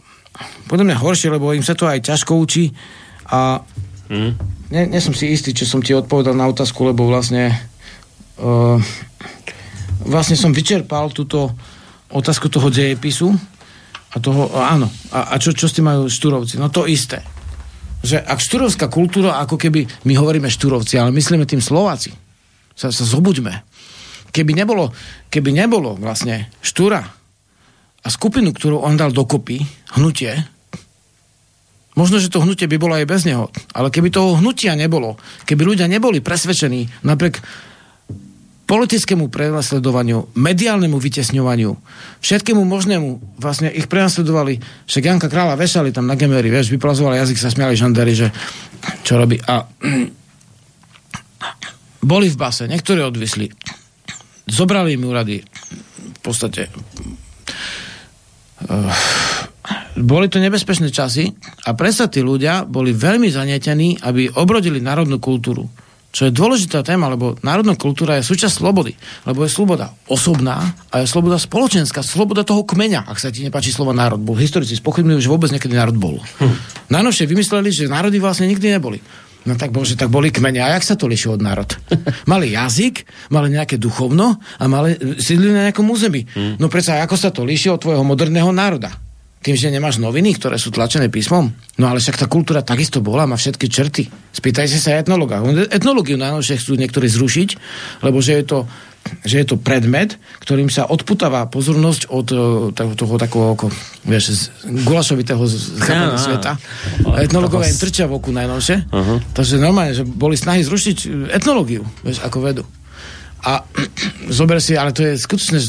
[0.71, 2.71] podľa mňa horšie, lebo im sa to aj ťažko učí
[3.27, 3.59] a
[4.07, 4.31] mm.
[4.71, 7.51] nie, nie som si istý, čo som ti odpovedal na otázku, lebo vlastne
[8.39, 8.79] uh,
[10.07, 11.51] vlastne som vyčerpal túto
[12.07, 13.35] otázku toho dejepisu
[14.15, 16.55] a toho, áno, a, a čo, čo s tým majú štúrovci?
[16.55, 17.27] No to isté
[18.05, 22.13] že ak šturovská kultúra, ako keby my hovoríme šturovci, ale myslíme tým Slováci,
[22.77, 23.65] sa, sa zobuďme.
[24.29, 24.93] Keby nebolo,
[25.33, 27.01] keby nebolo vlastne štúra
[28.03, 29.65] a skupinu, ktorú on dal dokopy,
[29.97, 30.37] hnutie,
[31.97, 35.17] možno, že to hnutie by bolo aj bez neho, ale keby toho hnutia nebolo,
[35.49, 37.41] keby ľudia neboli presvedčení napriek
[38.67, 41.71] politickému prenasledovaniu, mediálnemu vytesňovaniu,
[42.19, 47.39] všetkému možnému, vlastne ich prenasledovali, však Janka Krála vešali tam na gemery, vieš, vyplazovali jazyk,
[47.39, 48.27] sa smiali žandari, že
[49.07, 49.39] čo robí.
[49.47, 49.63] A
[52.03, 53.47] boli v base, niektorí odvisli,
[54.51, 55.39] zobrali im úrady,
[56.27, 56.67] podstate
[58.67, 58.91] uh,
[59.95, 61.31] boli to nebezpečné časy
[61.63, 65.71] a predsa tí ľudia boli veľmi zanietení, aby obrodili národnú kultúru.
[66.17, 68.97] Čo je dôležitá téma, lebo národná kultúra je súčasť slobody.
[69.21, 73.69] Lebo je sloboda osobná a je sloboda spoločenská, sloboda toho kmeňa, ak sa ti nepáči
[73.69, 74.17] slovo národ.
[74.17, 76.17] Bol historici spochybňujú, že vôbec niekedy národ bol.
[76.41, 76.57] Hm.
[76.89, 78.97] Najnovšie vymysleli, že národy vlastne nikdy neboli.
[79.45, 80.57] No tak bože, tak boli kmene.
[80.57, 81.69] A jak sa to liší od národ?
[82.33, 86.25] mali jazyk, mali nejaké duchovno a mali sídli na nejakom území.
[86.33, 86.57] Hmm.
[86.57, 88.89] No predsa, ako sa to líši od tvojho moderného národa?
[89.47, 91.47] Tým, že nemáš noviny, ktoré sú tlačené písmom?
[91.79, 94.11] No ale však tá kultúra takisto bola, má všetky črty.
[94.35, 95.39] Spýtajte sa etnologa.
[95.71, 97.49] Etnológiu najnovšie chcú niektorí zrušiť,
[98.03, 98.59] lebo že je to
[99.23, 102.27] že je to predmet, ktorým sa odputáva pozornosť od
[102.75, 103.71] toho, toho takého, ako,
[104.03, 104.51] vieš,
[104.83, 105.39] gulašovitého
[105.79, 106.59] chápania sveta.
[107.15, 108.91] Etnologovia im trčia v oku najnovšie.
[108.91, 109.23] Uh-huh.
[109.31, 112.63] Takže normálne, že boli snahy zrušiť etnológiu, vieš, ako vedu.
[113.47, 113.63] A
[114.43, 115.63] zober si, ale to je skutočne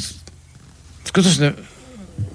[1.07, 1.78] skutočne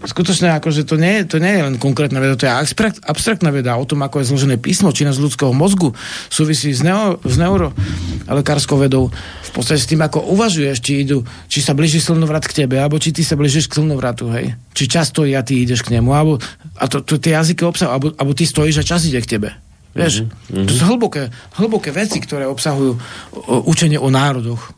[0.04, 3.80] skutočne akože to nie, to nie je len konkrétna veda, to je abstrakt, abstraktná veda
[3.80, 5.96] o tom, ako je zložené písmo, či z ľudského mozgu
[6.28, 9.12] súvisí s, neo, s neurolekárskou vedou.
[9.44, 12.98] V podstate s tým, ako uvažuješ, či, idú, či sa blíži slnovrat k tebe, alebo
[12.98, 14.58] či ty sa blížiš k slnovratu, hej.
[14.74, 16.42] Či často ja ty ideš k nemu, alebo,
[16.76, 19.50] a to, to tie jazyky obsahujú, alebo, alebo ty stojíš a čas ide k tebe.
[19.94, 20.66] Vieš, mm-hmm.
[20.66, 21.30] to sú hlboké,
[21.62, 23.00] hlboké veci, ktoré obsahujú o,
[23.70, 24.74] učenie o národoch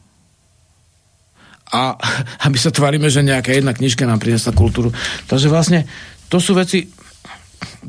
[1.76, 1.99] a
[2.47, 4.95] aby sa tvárime, že nejaká jedna knižka nám priniesla kultúru.
[5.27, 5.84] Takže vlastne
[6.31, 6.88] to sú veci,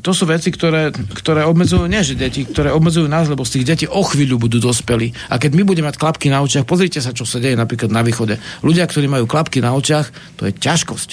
[0.03, 3.65] to sú veci, ktoré, ktoré obmedzujú, nie že deti, ktoré obmedzujú nás, lebo z tých
[3.65, 5.15] detí o chvíľu budú dospelí.
[5.31, 8.05] A keď my budeme mať klapky na očiach, pozrite sa, čo sa deje napríklad na
[8.05, 8.37] východe.
[8.61, 11.09] Ľudia, ktorí majú klapky na očiach, to je ťažkosť.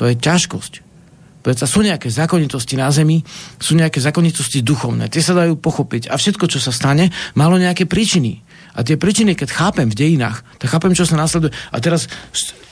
[0.00, 0.72] To je ťažkosť.
[1.42, 3.18] Preto sú nejaké zákonitosti na zemi,
[3.58, 5.10] sú nejaké zákonitosti duchovné.
[5.10, 6.06] Tie sa dajú pochopiť.
[6.08, 8.38] A všetko, čo sa stane, malo nejaké príčiny.
[8.72, 11.52] A tie príčiny, keď chápem v dejinách, tak chápem, čo sa následuje.
[11.72, 12.08] A teraz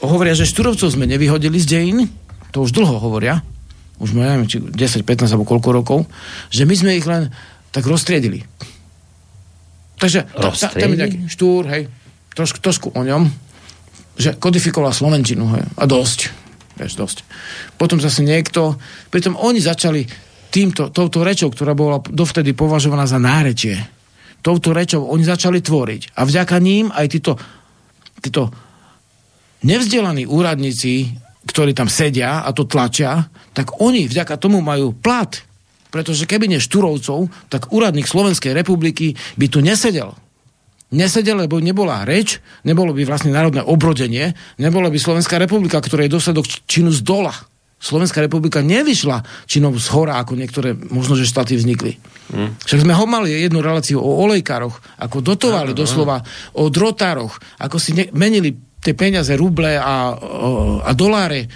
[0.01, 2.09] hovoria, že Šturovcov sme nevyhodili z dejín,
[2.49, 3.45] to už dlho hovoria,
[4.01, 5.99] už neviem, či 10, 15 alebo koľko rokov,
[6.49, 7.29] že my sme ich len
[7.69, 8.41] tak roztriedili.
[10.01, 11.85] Takže tam je nejaký štúr, hej,
[12.33, 13.29] trošku, trošku o ňom,
[14.17, 16.19] že kodifikoval Slovenčinu, hej, a dosť.
[16.81, 17.17] Vieš, dosť.
[17.77, 18.81] Potom zase niekto,
[19.13, 20.01] pritom oni začali
[20.49, 23.77] týmto, touto rečou, ktorá bola dovtedy považovaná za nárečie,
[24.41, 26.17] touto rečou oni začali tvoriť.
[26.17, 27.37] A vďaka ním aj títo,
[28.19, 28.49] títo
[29.65, 31.13] nevzdelaní úradníci,
[31.45, 35.41] ktorí tam sedia a to tlačia, tak oni vďaka tomu majú plat.
[35.91, 40.15] Pretože keby nie Šturovcov, tak úradník Slovenskej republiky by tu nesedel.
[40.91, 46.15] Nesedel, lebo nebola reč, nebolo by vlastne národné obrodenie, nebola by Slovenská republika, ktorá je
[46.15, 47.31] dosledok činu z dola.
[47.81, 51.97] Slovenská republika nevyšla činom z hora, ako niektoré možno, že štáty vznikli.
[52.29, 52.53] Hmm.
[52.61, 56.21] Však sme ho mali jednu reláciu o olejkároch, ako dotovali no, doslova,
[56.53, 60.13] o drotároch, ako si ne- menili tie peniaze, ruble a,
[60.85, 61.49] a doláre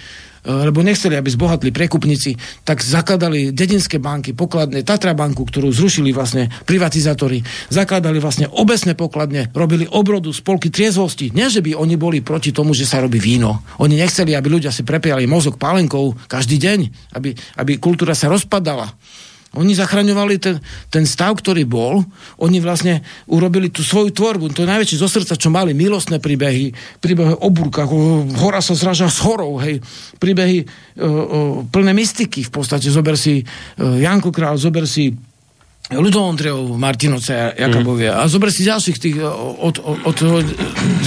[0.46, 6.46] lebo nechceli, aby zbohatli prekupníci, tak zakladali dedinské banky, pokladne, Tatra banku, ktorú zrušili vlastne
[6.64, 11.34] privatizátori, zakladali vlastne obecné pokladne, robili obrodu spolky triezvosti.
[11.34, 13.66] Nie, že by oni boli proti tomu, že sa robí víno.
[13.82, 16.78] Oni nechceli, aby ľudia si prepijali mozog pálenkou každý deň,
[17.18, 18.94] aby, aby kultúra sa rozpadala.
[19.56, 20.56] Oni zachraňovali ten,
[20.92, 22.04] ten stav, ktorý bol.
[22.38, 24.52] Oni vlastne urobili tú svoju tvorbu.
[24.52, 25.72] To je najväčšie zo srdca, čo mali.
[25.72, 29.80] Milostné príbehy, príbehy o búrkach, o, hora sa zraža s horou, hej.
[30.20, 31.08] Príbehy o, o,
[31.66, 32.92] plné mystiky v podstate.
[32.92, 35.10] Zober si o, Janko Král, zober si
[35.86, 38.18] Ľudo Ondrejov, Martinoce, Jakabovia.
[38.18, 38.18] Mm.
[38.18, 40.46] A zober si ďalších tých od, od, od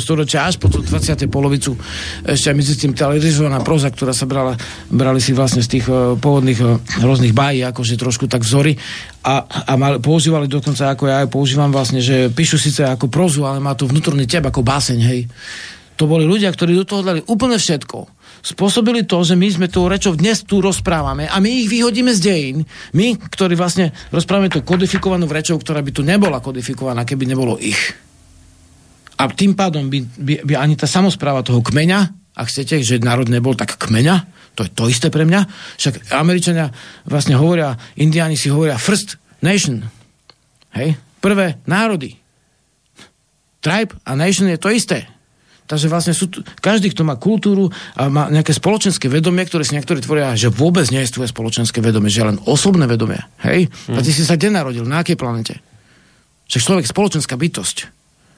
[0.00, 1.28] storočia až po 20.
[1.28, 1.76] polovicu
[2.24, 4.56] ešte medzi tým televizorovná proza, ktorá sa brala,
[4.88, 8.80] brali si vlastne z tých uh, pôvodných uh, rôznych bájí, akože trošku tak vzory
[9.28, 13.60] a, a mal, používali dokonca, ako ja používam vlastne, že píšu síce ako prozu, ale
[13.60, 15.28] má to vnútorný teb ako báseň, hej.
[16.00, 19.88] To boli ľudia, ktorí do toho dali úplne všetko spôsobili to, že my sme tou
[19.88, 22.58] rečou dnes tu rozprávame a my ich vyhodíme z dejín.
[22.92, 27.96] My, ktorí vlastne rozprávame tú kodifikovanú rečou, ktorá by tu nebola kodifikovaná, keby nebolo ich.
[29.16, 33.32] A tým pádom by, by, by ani tá samozpráva toho kmeňa, ak chcete, že národ
[33.32, 35.40] nebol tak kmeňa, to je to isté pre mňa.
[35.80, 36.68] Však Američania
[37.08, 39.82] vlastne hovoria, Indiáni si hovoria first nation.
[40.76, 40.98] Hej?
[41.18, 42.18] Prvé národy.
[43.64, 45.08] Tribe a nation je to isté.
[45.64, 49.72] Takže vlastne sú tu, každý, kto má kultúru a má nejaké spoločenské vedomie, ktoré si
[49.72, 53.16] niektorí tvoria, že vôbec nie je tvoje spoločenské vedomie, že len osobné vedomie.
[53.40, 53.72] Hej?
[53.88, 53.96] Mm.
[53.96, 54.84] A ty si sa kde narodil?
[54.84, 55.64] Na akej planete?
[56.52, 57.76] Však človek spoločenská bytosť.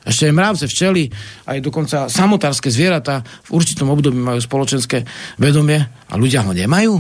[0.07, 1.11] Ešte aj mravce, včely,
[1.51, 5.03] aj dokonca samotárske zvieratá v určitom období majú spoločenské
[5.43, 6.94] vedomie a ľudia ho nemajú.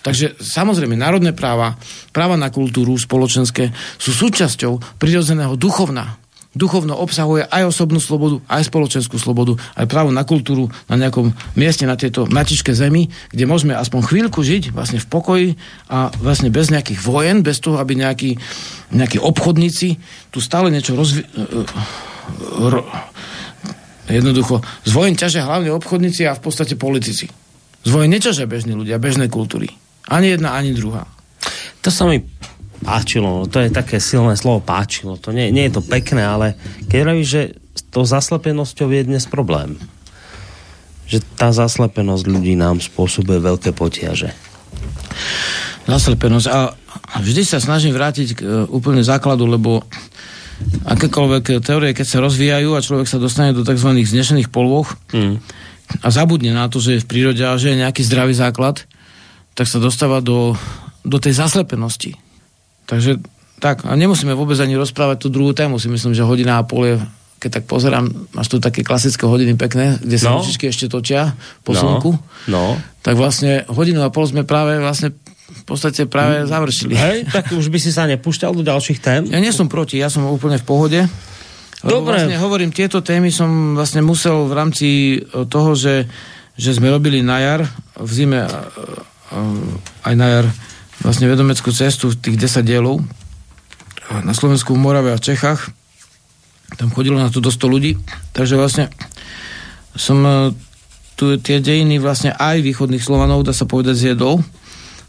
[0.00, 1.74] Takže samozrejme, národné práva,
[2.14, 9.22] práva na kultúru spoločenské sú súčasťou prirodzeného duchovna duchovno obsahuje aj osobnú slobodu, aj spoločenskú
[9.22, 14.00] slobodu, aj právo na kultúru na nejakom mieste na tejto matičke zemi, kde môžeme aspoň
[14.02, 15.48] chvíľku žiť vlastne v pokoji
[15.86, 18.34] a vlastne bez nejakých vojen, bez toho, aby nejakí,
[18.90, 19.88] nejakí obchodníci
[20.34, 21.26] tu stále niečo rozvi-
[22.58, 22.86] ro-
[24.10, 27.30] jednoducho, z vojen ťažia hlavne obchodníci a v podstate politici.
[27.86, 29.70] Z vojen neťažia bežní ľudia, bežnej kultúry.
[30.10, 31.06] Ani jedna, ani druhá.
[31.86, 32.20] To sa mi
[32.80, 36.56] páčilo, to je také silné slovo páčilo, to nie, nie je to pekné, ale
[36.88, 37.42] keď hovoríš, že
[37.76, 39.76] s tou zaslepenosťou je dnes problém.
[41.06, 44.30] Že tá zaslepenosť ľudí nám spôsobuje veľké potiaže.
[45.86, 46.46] Zaslepenosť.
[46.46, 46.74] A
[47.18, 49.82] vždy sa snažím vrátiť k e, úplne základu, lebo
[50.86, 53.96] akékoľvek teórie, keď sa rozvíjajú a človek sa dostane do tzv.
[53.96, 55.40] znešených polôch mm.
[56.04, 58.84] a zabudne na to, že je v prírode a že je nejaký zdravý základ,
[59.56, 60.54] tak sa dostáva do,
[61.02, 62.20] do tej zaslepenosti
[62.90, 63.22] Takže
[63.62, 66.82] tak, a nemusíme vôbec ani rozprávať tú druhú tému, si myslím, že hodina a pol
[66.90, 66.96] je
[67.40, 68.04] keď tak pozerám,
[68.36, 70.44] máš tu také klasické hodiny pekné, kde sa no.
[70.44, 71.32] ešte točia
[71.64, 71.80] po no.
[71.80, 72.10] slnku.
[72.52, 72.76] No.
[73.00, 75.16] Tak vlastne hodinu a pol sme práve vlastne
[75.48, 76.52] v podstate práve mm.
[76.52, 76.92] završili.
[76.92, 79.24] Hej, tak už by si sa nepúšťal do ďalších tém?
[79.32, 81.00] Ja nie som proti, ja som úplne v pohode.
[81.80, 82.20] Dobre.
[82.20, 84.88] Vlastne hovorím, tieto témy som vlastne musel v rámci
[85.48, 86.04] toho, že,
[86.60, 87.60] že sme robili na jar,
[87.96, 88.44] v zime
[90.04, 90.46] aj na jar
[91.00, 93.00] vlastne vedomeckú cestu tých 10 dielov
[94.10, 95.70] na Slovensku, v Morave a v Čechách.
[96.74, 97.92] Tam chodilo na to do 100 ľudí.
[98.34, 98.90] Takže vlastne
[99.94, 100.30] som e,
[101.14, 104.42] tu tie dejiny vlastne aj východných Slovanov, dá sa povedať, zjedol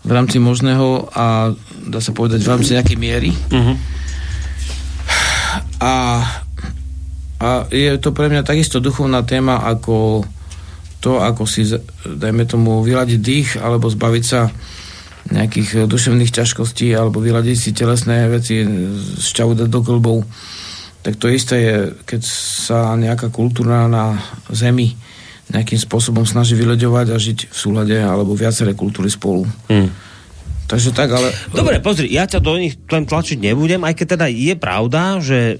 [0.01, 1.53] v rámci možného a
[1.85, 3.31] dá sa povedať v rámci nejakej miery.
[3.53, 3.77] Uh-huh.
[5.81, 5.93] A,
[7.41, 10.25] a je to pre mňa takisto duchovná téma ako
[11.01, 11.65] to, ako si,
[12.05, 14.53] dajme tomu, vyladiť dých alebo zbaviť sa
[15.31, 18.61] nejakých eh, duševných ťažkostí alebo vyladiť si telesné veci
[19.17, 20.27] z čavu dať do klbov,
[21.01, 22.21] tak to isté je, keď
[22.67, 24.21] sa nejaká kultúra na
[24.53, 24.93] zemi
[25.51, 29.43] nejakým spôsobom snaží vyľaďovať a žiť v súlade alebo viaceré kultúry spolu.
[29.67, 29.91] Hmm.
[30.71, 31.35] Takže tak, ale...
[31.51, 35.59] Dobre, pozri, ja ťa do nich tlačiť nebudem, aj keď teda je pravda, že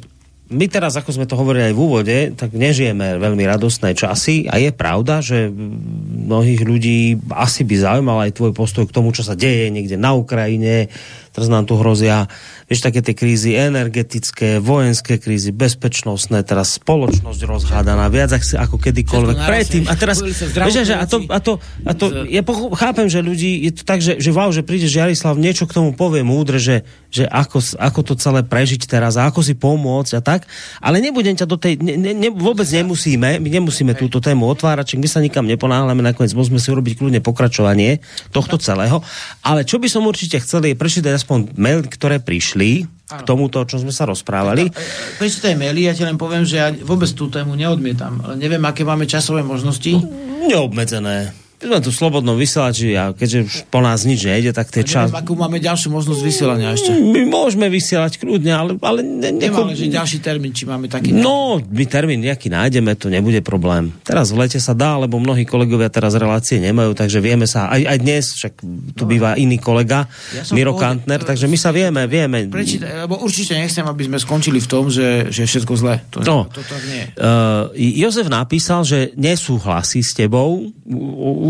[0.51, 4.59] my teraz, ako sme to hovorili aj v úvode, tak nežijeme veľmi radostné časy a
[4.59, 9.39] je pravda, že mnohých ľudí asi by zaujímal aj tvoj postoj k tomu, čo sa
[9.39, 10.91] deje niekde na Ukrajine,
[11.31, 12.27] teraz nám tu hrozia
[12.71, 19.83] vieš, také tie krízy energetické, vojenské krízy, bezpečnostné, teraz spoločnosť rozhádaná viac ako kedykoľvek predtým.
[19.91, 23.67] A teraz, vieš, že a to, a to, a to ja pochop, chápem, že ľudí,
[23.67, 26.87] je to tak, že, že wow, že príde Jarislav, niečo k tomu povie múdre, že,
[27.11, 30.47] že ako, ako to celé prežiť teraz a ako si pomôcť a tak,
[30.79, 35.07] ale nebudem ťa do tej, ne, ne, vôbec nemusíme, my nemusíme túto tému otvárať, my
[35.11, 37.99] sa nikam neponáhľame, nakoniec môžeme si urobiť kľudne pokračovanie
[38.31, 39.03] tohto celého,
[39.43, 43.60] ale čo by som určite chcel je prečítať aspoň mail, ktoré prišli prišli k tomuto,
[43.61, 44.72] o čom sme sa rozprávali.
[45.19, 48.18] Prečítaj maily, ja ti len poviem, že ja vôbec tú tému neodmietam.
[48.39, 49.99] Neviem, aké máme časové možnosti.
[50.48, 55.13] Neobmedzené sme tu slobodnom vysielači a keďže už po nás nič nejde, tak tie čas...
[55.13, 56.89] Akú máme ďalšiu možnosť vysielania ešte.
[56.97, 58.69] My môžeme vysielať kľudne, ale...
[58.81, 59.69] ale ne, neko...
[59.69, 61.13] Nemáme, že ďalší termín, či máme taký...
[61.13, 63.93] No, my termín nejaký nájdeme, to nebude problém.
[64.01, 67.81] Teraz v lete sa dá, lebo mnohí kolegovia teraz relácie nemajú, takže vieme sa, aj,
[67.85, 68.53] aj dnes, však
[68.97, 72.49] tu býva iný kolega, ja Miro Kantner, takže my sa vieme, vieme.
[72.49, 76.01] Prečítaj, lebo určite nechcem, aby sme skončili v tom, že, že je všetko zlé.
[76.09, 77.03] To, no, to, to, to nie.
[77.15, 80.73] Uh, Jozef napísal, že nesúhlasí s tebou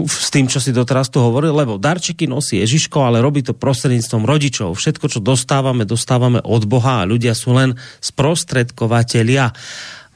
[0.08, 4.24] s tým, čo si doteraz tu hovoril, lebo darčeky nosí Ježiško, ale robí to prostredníctvom
[4.24, 4.78] rodičov.
[4.78, 9.52] Všetko, čo dostávame, dostávame od Boha a ľudia sú len sprostredkovateľia.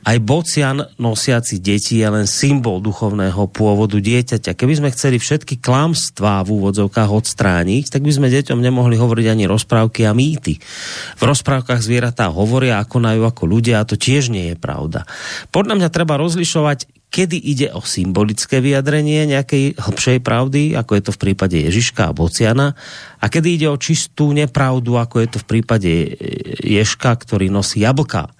[0.05, 4.53] Aj bocian nosiaci deti je len symbol duchovného pôvodu dieťaťa.
[4.53, 9.49] Keby sme chceli všetky klamstvá v úvodzovkách odstrániť, tak by sme deťom nemohli hovoriť ani
[9.49, 10.61] rozprávky a mýty.
[11.17, 15.09] V rozprávkach zvieratá hovoria a konajú ako ľudia a to tiež nie je pravda.
[15.49, 21.11] Podľa mňa treba rozlišovať kedy ide o symbolické vyjadrenie nejakej hlbšej pravdy, ako je to
[21.15, 22.75] v prípade Ježiška a Bociana,
[23.23, 25.91] a kedy ide o čistú nepravdu, ako je to v prípade
[26.59, 28.35] Ježka, ktorý nosí jablka.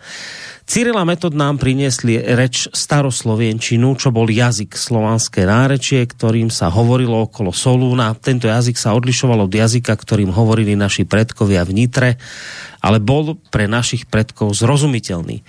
[0.65, 7.30] Cyril a Metod nám priniesli reč staroslovenčinu, čo bol jazyk slovanské nárečie, ktorým sa hovorilo
[7.30, 8.18] okolo Solúna.
[8.18, 12.10] Tento jazyk sa odlišoval od jazyka, ktorým hovorili naši predkovia v Nitre,
[12.81, 15.45] ale bol pre našich predkov zrozumiteľný.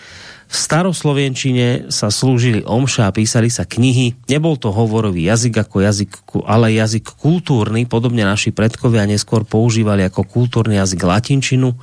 [0.46, 4.14] V staroslovenčine sa slúžili omša a písali sa knihy.
[4.30, 6.10] Nebol to hovorový jazyk ako jazyk,
[6.46, 11.74] ale jazyk kultúrny, podobne naši predkovia neskôr používali ako kultúrny jazyk latinčinu,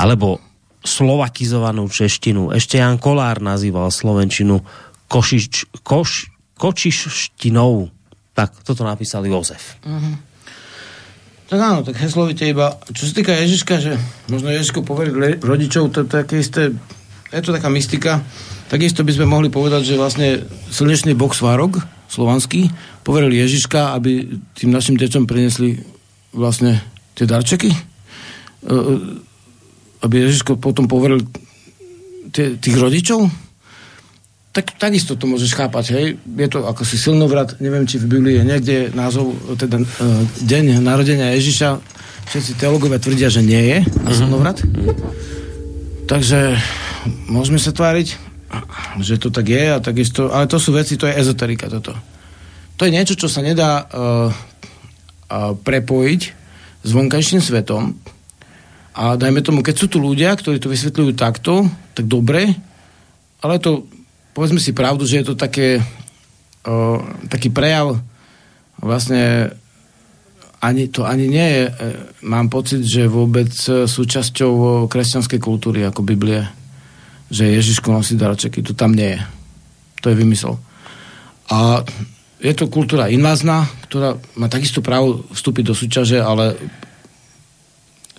[0.00, 0.40] alebo
[0.82, 2.56] slovakizovanú češtinu.
[2.56, 4.64] Ešte Jan Kolár nazýval slovenčinu
[5.12, 7.92] košič, koš, kočištinou.
[8.32, 9.76] Tak, toto napísal Jozef.
[9.84, 10.16] Uh-huh.
[11.52, 14.00] Tak áno, tak heslovite iba, čo sa týka Ježiška, že
[14.32, 16.72] možno Ježiško poveriť rodičov, to je také isté
[17.32, 18.20] je to taká mystika.
[18.68, 21.80] Takisto by sme mohli povedať, že vlastne slnečný box Svárok,
[22.12, 22.68] slovanský,
[23.02, 25.80] poveril Ježiška, aby tým našim deťom priniesli
[26.36, 26.80] vlastne
[27.16, 27.72] tie darčeky.
[27.72, 27.78] E,
[28.68, 28.96] e,
[30.04, 31.24] aby Ježiško potom poveril
[32.32, 33.28] tých rodičov
[34.52, 36.06] tak takisto to môžeš chápať, hej.
[36.20, 39.88] Je to ako si silnovrat, neviem, či v Biblii je niekde názov, teda uh,
[40.44, 41.80] deň narodenia Ježiša.
[42.28, 44.16] Všetci teologovia tvrdia, že nie je na mhm.
[44.16, 44.60] silnovrat.
[44.60, 45.41] Mm-hmm.
[46.06, 46.58] Takže
[47.30, 48.08] môžeme sa tváriť,
[49.00, 51.96] že to tak je a takisto, ale to sú veci, to je ezoterika toto.
[52.76, 56.20] To je niečo, čo sa nedá uh, uh, prepojiť
[56.82, 57.94] s vonkajším svetom
[58.92, 61.64] a dajme tomu, keď sú tu ľudia, ktorí to vysvetľujú takto,
[61.96, 62.52] tak dobre,
[63.40, 63.88] ale to
[64.36, 65.80] povedzme si pravdu, že je to také,
[66.68, 67.00] o,
[67.32, 67.96] taký prejav
[68.76, 69.52] vlastne
[70.62, 71.72] ani, to ani nie je, e,
[72.22, 76.46] mám pocit, že vôbec súčasťou kresťanskej kultúry ako Biblie,
[77.26, 79.20] že Ježiško nosí darčeky, to tam nie je.
[80.06, 80.54] To je vymysel.
[81.50, 81.82] A
[82.38, 86.58] je to kultúra invázna, ktorá má takisto právo vstúpiť do súťaže, ale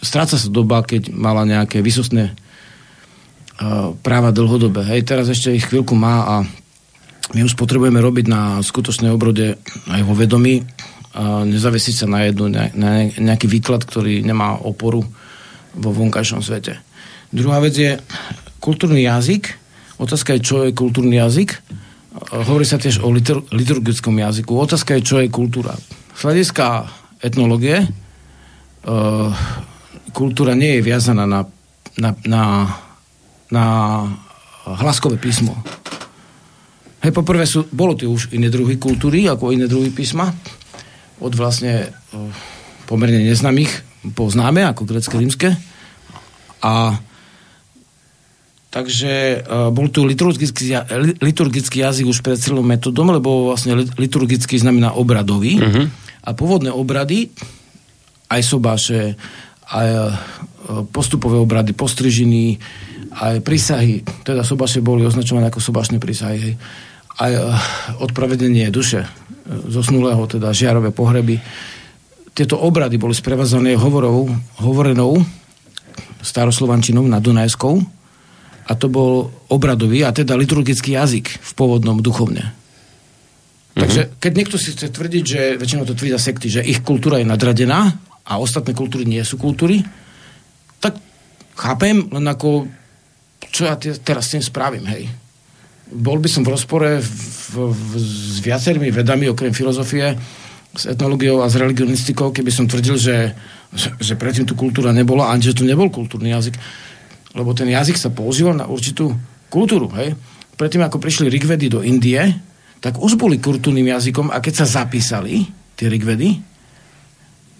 [0.03, 2.35] stráca sa doba, keď mala nejaké vysostné
[4.01, 4.83] práva dlhodobé.
[4.87, 6.35] Hej, teraz ešte ich chvíľku má a
[7.35, 9.55] my už potrebujeme robiť na skutočnej obrode
[9.87, 10.63] aj vo vedomí
[11.21, 15.05] nezavesiť sa na, jednu, na nejaký výklad, ktorý nemá oporu
[15.77, 16.81] vo vonkajšom svete.
[17.29, 17.97] Druhá vec je
[18.57, 19.53] kultúrny jazyk.
[20.01, 21.53] Otázka je, čo je kultúrny jazyk.
[22.33, 24.53] Hovorí sa tiež o litur- liturgickom jazyku.
[24.53, 25.73] Otázka je, čo je kultúra.
[26.13, 26.85] Z hľadiska
[27.21, 29.33] etnológie uh,
[30.13, 31.45] kultúra nie je viazaná na,
[31.97, 32.41] na, na
[33.53, 33.65] na
[34.65, 35.53] hlaskové písmo.
[37.05, 40.33] Hej, poprvé sú, bolo tu už iné druhy kultúry, ako iné druhy písma,
[41.21, 41.93] od vlastne
[42.89, 43.71] pomerne neznámych
[44.17, 45.49] po známe, ako grecké, rímske.
[46.63, 46.97] A
[48.73, 50.73] takže bol tu liturgický,
[51.21, 55.61] liturgický jazyk už pred celým metodom, lebo vlastne liturgický znamená obradový.
[55.61, 55.85] Uh-huh.
[56.23, 57.29] A pôvodné obrady,
[58.31, 59.13] aj sobáše,
[59.69, 59.87] aj
[60.89, 62.57] postupové obrady, postrižiny,
[63.13, 66.55] aj prísahy, teda sobaše boli označované ako sobašné prísahy, hej.
[67.19, 67.43] Aj uh,
[68.01, 69.09] odpravedenie duše uh,
[69.69, 71.37] zosnulého, teda žiarové pohreby.
[72.33, 74.25] Tieto obrady boli sprevázané hovorou,
[74.61, 75.21] hovorenou
[76.23, 77.77] staroslovančinou na Dunajskou
[78.63, 82.49] a to bol obradový a teda liturgický jazyk v pôvodnom duchovne.
[82.49, 83.79] Mm-hmm.
[83.79, 87.27] Takže keď niekto si chce tvrdiť, že väčšinou to tvrdia sekty, že ich kultúra je
[87.27, 87.91] nadradená
[88.23, 89.83] a ostatné kultúry nie sú kultúry,
[90.79, 90.95] tak
[91.59, 92.65] chápem, len ako
[93.53, 95.05] čo ja teraz s tým spravím, hej.
[95.93, 100.17] Bol by som v rozpore v, v, s viacerými vedami, okrem filozofie,
[100.73, 103.37] s etnológiou a s religionistikou, keby som tvrdil, že,
[103.69, 106.57] že, že predtým tu kultúra nebola a že tu nebol kultúrny jazyk.
[107.37, 109.13] Lebo ten jazyk sa používal na určitú
[109.53, 110.17] kultúru, hej.
[110.57, 112.21] Predtým, ako prišli rigvedy do Indie,
[112.81, 115.45] tak už boli kultúrnym jazykom a keď sa zapísali
[115.77, 116.41] tie rigvedy,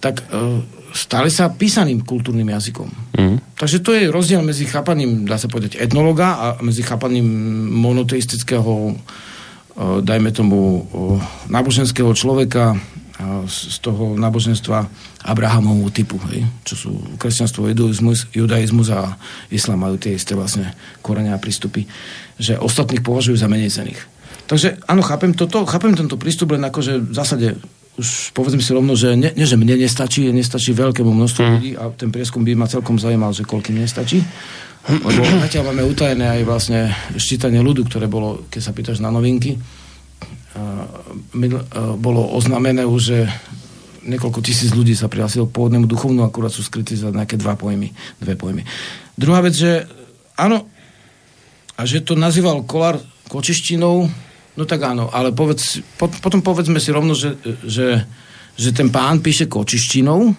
[0.02, 0.60] tak uh,
[0.94, 2.90] stali sa písaným kultúrnym jazykom.
[3.18, 3.38] Mm.
[3.58, 7.26] Takže to je rozdiel medzi chápaním, dá sa povedať, etnologa a medzi chápaním
[7.74, 8.94] monoteistického,
[10.06, 10.86] dajme tomu,
[11.50, 12.78] náboženského človeka
[13.50, 14.90] z toho náboženstva
[15.24, 19.16] Abrahamovho typu, hej, čo sú kresťanstvo, judaizmus, judaizmus a
[19.54, 21.86] islám majú tie isté vlastne korenia a prístupy,
[22.42, 24.02] že ostatných považujú za menej cených.
[24.50, 27.48] Takže áno, chápem toto, chápem tento prístup, len akože v zásade
[27.94, 31.52] už povedzme si rovno, že nie, nie že mne nestačí, nestačí veľkému množstvu mm.
[31.54, 34.26] ľudí a ten prieskum by ma celkom zaujímal, že koľkým nestačí.
[34.90, 36.80] Lebo zatiaľ máme utajené aj vlastne
[37.16, 39.62] ščítanie ľudu, ktoré bolo, keď sa pýtaš na novinky,
[41.98, 43.20] bolo oznamené už, že
[44.04, 47.90] niekoľko tisíc ľudí sa prihlásilo k pôvodnému duchovnu, akurát sú skrytí za nejaké dva pojmy,
[48.20, 48.62] dve pojmy.
[49.16, 49.88] Druhá vec, že
[50.38, 50.68] áno,
[51.74, 53.02] a že to nazýval Kolár
[53.32, 54.12] kočištinou,
[54.54, 57.34] No tak áno, ale povedz, po, potom povedzme si rovno, že,
[57.66, 58.06] že,
[58.54, 60.30] že ten pán píše kočištinou,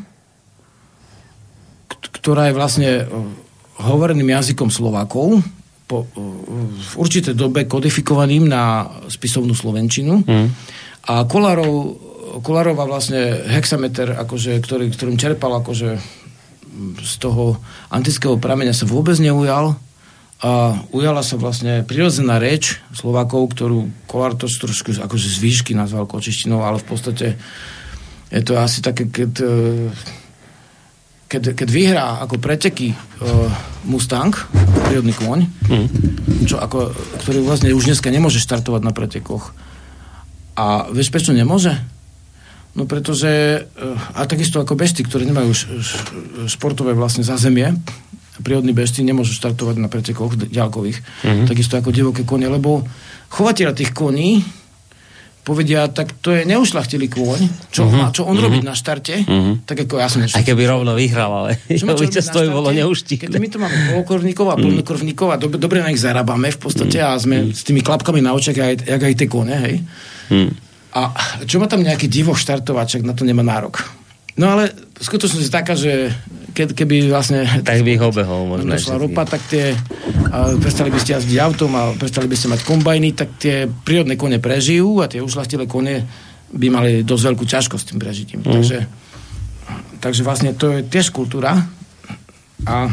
[2.23, 3.05] ktorá je vlastne e,
[3.83, 5.43] hovoreným jazykom Slovákov,
[5.91, 6.23] po, e,
[6.79, 10.23] v určitej dobe kodifikovaným na spisovnú slovenčinu.
[10.23, 10.49] Mm.
[11.11, 11.99] A Kolárov,
[12.41, 15.99] Kolárova vlastne hexameter, akože, ktorý, ktorým čerpal akože
[17.03, 17.59] z toho
[17.91, 19.79] antického prameňa sa vôbec neujal
[20.45, 26.05] a ujala sa vlastne prirodzená reč Slovákov, ktorú Kolár to trošku akože z výšky nazval
[26.05, 27.27] kočištinou, ale v podstate
[28.29, 29.57] je to asi také, keď, e,
[31.33, 33.49] keď, keď vyhrá ako preteky uh,
[33.89, 34.37] Mustang,
[34.87, 35.87] prírodný kôň, mm.
[36.45, 36.93] čo ako,
[37.25, 39.51] ktorý vlastne už dneska nemôže štartovať na pretekoch.
[40.55, 41.75] A vieš, prečo nemôže?
[42.77, 45.93] No pretože, uh, a takisto ako bežty, ktorí nemajú š, š,
[46.53, 47.75] športové vlastne zázemie,
[48.43, 51.47] prírodní bežci nemôžu štartovať na pretekoch ďalkových, mm-hmm.
[51.47, 52.83] takisto ako divoké kone, lebo
[53.31, 54.43] chovateľa tých koní
[55.45, 58.01] povedia, tak to je neušlachtilý kôň, čo, uh-huh.
[58.01, 58.49] má, čo on uh-huh.
[58.49, 59.61] robí na štarte, uh-huh.
[59.69, 60.41] tak ako ja som nešel.
[60.41, 63.29] Aj keby rovno vyhral, ale čo víťazstvo by bolo neuštíhle.
[63.29, 66.97] Keď my to máme polokorníkov a plnokorníkov a dobre, dobre na nich zarábame v podstate
[66.97, 67.13] uh-huh.
[67.13, 67.53] a sme uh-huh.
[67.53, 69.77] s tými klapkami na očiach, aj, jak aj tie kone, hej.
[70.33, 70.49] Uh-huh.
[70.97, 71.13] A
[71.45, 73.85] čo má tam nejaký divo štartovaček, na to nemá nárok.
[74.41, 76.09] No ale skutočnosť je taká, že
[76.55, 77.43] keď, keby vlastne...
[77.67, 78.71] Tak by ich obehol možno.
[78.73, 79.75] Došla ropa, tak tie...
[80.31, 84.15] A prestali by ste jazdiť autom a prestali by ste mať kombajny, tak tie prírodné
[84.15, 86.07] kone prežijú a tie ušlachtilé kone
[86.55, 88.41] by mali dosť veľkú ťažkosť s tým prežitím.
[88.47, 88.55] Mm.
[88.55, 88.79] Takže,
[89.99, 91.59] takže vlastne to je tiež kultúra
[92.65, 92.89] a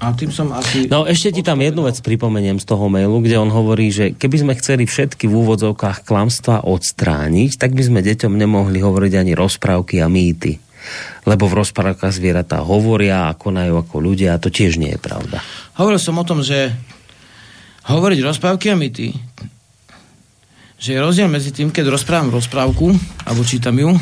[0.00, 0.88] a tým som asi...
[0.88, 4.36] No ešte ti tam jednu vec pripomeniem z toho mailu, kde on hovorí, že keby
[4.40, 10.00] sme chceli všetky v úvodzovkách klamstva odstrániť, tak by sme deťom nemohli hovoriť ani rozprávky
[10.00, 10.56] a mýty.
[11.28, 15.40] Lebo v rozprávkach zvieratá hovoria a konajú ako ľudia a to tiež nie je pravda.
[15.76, 16.72] Hovoril som o tom, že
[17.88, 19.12] hovoriť rozprávky a mýty
[20.80, 22.96] že je rozdiel medzi tým, keď rozprávam rozprávku,
[23.28, 23.92] alebo čítam ju,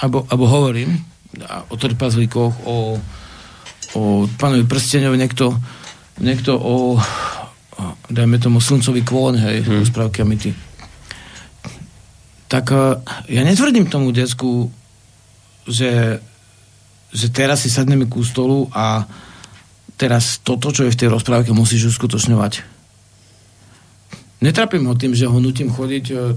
[0.00, 0.96] alebo, alebo hovorím
[1.68, 2.96] o trpazlíkoch, o
[3.94, 5.54] o pánovi Prsteňovi niekto,
[6.18, 9.86] niekto o, o dajme tomu slncový kvón, hej, hmm.
[9.86, 10.50] rozprávky a myty.
[12.50, 12.98] Tak uh,
[13.30, 14.70] ja netvrdím tomu decku,
[15.68, 16.20] že,
[17.12, 19.04] že teraz si sadneme ku stolu a
[19.94, 22.64] teraz toto, čo je v tej rozprávke, musíš uskutočňovať.
[24.44, 26.36] Netrapím ho tým, že ho nutím chodiť uh,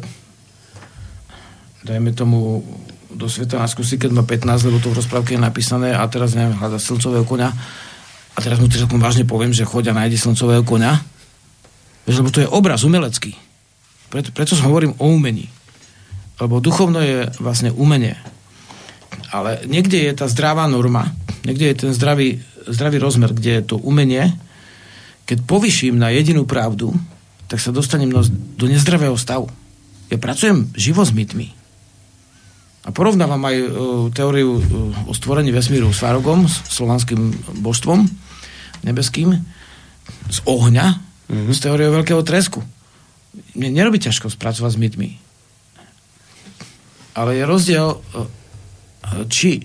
[1.87, 2.59] dajme tomu
[3.07, 6.35] do sveta na skúsi, keď má 15, lebo to v rozprávke je napísané a teraz
[6.35, 7.55] neviem, hľada slncového konia.
[8.35, 10.99] A teraz mu celkom vážne poviem, že chodia nájde slncového konia.
[12.05, 13.33] Lebo to je obraz umelecký.
[14.11, 15.49] Preto, preto som hovorím o umení.
[16.37, 18.13] Lebo duchovno je vlastne umenie.
[19.31, 21.11] Ale niekde je tá zdravá norma,
[21.43, 24.31] niekde je ten zdravý, zdravý rozmer, kde je to umenie.
[25.27, 26.95] Keď povyším na jedinú pravdu,
[27.51, 28.11] tak sa dostanem
[28.55, 29.51] do nezdravého stavu.
[30.07, 31.57] Ja pracujem živo s mytmi
[32.87, 33.67] a porovnávam aj uh,
[34.15, 38.07] teóriu uh, o stvorení vesmíru s Farogom, s slovanským božstvom
[38.87, 39.35] nebeským,
[40.31, 40.95] z ohňa,
[41.27, 41.51] mm-hmm.
[41.51, 42.63] s teóriou veľkého tresku.
[43.59, 45.09] Mne nerobí ťažko spracovať s mytmi.
[47.11, 48.23] Ale je rozdiel, uh,
[49.29, 49.63] či?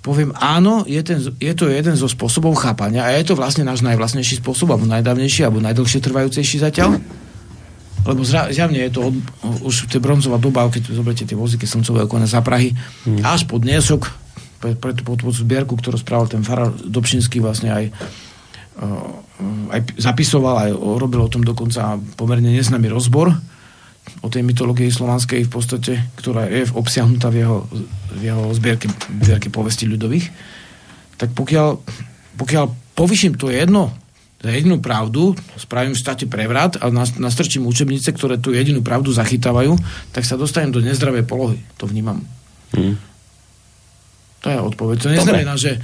[0.00, 3.84] Poviem áno, je, ten, je to jeden zo spôsobov chápania a je to vlastne náš
[3.84, 6.96] najvlastnejší spôsob, alebo najdávnejší, alebo najdlhšie trvajúcejší zatiaľ.
[8.00, 9.16] Lebo zjavne je to od,
[9.60, 12.72] už je bronzová doba, keď zoberiete tie vozíky slncového kone za Prahy,
[13.04, 13.20] mm.
[13.20, 14.08] až pod Niesok,
[14.56, 17.84] pre, pre tú, tú zbierku, ktorú spravil ten farár Dobšinský vlastne aj
[18.80, 19.28] uh,
[19.72, 23.32] aj zapisoval, aj robil o tom dokonca pomerne neznámy rozbor
[24.20, 27.58] o tej mytológii slovanskej v podstate, ktorá je obsiahnutá v jeho,
[28.14, 28.86] v jeho zbierke,
[29.22, 30.26] zbierke povesti ľudových.
[31.16, 31.68] Tak pokiaľ,
[32.36, 32.64] pokiaľ
[32.98, 33.94] povyším to jedno
[34.40, 36.88] za jedinú pravdu, spravím v štáte prevrat a
[37.20, 39.76] nastrčím učebnice, ktoré tú jedinú pravdu zachytávajú,
[40.16, 41.60] tak sa dostanem do nezdravej polohy.
[41.76, 42.24] To vnímam.
[42.72, 42.96] Hmm.
[44.40, 44.96] To je odpoveď.
[45.04, 45.76] To neznamená, že,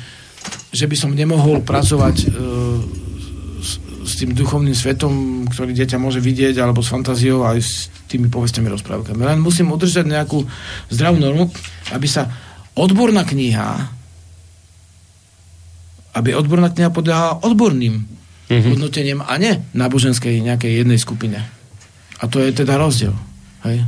[0.72, 2.26] že by som nemohol pracovať e,
[4.16, 8.72] s, tým duchovným svetom, ktorý dieťa môže vidieť, alebo s fantáziou aj s tými povestiami,
[8.72, 9.20] rozprávkami.
[9.20, 10.40] Len musím udržať nejakú
[10.88, 11.52] zdravú normu,
[11.92, 12.32] aby sa
[12.72, 13.92] odborná kniha
[16.16, 18.08] aby odborná kniha podľahala odborným
[18.48, 18.70] mm-hmm.
[18.72, 21.44] hodnoteniem a ne náboženskej nejakej jednej skupine.
[22.16, 23.12] A to je teda rozdiel.
[23.68, 23.84] Hej?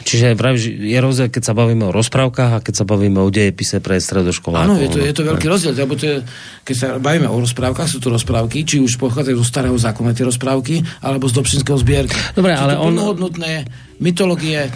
[0.00, 3.78] Čiže pravíš, je rozdiel, keď sa bavíme o rozprávkach a keď sa bavíme o dejepise
[3.84, 4.66] pre stredoškolákov.
[4.66, 6.16] Áno, je to, je to veľký rozdiel, lebo to je,
[6.64, 10.24] keď sa bavíme o rozprávkach, sú to rozprávky, či už pochádzajú zo starého zákona tie
[10.26, 12.16] rozprávky, alebo z Dobšinského zbierky.
[12.32, 12.96] Dobre, sú ale on...
[14.00, 14.72] mytológie,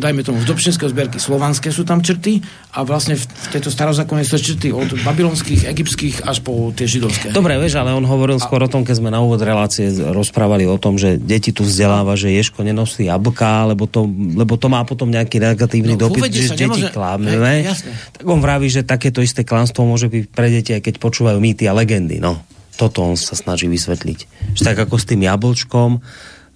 [0.00, 2.40] dajme tomu, z Dobšinského zbierky slovanské sú tam črty
[2.72, 7.36] a vlastne v tejto starozákonnej sú črty od babylonských, egyptských až po tie židovské.
[7.36, 8.42] Dobre, vieš, ale on hovoril a...
[8.42, 12.16] skôr o tom, keď sme na úvod relácie rozprávali o tom, že deti tu vzdeláva,
[12.16, 16.56] že Ješko nenosí jablka, lebo to, lebo to má potom nejaký negatívny no, dopyt, že
[16.56, 16.88] deti nemôže...
[16.94, 17.68] klameme.
[18.16, 21.68] Tak on vraví, že takéto isté klamstvo môže byť pre deti, aj keď počúvajú mýty
[21.68, 22.22] a legendy.
[22.22, 22.40] No,
[22.76, 24.18] toto on sa snaží vysvetliť.
[24.56, 26.00] Že tak ako s tým jablčkom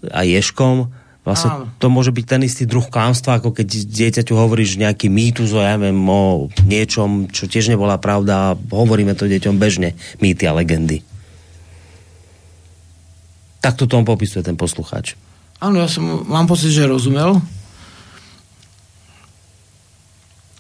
[0.09, 5.13] a ješkom, Vlastne to môže byť ten istý druh klamstva, ako keď dieťaťu hovoríš nejaký
[5.13, 10.01] mýtus o, ja neviem, o niečom, čo tiež nebola pravda a hovoríme to deťom bežne,
[10.25, 11.05] mýty a legendy.
[13.61, 15.21] Tak to tom popisuje ten poslucháč.
[15.61, 17.37] Áno, ja som, mám pocit, že rozumel.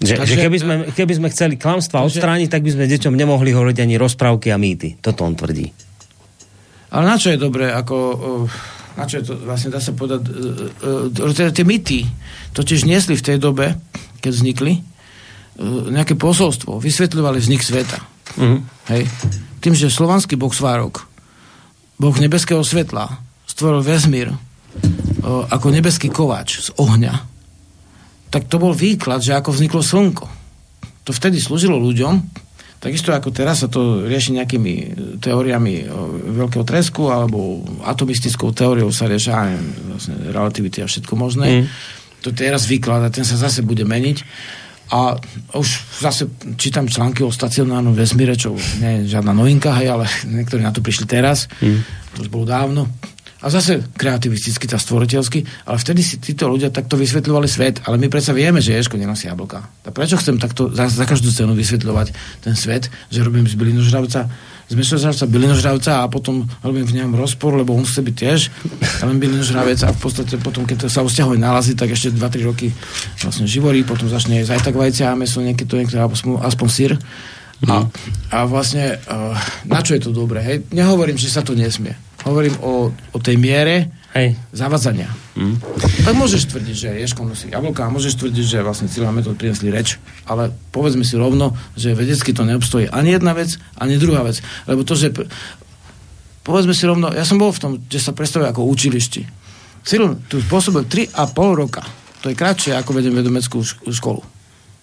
[0.04, 3.16] Že, Takže, že keby, sme, keby sme chceli klamstva takže, odstrániť, tak by sme deťom
[3.16, 5.00] nemohli hovoriť ani rozprávky a mýty.
[5.00, 5.72] Toto on tvrdí.
[6.92, 7.96] Ale na čo je dobré, ako...
[8.44, 12.08] Uh a čo je to, vlastne dá sa povedať, uh, uh, tie mýty
[12.54, 13.78] totiž niesli v tej dobe,
[14.18, 14.82] keď vznikli,
[15.92, 18.00] nejaké posolstvo, vysvetľovali vznik sveta.
[18.40, 18.64] Mm.
[18.88, 19.02] Hej.
[19.60, 21.04] Tým, že slovanský boh Svárok,
[22.00, 24.32] boh nebeského svetla, stvoril vesmír
[25.26, 27.12] ako nebeský kováč z ohňa,
[28.32, 30.26] tak to bol výklad, že ako vzniklo slnko.
[31.04, 32.14] To vtedy slúžilo ľuďom,
[32.80, 34.74] takisto ako teraz sa to rieši nejakými
[35.20, 35.84] teóriami
[36.32, 39.52] veľkého tresku alebo atomistickou teóriou sa riešia
[39.92, 41.46] vlastne relativity a všetko možné.
[41.62, 41.64] Mm.
[42.24, 44.24] To teraz výklad a ten sa zase bude meniť.
[44.90, 45.14] A
[45.54, 45.68] už
[46.02, 46.26] zase
[46.58, 50.82] čítam články o stacionárnom vesmíre, čo nie je žiadna novinka, hej, ale niektorí na to
[50.82, 51.46] prišli teraz.
[51.62, 51.84] Mm.
[52.16, 52.90] To už bolo dávno.
[53.40, 58.12] A zase kreativisticky, tá stvoriteľsky, ale vtedy si títo ľudia takto vysvetľovali svet, ale my
[58.12, 59.64] predsa vieme, že Ješko nenosí jablka.
[59.80, 62.12] Tak prečo chcem takto za, za každú cenu vysvetľovať
[62.44, 64.28] ten svet, že robím z bylinožravca,
[64.68, 68.40] z mešožravca bylinožravca a potom robím v ňom rozpor, lebo on chce byť tiež
[69.08, 72.68] len bylinožravec a v podstate potom, keď sa vzťahuje nálazy, tak ešte 2-3 roky
[73.24, 75.96] vlastne živorí, potom začne aj tak vajcia a meso, niekedy to niekto,
[76.44, 76.92] aspoň, sír.
[77.64, 77.88] A,
[78.32, 79.32] a vlastne, uh,
[79.64, 80.44] na čo je to dobré?
[80.44, 80.56] Hej?
[80.76, 84.34] Nehovorím, že sa to nesmie hovorím o, o tej miere Hej.
[84.50, 85.06] zavadzania.
[85.38, 85.62] Mm.
[86.02, 90.02] Tak môžeš tvrdiť, že Ješko nosí jablka môžeš tvrdiť, že vlastne cieľa metód prinesli reč,
[90.26, 94.42] ale povedzme si rovno, že vedecky to neobstojí ani jedna vec, ani druhá vec.
[94.66, 95.14] Lebo to, že
[96.42, 99.22] povedzme si rovno, ja som bol v tom, že sa predstavuje ako učilišti.
[99.86, 101.14] Cyril tu pôsobil 3,5
[101.56, 101.86] roka.
[102.20, 104.20] To je kratšie, ako vedem vedomeckú školu.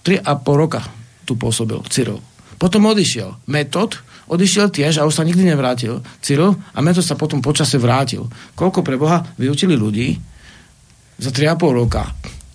[0.01, 0.23] 3,5
[0.57, 0.81] roka
[1.27, 2.23] tu pôsobil Cyril.
[2.57, 3.37] Potom odišiel.
[3.45, 6.03] Metod odišiel tiež a už sa nikdy nevrátil.
[6.19, 8.27] Cyril a Metod sa potom počase vrátil.
[8.53, 10.15] Koľko pre Boha vyučili ľudí
[11.17, 12.03] za 3,5 roka?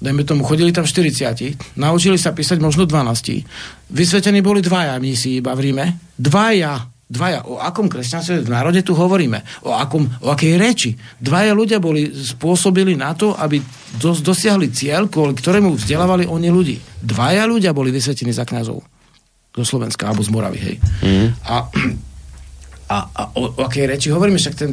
[0.03, 3.95] Dajme tomu, chodili tam 40, naučili sa písať možno 12.
[3.95, 5.87] Vysvetení boli dvaja mnísi iba v Ríme.
[6.19, 9.45] Dvaja dvaja, o akom kresťanstve v národe tu hovoríme?
[9.69, 10.91] O, akom, o akej reči?
[11.21, 13.61] Dvaja ľudia boli spôsobili na to, aby
[14.01, 16.77] dos, dosiahli cieľ, kvôli ktorému vzdelávali oni ľudí.
[17.05, 18.81] Dvaja ľudia boli vysvetení za kňazov
[19.53, 20.77] zo Slovenska alebo z Moravy, hej.
[21.05, 21.29] Mm.
[21.45, 21.57] A,
[22.89, 24.73] a, a o, o akej reči hovoríme, však ten,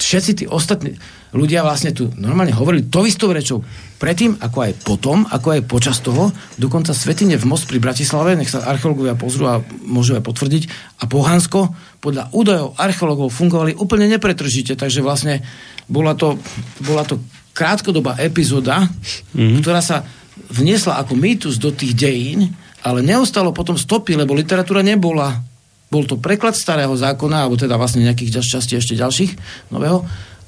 [0.00, 0.94] všetci tí ostatní
[1.30, 3.62] ľudia vlastne tu normálne hovorili to istou rečou
[4.00, 8.50] predtým, ako aj potom, ako aj počas toho, dokonca Svetine v Most pri Bratislave, nech
[8.50, 10.62] sa archeológovia pozrú a môžu aj potvrdiť,
[10.98, 11.70] a Pohánsko,
[12.00, 15.44] podľa údajov archeológov fungovali úplne nepretržite, takže vlastne
[15.86, 16.40] bola to,
[16.82, 17.20] bola to
[17.54, 18.88] krátkodobá epizóda,
[19.36, 19.60] mm-hmm.
[19.60, 20.02] ktorá sa
[20.50, 22.50] vniesla ako mýtus do tých dejín,
[22.80, 25.40] ale neostalo potom stopy, lebo literatúra nebola.
[25.90, 29.32] Bol to preklad starého zákona, alebo teda vlastne nejakých častí ešte ďalších,
[29.74, 30.06] nového.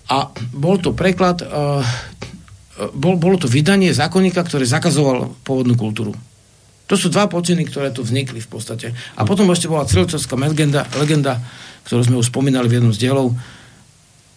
[0.08, 1.82] A bol to preklad, uh,
[2.94, 6.14] bol, bolo to vydanie zákonníka, ktoré zakazoval pôvodnú kultúru.
[6.90, 8.92] To sú dva počiny, ktoré tu vznikli v podstate.
[9.16, 11.40] A potom ešte bola celovcovská legenda, legenda,
[11.88, 13.32] ktorú sme už spomínali v jednom z dielov.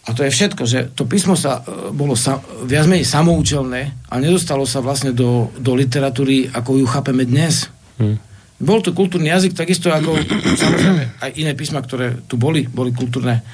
[0.06, 4.14] A to je všetko, že to písmo sa e, bolo sa, viac menej samoučelné a
[4.22, 7.66] nedostalo sa vlastne do, do literatúry, ako ju chápeme dnes.
[7.96, 8.18] Hmm.
[8.56, 10.16] Bol to kultúrny jazyk, takisto ako
[10.62, 13.44] samozrejme aj iné písma, ktoré tu boli, boli kultúrne.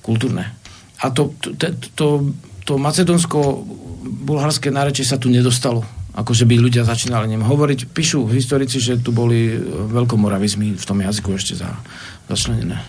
[0.00, 0.56] kultúrne.
[1.04, 1.52] A to, to,
[1.92, 2.32] to,
[2.64, 5.84] to macedonsko-bulharské nárečie sa tu nedostalo.
[6.16, 7.92] Akože by ľudia začínali ním hovoriť.
[7.92, 9.52] Píšu historici, že tu boli
[9.92, 11.76] veľkomoravizmy v tom jazyku ešte za,
[12.32, 12.80] začlenené.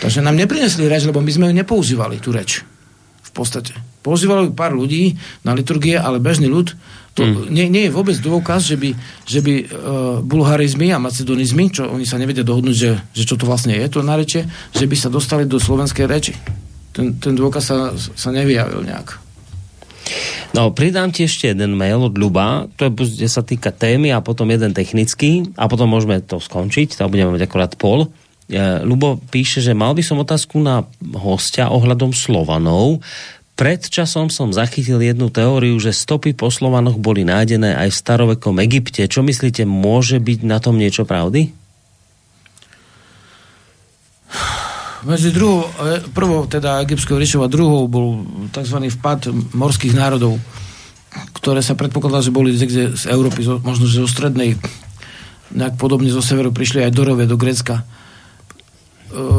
[0.00, 2.64] Takže nám neprinesli reč, lebo my sme ju nepoužívali, tú reč.
[3.20, 3.76] V podstate.
[4.00, 6.72] Používali pár ľudí na liturgie, ale bežný ľud
[7.14, 7.50] to mm.
[7.50, 8.94] nie, nie je vôbec dôkaz, že by,
[9.26, 9.66] že by uh,
[10.22, 14.06] bulharizmy a macedonizmy, čo oni sa nevedia dohodnúť, že, že čo to vlastne je, to
[14.06, 16.34] narečie, že by sa dostali do slovenskej reči.
[16.94, 19.18] Ten, ten dôkaz sa, sa nevyjavil nejak.
[20.50, 24.50] No, pridám ti ešte jeden mail od Ľuba, to je, sa týka témy a potom
[24.50, 28.10] jeden technický a potom môžeme to skončiť, tam budeme mať akorát pol.
[28.82, 30.82] Ľubo píše, že mal by som otázku na
[31.14, 32.98] hostia ohľadom Slovanov.
[33.60, 38.56] Pred časom som zachytil jednu teóriu, že stopy po Slovanoch boli nájdené aj v starovekom
[38.64, 39.04] Egypte.
[39.04, 41.52] Čo myslíte, môže byť na tom niečo pravdy?
[45.04, 48.80] Medzi druhou, e, prvou teda egyptskou ríšou a druhou bol tzv.
[48.96, 50.40] vpad morských národov,
[51.36, 52.64] ktoré sa predpokladá, že boli z,
[53.12, 54.56] Európy, možno že zo strednej,
[55.52, 57.99] nejak podobne zo severu prišli aj do Rove, do Grécka E,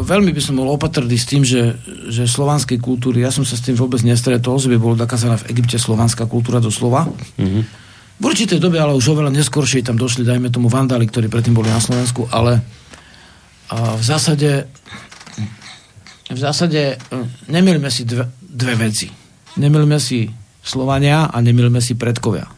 [0.04, 1.76] veľmi by som bol opatrný s tým, že,
[2.12, 5.56] že slovanskej kultúry, ja som sa s tým vôbec nestretol, že by bolo dokázaná v
[5.56, 7.08] Egypte slovanská kultúra doslova.
[7.40, 7.62] Mm-hmm.
[8.20, 11.72] V určitej dobe, ale už oveľa neskôršie tam došli, dajme tomu vandali, ktorí predtým boli
[11.72, 12.62] na Slovensku, ale
[13.72, 14.68] a v zásade
[16.32, 16.96] v zásade e,
[17.52, 19.08] nemilme si dve, dve veci.
[19.60, 20.24] Nemilme si
[20.64, 22.48] Slovania a nemilme si predkovia.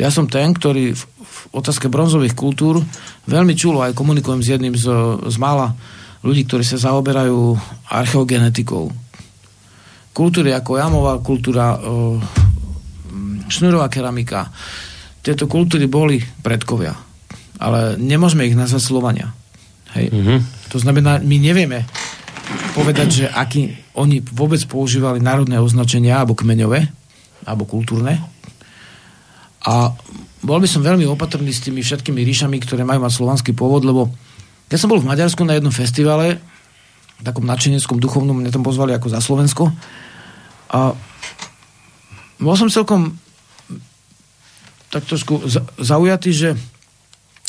[0.00, 2.80] Ja som ten, ktorý v, v otázke bronzových kultúr
[3.28, 4.88] veľmi čulo aj komunikujem s jedným z,
[5.28, 5.76] z mála
[6.20, 7.56] ľudí, ktorí sa zaoberajú
[7.88, 8.92] archeogenetikou.
[10.10, 11.78] Kultúry ako jamová kultúra,
[13.48, 14.52] šnurová keramika,
[15.24, 16.96] tieto kultúry boli predkovia.
[17.60, 19.28] Ale nemôžeme ich nazvať Slovania.
[19.92, 20.08] Hej.
[20.12, 20.38] Mm-hmm.
[20.72, 21.84] To znamená, my nevieme
[22.72, 26.88] povedať, že aký oni vôbec používali národné označenia, alebo kmeňové,
[27.44, 28.16] alebo kultúrne.
[29.60, 29.92] A
[30.40, 34.08] bol by som veľmi opatrný s tými všetkými ríšami, ktoré majú mať slovanský pôvod, lebo
[34.70, 36.38] ja som bol v Maďarsku na jednom festivale,
[37.20, 39.68] takom nadšeneckom duchovnom, mňa tam pozvali ako za Slovensko.
[40.70, 40.94] A
[42.40, 43.18] bol som celkom
[44.90, 45.46] tak trošku
[45.78, 46.48] zaujatý, že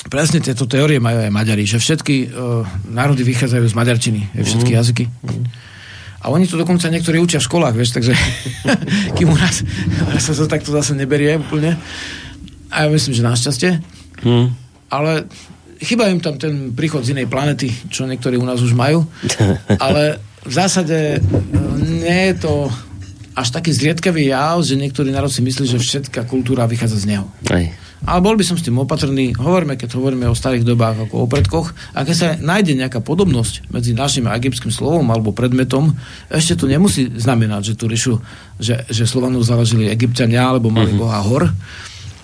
[0.09, 4.77] presne tieto teórie majú aj Maďari, že všetky uh, národy vychádzajú z maďarčiny, všetky mm.
[4.77, 5.05] jazyky.
[5.09, 5.45] Mm.
[6.21, 8.13] A oni to dokonca niektorí učia v školách, vieš, takže
[9.17, 9.65] kým u nás,
[10.05, 11.81] u nás sa to takto zase neberie úplne.
[12.69, 13.81] A ja myslím, že našťastie.
[14.21, 14.53] Mm.
[14.93, 15.25] Ale
[15.81, 19.03] chýba im tam ten príchod z inej planety, čo niektorí u nás už majú.
[19.85, 21.19] Ale v zásade e,
[22.05, 22.53] nie je to
[23.31, 27.25] až taký zriedkavý jav, že niektorý národ si myslí, že všetká kultúra vychádza z neho.
[27.49, 27.65] Aj.
[28.01, 29.37] Ale bol by som s tým opatrný.
[29.37, 31.69] Hovoríme, keď hovoríme o starých dobách ako o predkoch.
[31.93, 35.93] A keď sa nájde nejaká podobnosť medzi našim a egyptským slovom alebo predmetom,
[36.33, 38.17] ešte to nemusí znamenať, že tu ríšu,
[38.57, 41.01] že, že Slovanov založili egyptiania alebo mali mm-hmm.
[41.01, 41.43] boha hor.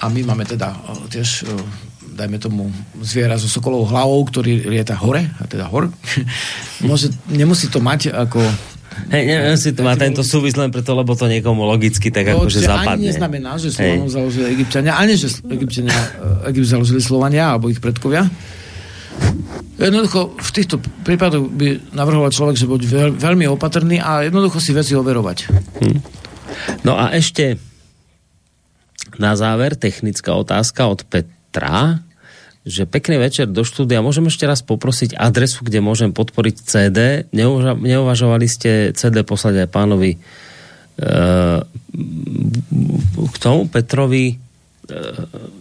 [0.02, 0.74] A my máme teda
[1.14, 1.46] tiež
[2.18, 2.74] dajme tomu
[3.06, 5.94] zviera so sokolovou hlavou, ktorý lieta hore, a teda hor.
[6.90, 8.42] Môže, nemusí to mať ako
[9.14, 12.42] Hej, neviem si to má tento súvis len preto, lebo to niekomu logicky tak no,
[12.42, 13.06] akože zapadne.
[13.06, 17.78] Ani neznamená, že Slovanov založili Egyptiania, ani že Egyptiania, eh, Egypt založili Slovania alebo ich
[17.78, 18.26] predkovia.
[19.78, 24.74] Jednoducho v týchto prípadoch by navrhoval človek, že buď veľ, veľmi opatrný a jednoducho si
[24.74, 25.38] veci overovať.
[25.86, 26.00] Hm.
[26.82, 27.62] No a ešte
[29.22, 32.02] na záver technická otázka od Petra
[32.68, 34.04] že pekný večer do štúdia.
[34.04, 37.00] Môžem ešte raz poprosiť adresu, kde môžem podporiť CD.
[37.32, 41.64] Neuvažovali, ste CD poslať aj pánovi uh,
[43.24, 45.58] k tomu Petrovi uh,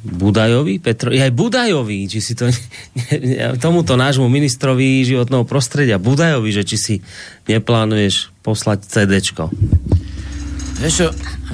[0.00, 0.80] Budajovi?
[0.80, 2.48] Petro, aj Budajovi, či si to
[3.64, 6.94] tomuto nášmu ministrovi životného prostredia Budajovi, že či si
[7.44, 9.52] neplánuješ poslať CDčko.
[10.80, 11.06] Vieš čo,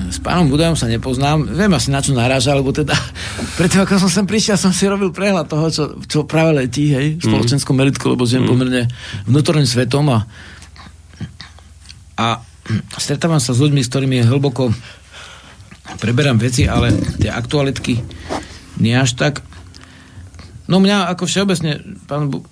[0.07, 2.95] s pánom Budajom sa nepoznám, viem asi na čo naráža, lebo teda
[3.59, 7.19] predtým, ako som sem prišiel, som si robil prehľad toho, čo, čo práve letí, hej,
[7.19, 7.27] v mhm.
[7.35, 8.51] spoločenskom meritku, lebo žijem mm.
[8.55, 8.83] pomerne
[9.27, 10.19] vnútorným svetom a,
[12.15, 12.39] a
[13.03, 14.71] stretávam sa s ľuďmi, s ktorými hlboko
[15.99, 17.99] preberám veci, ale tie aktualitky
[18.79, 19.43] nie až tak.
[20.71, 22.47] No mňa ako všeobecne, pán Bu-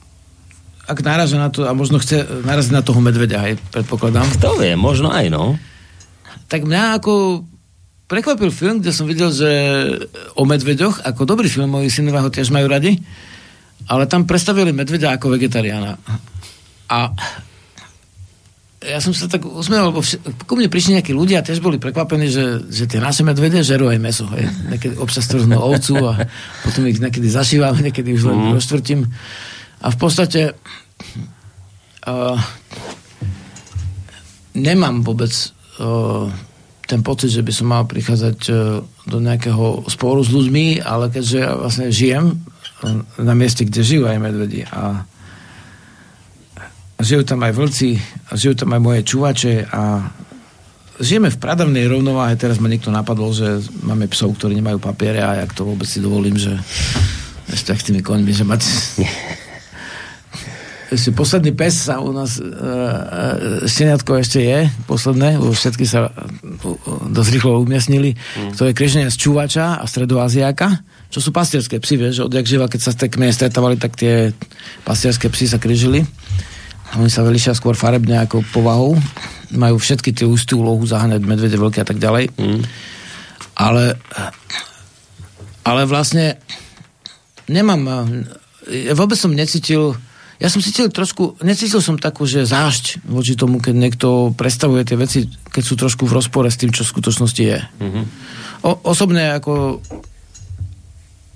[0.90, 4.26] ak náraža na to, a možno chce naraziť na toho medveďa, aj predpokladám.
[4.36, 5.54] Kto vie, možno aj, no
[6.54, 7.42] tak mňa ako
[8.06, 9.50] prekvapil film, kde som videl, že
[10.38, 12.94] o medveďoch, ako dobrý film, moji synovia ho tiež majú radi,
[13.90, 15.98] ale tam predstavili medveďa ako vegetariána.
[16.94, 17.10] A
[18.86, 21.82] ja som sa tak usmiel, lebo vš- ku mne prišli nejakí ľudia a tiež boli
[21.82, 24.30] prekvapení, že, že tie naše medvede žerú aj meso.
[24.30, 24.46] Hej.
[24.70, 26.22] Niekedy občas trznú ovcu a
[26.62, 28.52] potom ich niekedy zašívam, niekedy už len mm.
[28.54, 29.10] roztvrtím.
[29.82, 30.54] A v podstate
[32.06, 32.38] uh,
[34.54, 35.32] nemám vôbec
[36.84, 38.38] ten pocit, že by som mal prichádzať
[39.08, 42.44] do nejakého sporu s ľuďmi, ale keďže ja vlastne žijem
[43.16, 45.08] na mieste, kde žijú aj medvedi a
[47.00, 47.96] žijú tam aj vlci
[48.30, 50.12] a žijú tam aj moje čuvače a
[51.00, 52.38] žijeme v pradavnej rovnováhe.
[52.38, 55.98] Teraz ma niekto napadol, že máme psov, ktorí nemajú papiere a jak to vôbec si
[55.98, 56.54] dovolím, že
[57.50, 58.60] ešte s tými koňmi, že mať
[60.94, 66.14] ešte posledný pes sa u nás uh, šteniatko ešte je, posledné, už všetky sa uh,
[67.10, 68.14] dosť rýchlo umiestnili.
[68.14, 68.54] Mm.
[68.54, 72.80] To je križenie z čuvača a stredoaziáka, čo sú pastierské psy, vieš, odjak živa, keď
[72.80, 74.30] sa tej kmene stretávali, tak tie
[74.86, 76.06] pastierské psy sa križili.
[76.94, 78.94] Oni sa velišia skôr farebne ako povahou.
[79.50, 82.30] Majú všetky tie ústy úlohu zaháňať medvede, veľké a tak ďalej.
[82.38, 82.62] Mm.
[83.58, 83.98] Ale
[85.64, 86.38] ale vlastne
[87.48, 87.80] nemám
[88.68, 89.96] ja vôbec som necítil
[90.44, 95.00] ja som cítil trošku, necítil som takú, že zášť voči tomu, keď niekto predstavuje tie
[95.00, 97.64] veci, keď sú trošku v rozpore s tým, čo v skutočnosti je.
[97.64, 98.04] Mm-hmm.
[98.68, 99.80] O, osobne ako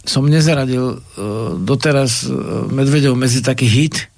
[0.04, 4.12] som nezaradil uh, doteraz uh, Medvedov medzi taký hit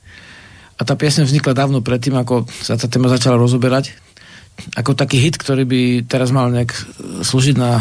[0.74, 3.94] a tá piesň vznikla dávno predtým, ako sa tá téma začala rozoberať
[4.74, 6.80] ako taký hit, ktorý by teraz mal nejak e,
[7.24, 7.80] slúžiť na,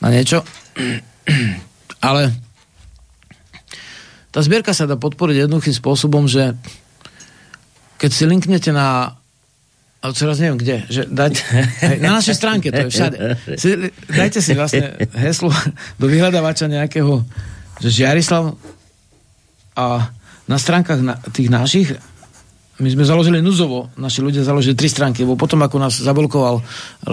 [0.00, 0.40] na niečo.
[2.06, 2.32] Ale
[4.34, 6.58] tá zbierka sa dá podporiť jednoduchým spôsobom, že
[8.02, 9.14] keď si linknete na
[10.04, 11.32] ale teraz neviem kde, že dať,
[12.04, 13.16] na našej stránke, to je všade.
[13.56, 15.48] Si, dajte si vlastne heslo
[15.96, 17.24] do vyhľadávača nejakého,
[17.80, 18.52] že Žiarislav
[19.80, 20.12] a
[20.44, 21.96] na stránkach na, tých našich
[22.84, 26.60] my sme založili núzovo, naši ľudia založili tri stránky, lebo potom ako nás zablokovala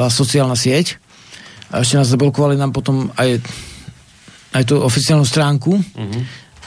[0.10, 0.98] sociálna sieť
[1.72, 3.40] a ešte nás zablokovali nám potom aj
[4.52, 6.22] aj tú oficiálnu stránku uh-huh.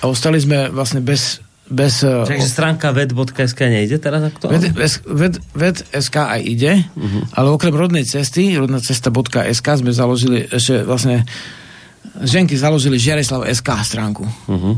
[0.05, 1.40] A ostali sme vlastne bez...
[1.64, 4.60] bez e, Takže stránka ved.sk nejde teraz aktuálne?
[4.60, 7.24] Ved, ved, ved.sk aj ide, uh-huh.
[7.32, 11.24] ale okrem rodnej cesty, rodná cesta.sk sme založili ešte vlastne
[12.20, 14.28] ženky založili Žiareslav SK stránku.
[14.28, 14.76] Uh-huh.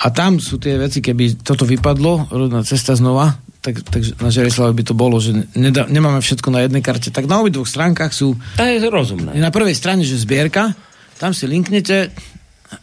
[0.00, 4.74] A tam sú tie veci, keby toto vypadlo, rodná cesta znova, tak, tak na Žerislave
[4.74, 7.14] by to bolo, že nedá, nemáme všetko na jednej karte.
[7.14, 8.34] Tak na dvoch stránkach sú...
[8.58, 9.38] To je rozumné.
[9.38, 10.74] Na prvej strane, že zbierka,
[11.22, 12.10] tam si linknete,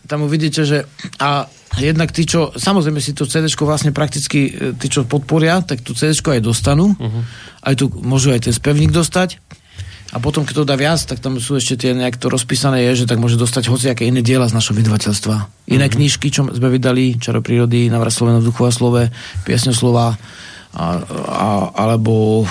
[0.10, 0.86] tam uvidíte, že
[1.22, 1.46] a
[1.78, 5.94] jednak tí, čo, samozrejme si to CD vlastne prakticky, e, tí, čo podporia, tak tu
[5.94, 7.22] CD aj dostanú, uh-huh.
[7.66, 9.38] aj tu môžu aj ten spevník dostať,
[10.10, 13.06] a potom, keď to dá viac, tak tam sú ešte tie nejak to rozpísané je,
[13.06, 15.70] že tak môže dostať hociaké iné diela z našho vydavateľstva.
[15.70, 15.94] Iné mm-hmm.
[15.94, 19.06] knižky, čo sme vydali, Čaro prírody, Navrat Slovena v duchu a slove,
[19.46, 20.18] Piesňoslova,
[20.74, 20.86] a,
[21.30, 22.48] a, alebo uh,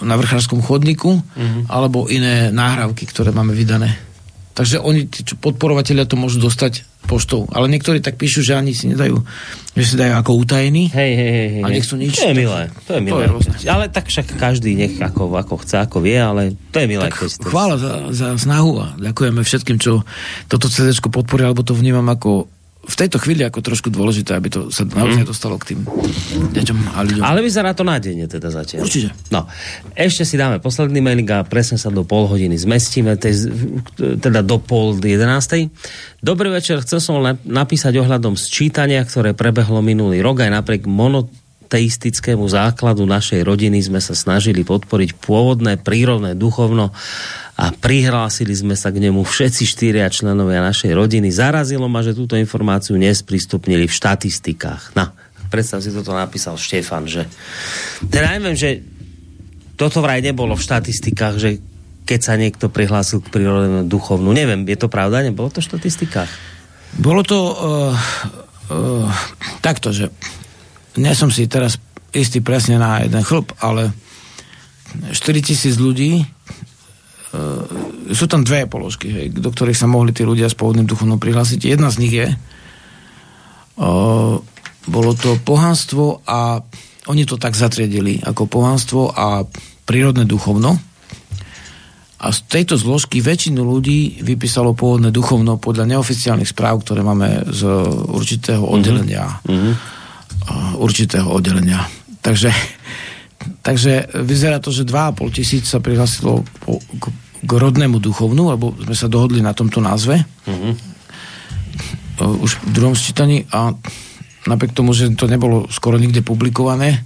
[0.00, 1.68] na vrchárskom chodníku, mm-hmm.
[1.68, 4.07] alebo iné náhrávky, ktoré máme vydané.
[4.58, 7.46] Takže oni, tí podporovatelia to môžu dostať poštou.
[7.54, 9.22] Ale niektorí tak píšu, že ani si nedajú,
[9.78, 10.90] že si dajú ako utajení.
[10.90, 11.62] Hej, hej, hej.
[11.62, 12.18] A nechcú nič.
[12.18, 12.62] To je milé.
[12.90, 13.22] To je milé.
[13.30, 16.86] To je ale tak však každý nech ako, ako chce, ako vie, ale to je
[16.90, 17.06] milé.
[17.06, 20.02] Tak keď chvála za, za snahu a ďakujeme všetkým, čo
[20.50, 24.72] toto CD podporia, alebo to vnímam ako v tejto chvíli ako trošku dôležité, aby to
[24.72, 25.28] sa naozaj mm.
[25.28, 25.80] dostalo k tým
[26.56, 27.22] deťom a ľuďom.
[27.26, 28.86] Ale vyzerá to nádejne teda zatiaľ.
[28.86, 29.12] Určite.
[29.28, 29.44] No,
[29.92, 33.50] ešte si dáme posledný mailing a presne sa do pol hodiny zmestíme, tej,
[34.22, 35.68] teda do pol jedenástej.
[36.22, 40.88] Dobrý večer, chcel som napísať ohľadom sčítania, ktoré prebehlo minulý rok aj napriek
[41.68, 46.96] monoteistickému základu našej rodiny sme sa snažili podporiť pôvodné, prírodné, duchovno
[47.60, 51.28] a prihlásili sme sa k nemu všetci štyria členovia našej rodiny.
[51.28, 54.96] Zarazilo ma, že túto informáciu nesprístupnili v štatistikách.
[54.96, 55.12] No,
[55.52, 57.28] predstav si, toto napísal Štefan, že
[58.08, 58.80] teda neviem, že
[59.76, 61.60] toto vraj nebolo v štatistikách, že
[62.08, 64.32] keď sa niekto prihlásil k prírodnému duchovnú.
[64.32, 65.20] Neviem, je to pravda?
[65.20, 66.32] Nebolo to v štatistikách?
[66.96, 67.92] Bolo to uh,
[68.72, 69.04] uh,
[69.60, 70.08] takto, že
[70.98, 71.78] nie som si teraz
[72.12, 73.94] istý presne na jeden chlop, ale
[75.12, 76.26] 4000 ľudí uh,
[78.12, 81.68] sú tam dve položky, hej, do ktorých sa mohli tí ľudia s pôvodným duchovnom prihlásiť.
[81.68, 84.34] Jedna z nich je, uh,
[84.88, 86.64] bolo to pohanstvo a
[87.08, 89.44] oni to tak zatriedili ako pohanstvo a
[89.88, 90.76] prírodné duchovno.
[92.18, 97.62] A z tejto zložky väčšinu ľudí vypísalo pôvodné duchovno podľa neoficiálnych správ, ktoré máme z
[98.10, 98.72] určitého mhm.
[98.74, 99.24] oddelenia.
[99.46, 99.97] Mm-hmm.
[100.78, 101.84] Určitého oddelenia.
[102.24, 102.50] Takže
[103.62, 107.04] takže vyzerá to, že 2,5 tisíc sa prihlasilo po, k,
[107.44, 110.24] k rodnému duchovnu, lebo sme sa dohodli na tomto názve.
[110.48, 110.72] Mm-hmm.
[112.42, 113.70] Už v druhom sčítaní a
[114.50, 117.04] napriek tomu, že to nebolo skoro nikde publikované,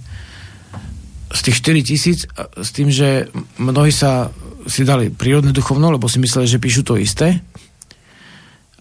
[1.33, 3.25] z tých 4 tisíc, s tým, že
[3.57, 4.29] mnohí sa
[4.69, 7.41] si dali prírodné duchovno, lebo si mysleli, že píšu to isté.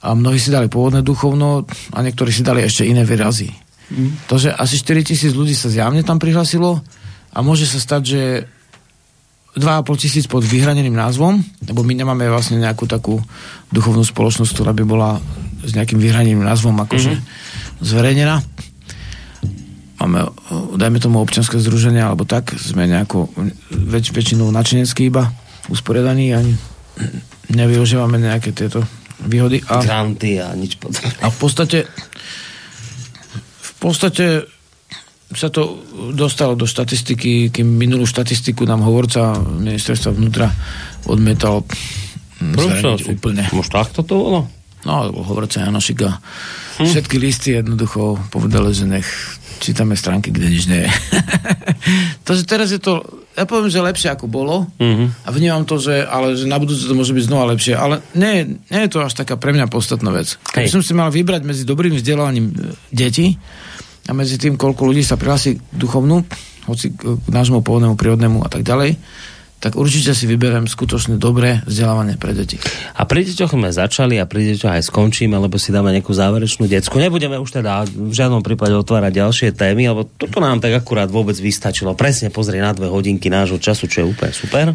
[0.04, 1.64] A mnohí si dali pôvodné duchovno
[1.96, 3.48] a niektorí si dali ešte iné výrazy.
[3.92, 4.10] Mm.
[4.32, 6.80] To, že asi 4 tisíc ľudí sa zjavne tam prihlasilo,
[7.32, 8.22] a môže sa stať, že
[9.56, 13.20] 2,5 tisíc pod vyhraneným názvom, lebo my nemáme vlastne nejakú takú
[13.72, 15.20] duchovnú spoločnosť, ktorá by bola
[15.64, 17.84] s nejakým vyhraneným názvom akože mm-hmm.
[17.84, 18.36] zverejnená.
[20.00, 20.28] Máme,
[20.76, 23.28] dajme tomu občianske združenie, alebo tak, sme nejako
[23.70, 25.30] väč, väčšinou načenecký iba
[25.70, 26.42] usporiadaní a
[27.52, 28.82] nevyužívame nejaké tieto
[29.22, 29.62] výhody.
[29.68, 31.12] A, Granty a nič podobné.
[31.22, 31.86] A v podstate
[33.82, 34.46] podstate
[35.32, 35.80] sa to
[36.12, 40.52] dostalo do štatistiky, kým minulú štatistiku nám hovorca ministerstva vnútra
[41.08, 41.64] odmietal
[42.38, 43.42] zverejniť úplne.
[43.50, 44.40] Možno takto to bolo?
[44.82, 46.18] No, hovorca Janošika.
[46.82, 46.86] Hm.
[46.90, 49.08] Všetky listy jednoducho povedali, že nech
[49.62, 50.90] čítame stránky, kde nič nie je.
[52.26, 52.98] Takže teraz je to,
[53.38, 55.22] ja poviem, že lepšie ako bolo mm-hmm.
[55.22, 58.58] a vnímam to, že, ale, že na budúce to môže byť znova lepšie, ale nie,
[58.58, 60.34] nie je to až taká pre mňa podstatná vec.
[60.50, 63.38] Keby som si mal vybrať medzi dobrým vzdelávaním e, detí
[64.12, 66.20] a medzi tým, koľko ľudí sa prihlási k duchovnú,
[66.68, 69.00] hoci k nášmu pôvodnému, prírodnému a tak ďalej,
[69.62, 72.58] tak určite si vyberiem skutočne dobré vzdelávanie pre deti.
[72.98, 76.66] A pri deťoch sme začali a pri deťoch aj skončíme, lebo si dáme nejakú záverečnú
[76.66, 76.98] decku.
[76.98, 81.38] Nebudeme už teda v žiadnom prípade otvárať ďalšie témy, lebo toto nám tak akurát vôbec
[81.38, 81.94] vystačilo.
[81.94, 84.74] Presne pozrieť na dve hodinky nášho času, čo je úplne super.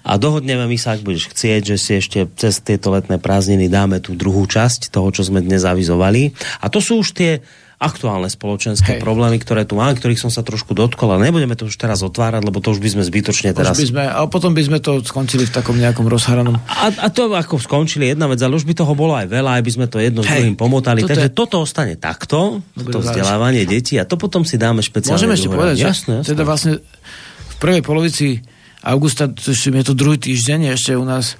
[0.00, 4.00] A dohodneme my sa, ak budeš chcieť, že si ešte cez tieto letné prázdniny dáme
[4.00, 6.32] tú druhú časť toho, čo sme dnes avizovali.
[6.64, 7.44] A to sú už tie
[7.76, 9.00] aktuálne spoločenské Hej.
[9.04, 12.48] problémy, ktoré tu máme, ktorých som sa trošku dotkol, ale nebudeme to už teraz otvárať,
[12.48, 13.76] lebo to už by sme zbytočne teraz...
[13.76, 16.56] Už by sme, a potom by sme to skončili v takom nejakom rozhranom.
[16.56, 19.62] A, a to ako skončili jedna vec, ale už by toho bolo aj veľa, aj
[19.68, 21.04] by sme to jedno Hej, s druhým pomotali.
[21.04, 21.36] Toto Takže je...
[21.36, 25.20] toto ostane takto, Dobre, to vzdelávanie detí a to potom si dáme špeciálne.
[25.20, 26.32] Môžeme ešte povedať, jasné, jasné.
[26.32, 28.40] teda vlastne v prvej polovici
[28.80, 31.36] augusta, je to druhý týždeň, ešte u nás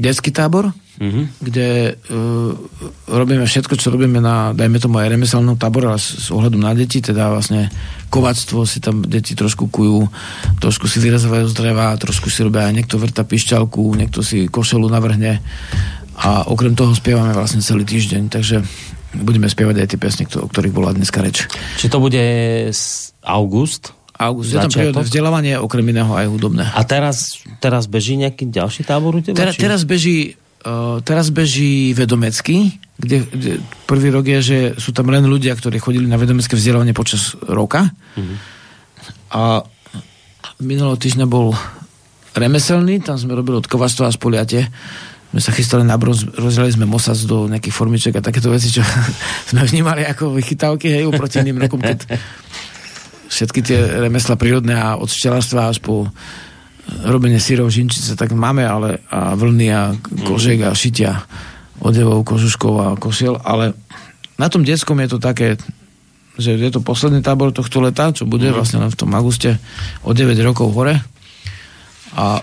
[0.00, 1.24] detský tábor mm-hmm.
[1.42, 2.52] kde uh,
[3.10, 7.02] robíme všetko, čo robíme na, dajme tomu aj remeselnom tábore s, s ohľadom na deti,
[7.02, 7.70] teda vlastne
[8.10, 10.06] kovactvo si tam deti trošku kujú,
[10.62, 15.42] trošku si vyrazovajú z dreva, trošku si robia niekto vrta pišťalku, niekto si košelu navrhne
[16.14, 18.62] a okrem toho spievame vlastne celý týždeň, takže
[19.18, 21.46] budeme spievať aj tie piesne, o ktorých bola dneska reč.
[21.78, 22.22] Či to bude
[23.22, 23.94] august?
[24.14, 24.54] August.
[24.54, 26.70] Je tam prírodné vzdelávanie, okrem iného aj hudobné.
[26.70, 29.34] A teraz, teraz beží nejaký ďalší tábor u teba?
[29.34, 30.38] Teraz, teraz beží
[31.04, 33.52] teraz beží vedomecký, kde, kde
[33.84, 37.92] prvý rok je, že sú tam len ľudia, ktorí chodili na vedomecké vzdelávanie počas roka.
[38.16, 38.36] Mm-hmm.
[39.34, 39.66] A
[40.62, 41.52] minulého týždňa bol
[42.32, 44.66] remeselný, tam sme robili od kovačstva a spoliate.
[45.34, 48.80] My sa chystali na bronz, rozdielali sme mosac do nejakých formiček a takéto veci, čo
[49.50, 52.06] sme vnímali ako vychytávky, hej, proti iným rokom, keď
[53.26, 56.06] všetky tie remesla prírodné a od včelárstva až po
[56.84, 59.82] robenie syrov, žinčice, tak máme, ale a vlny a
[60.24, 61.24] kožek a šitia
[61.80, 63.74] odevov, kožuškov a kosiel, ale
[64.36, 65.56] na tom detskom je to také,
[66.38, 68.54] že je to posledný tábor tohto leta, čo bude mm.
[68.54, 69.58] vlastne len v tom auguste
[70.02, 70.98] o 9 rokov hore.
[72.14, 72.42] A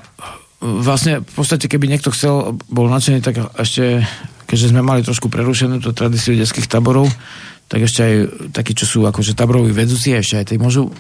[0.62, 4.04] vlastne v podstate, keby niekto chcel, bol nadšený, tak ešte,
[4.48, 7.10] keďže sme mali trošku prerušenú tú tradíciu detských táborov,
[7.72, 8.16] tak ešte aj
[8.52, 10.92] takí, čo sú akože taboroví vedúci, ešte aj tí môžu,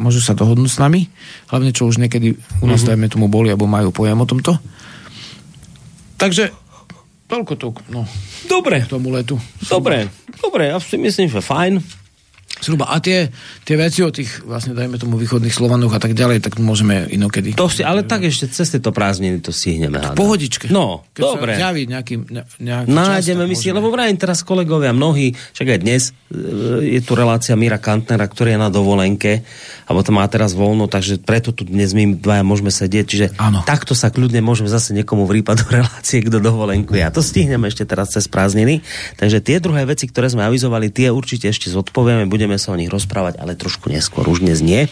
[0.00, 1.12] môžu sa dohodnúť s nami,
[1.52, 2.96] hlavne čo už niekedy u nás, mm-hmm.
[2.96, 4.56] dajme tomu, boli, alebo majú pojem o tomto.
[6.16, 6.48] Takže
[7.28, 8.08] toľko to, no.
[8.48, 8.80] Dobre.
[8.80, 9.36] K tomu letu.
[9.68, 10.08] Dobre,
[10.40, 12.03] dobre, ja si myslím, že fajn.
[12.64, 12.88] Zhruba.
[12.88, 13.28] A tie,
[13.68, 17.52] tie veci o tých, vlastne dajme tomu východných Slovanoch a tak ďalej, tak môžeme inokedy.
[17.60, 20.00] To si, ale tak ešte cez tieto prázdniny to stihneme.
[20.00, 20.72] V pohodičke.
[20.72, 21.52] No, Keď dobre.
[21.60, 26.02] Sa nejaký, ne, nejaký Nájdeme, my si, lebo vrajím teraz kolegovia, mnohí, však aj dnes
[26.32, 29.44] e, je tu relácia Mira Kantnera, ktorý je na dovolenke,
[29.84, 33.60] alebo to má teraz voľno, takže preto tu dnes my dvaja môžeme sedieť, čiže ano.
[33.68, 36.96] takto sa kľudne môžeme zase niekomu vrípať do relácie, kto dovolenku.
[37.04, 38.80] A to stihneme ešte teraz cez prázdniny.
[39.20, 42.90] Takže tie druhé veci, ktoré sme avizovali, tie určite ešte zodpovieme, budeme sa o nich
[42.90, 44.90] rozprávať, ale trošku neskôr, už dnes nie.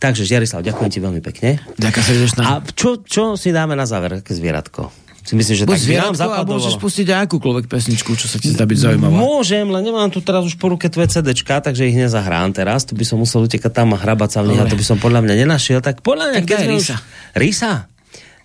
[0.00, 1.60] Takže Žiarislav, ďakujem ti veľmi pekne.
[1.76, 4.88] Ďakujem A čo, čo si dáme na záver, zvieratko?
[5.20, 8.48] Si myslím, že Buď tak zvieratko a môžeš pustiť aj akúkoľvek pesničku, čo sa ti
[8.48, 9.12] zdá byť zaujímavá.
[9.12, 12.88] Môžem, len nemám tu teraz už po ruke tvoje CDčka, takže ich nezahrám teraz.
[12.88, 14.96] Tu by som musel utekať tam a hrabať sa v nich a to by som
[14.96, 15.84] podľa mňa nenašiel.
[15.84, 16.66] Tak podľa mňa, tak keď.
[16.72, 16.88] Už...
[17.36, 17.86] Rísa?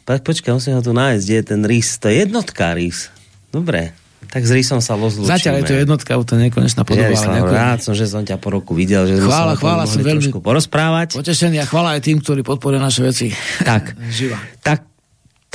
[0.06, 1.90] Tak počkaj, musím ho tu nájsť, kde je ten Rís.
[1.98, 3.10] To je jednotka Rís.
[3.50, 3.96] Dobre.
[4.32, 5.36] Tak s Rísom sa rozlúčime.
[5.36, 7.12] Zatiaľ je to jednotka, to nekonečná podoba.
[7.12, 7.54] Ja, nejako...
[7.54, 11.20] rád som, že som ťa po roku videl, že chvála, sme chvála, som veľmi porozprávať.
[11.20, 13.28] Potešený a chvála aj tým, ktorí podporujú naše veci.
[13.62, 14.38] Tak, Živa.
[14.64, 14.95] tak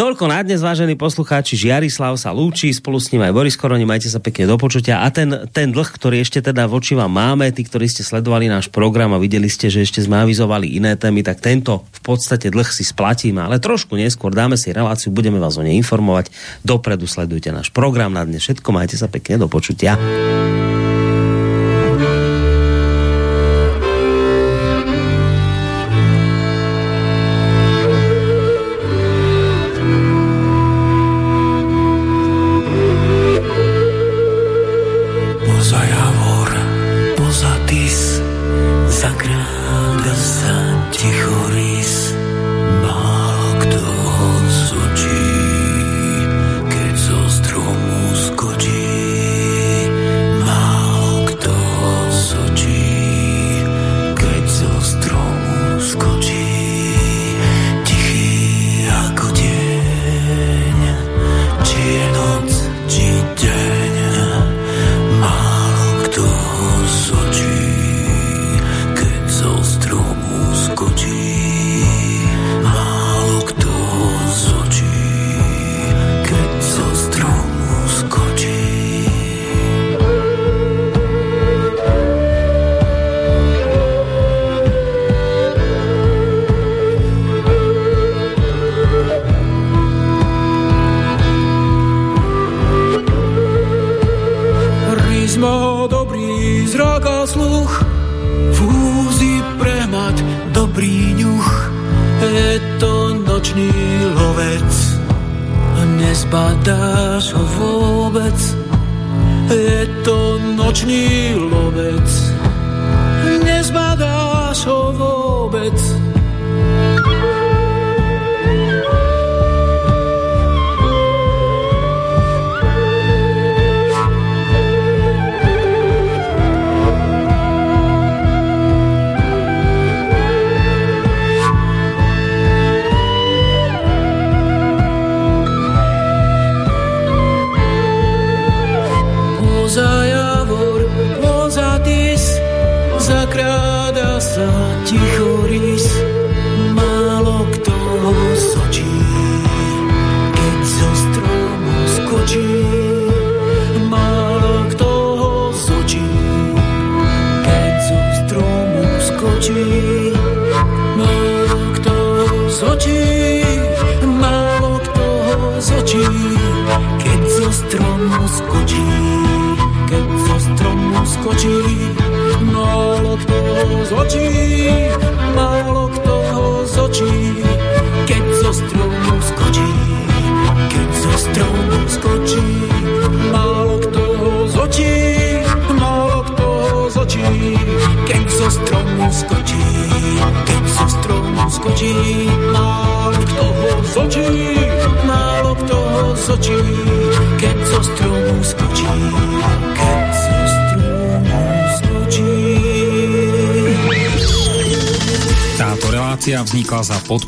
[0.00, 4.08] Toľko na dnes, vážení poslucháči, Žiarislav sa lúči, spolu s ním aj Boris Koroni, majte
[4.08, 5.04] sa pekne do počutia.
[5.04, 8.72] A ten, ten dlh, ktorý ešte teda voči vám máme, tí, ktorí ste sledovali náš
[8.72, 12.72] program a videli ste, že ešte sme avizovali iné témy, tak tento v podstate dlh
[12.72, 16.32] si splatíme, ale trošku neskôr dáme si reláciu, budeme vás o nej informovať.
[16.64, 20.00] Dopredu sledujte náš program na dnes všetko, majte sa pekne do počutia.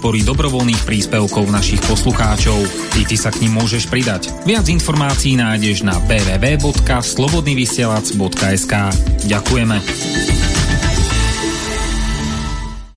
[0.03, 2.59] podpory dobrovoľných príspevkov našich poslucháčov.
[2.99, 4.35] I ty sa k ním môžeš pridať.
[4.43, 8.75] Viac informácií nájdeš na www.slobodnyvysielac.sk
[9.31, 10.12] Ďakujeme.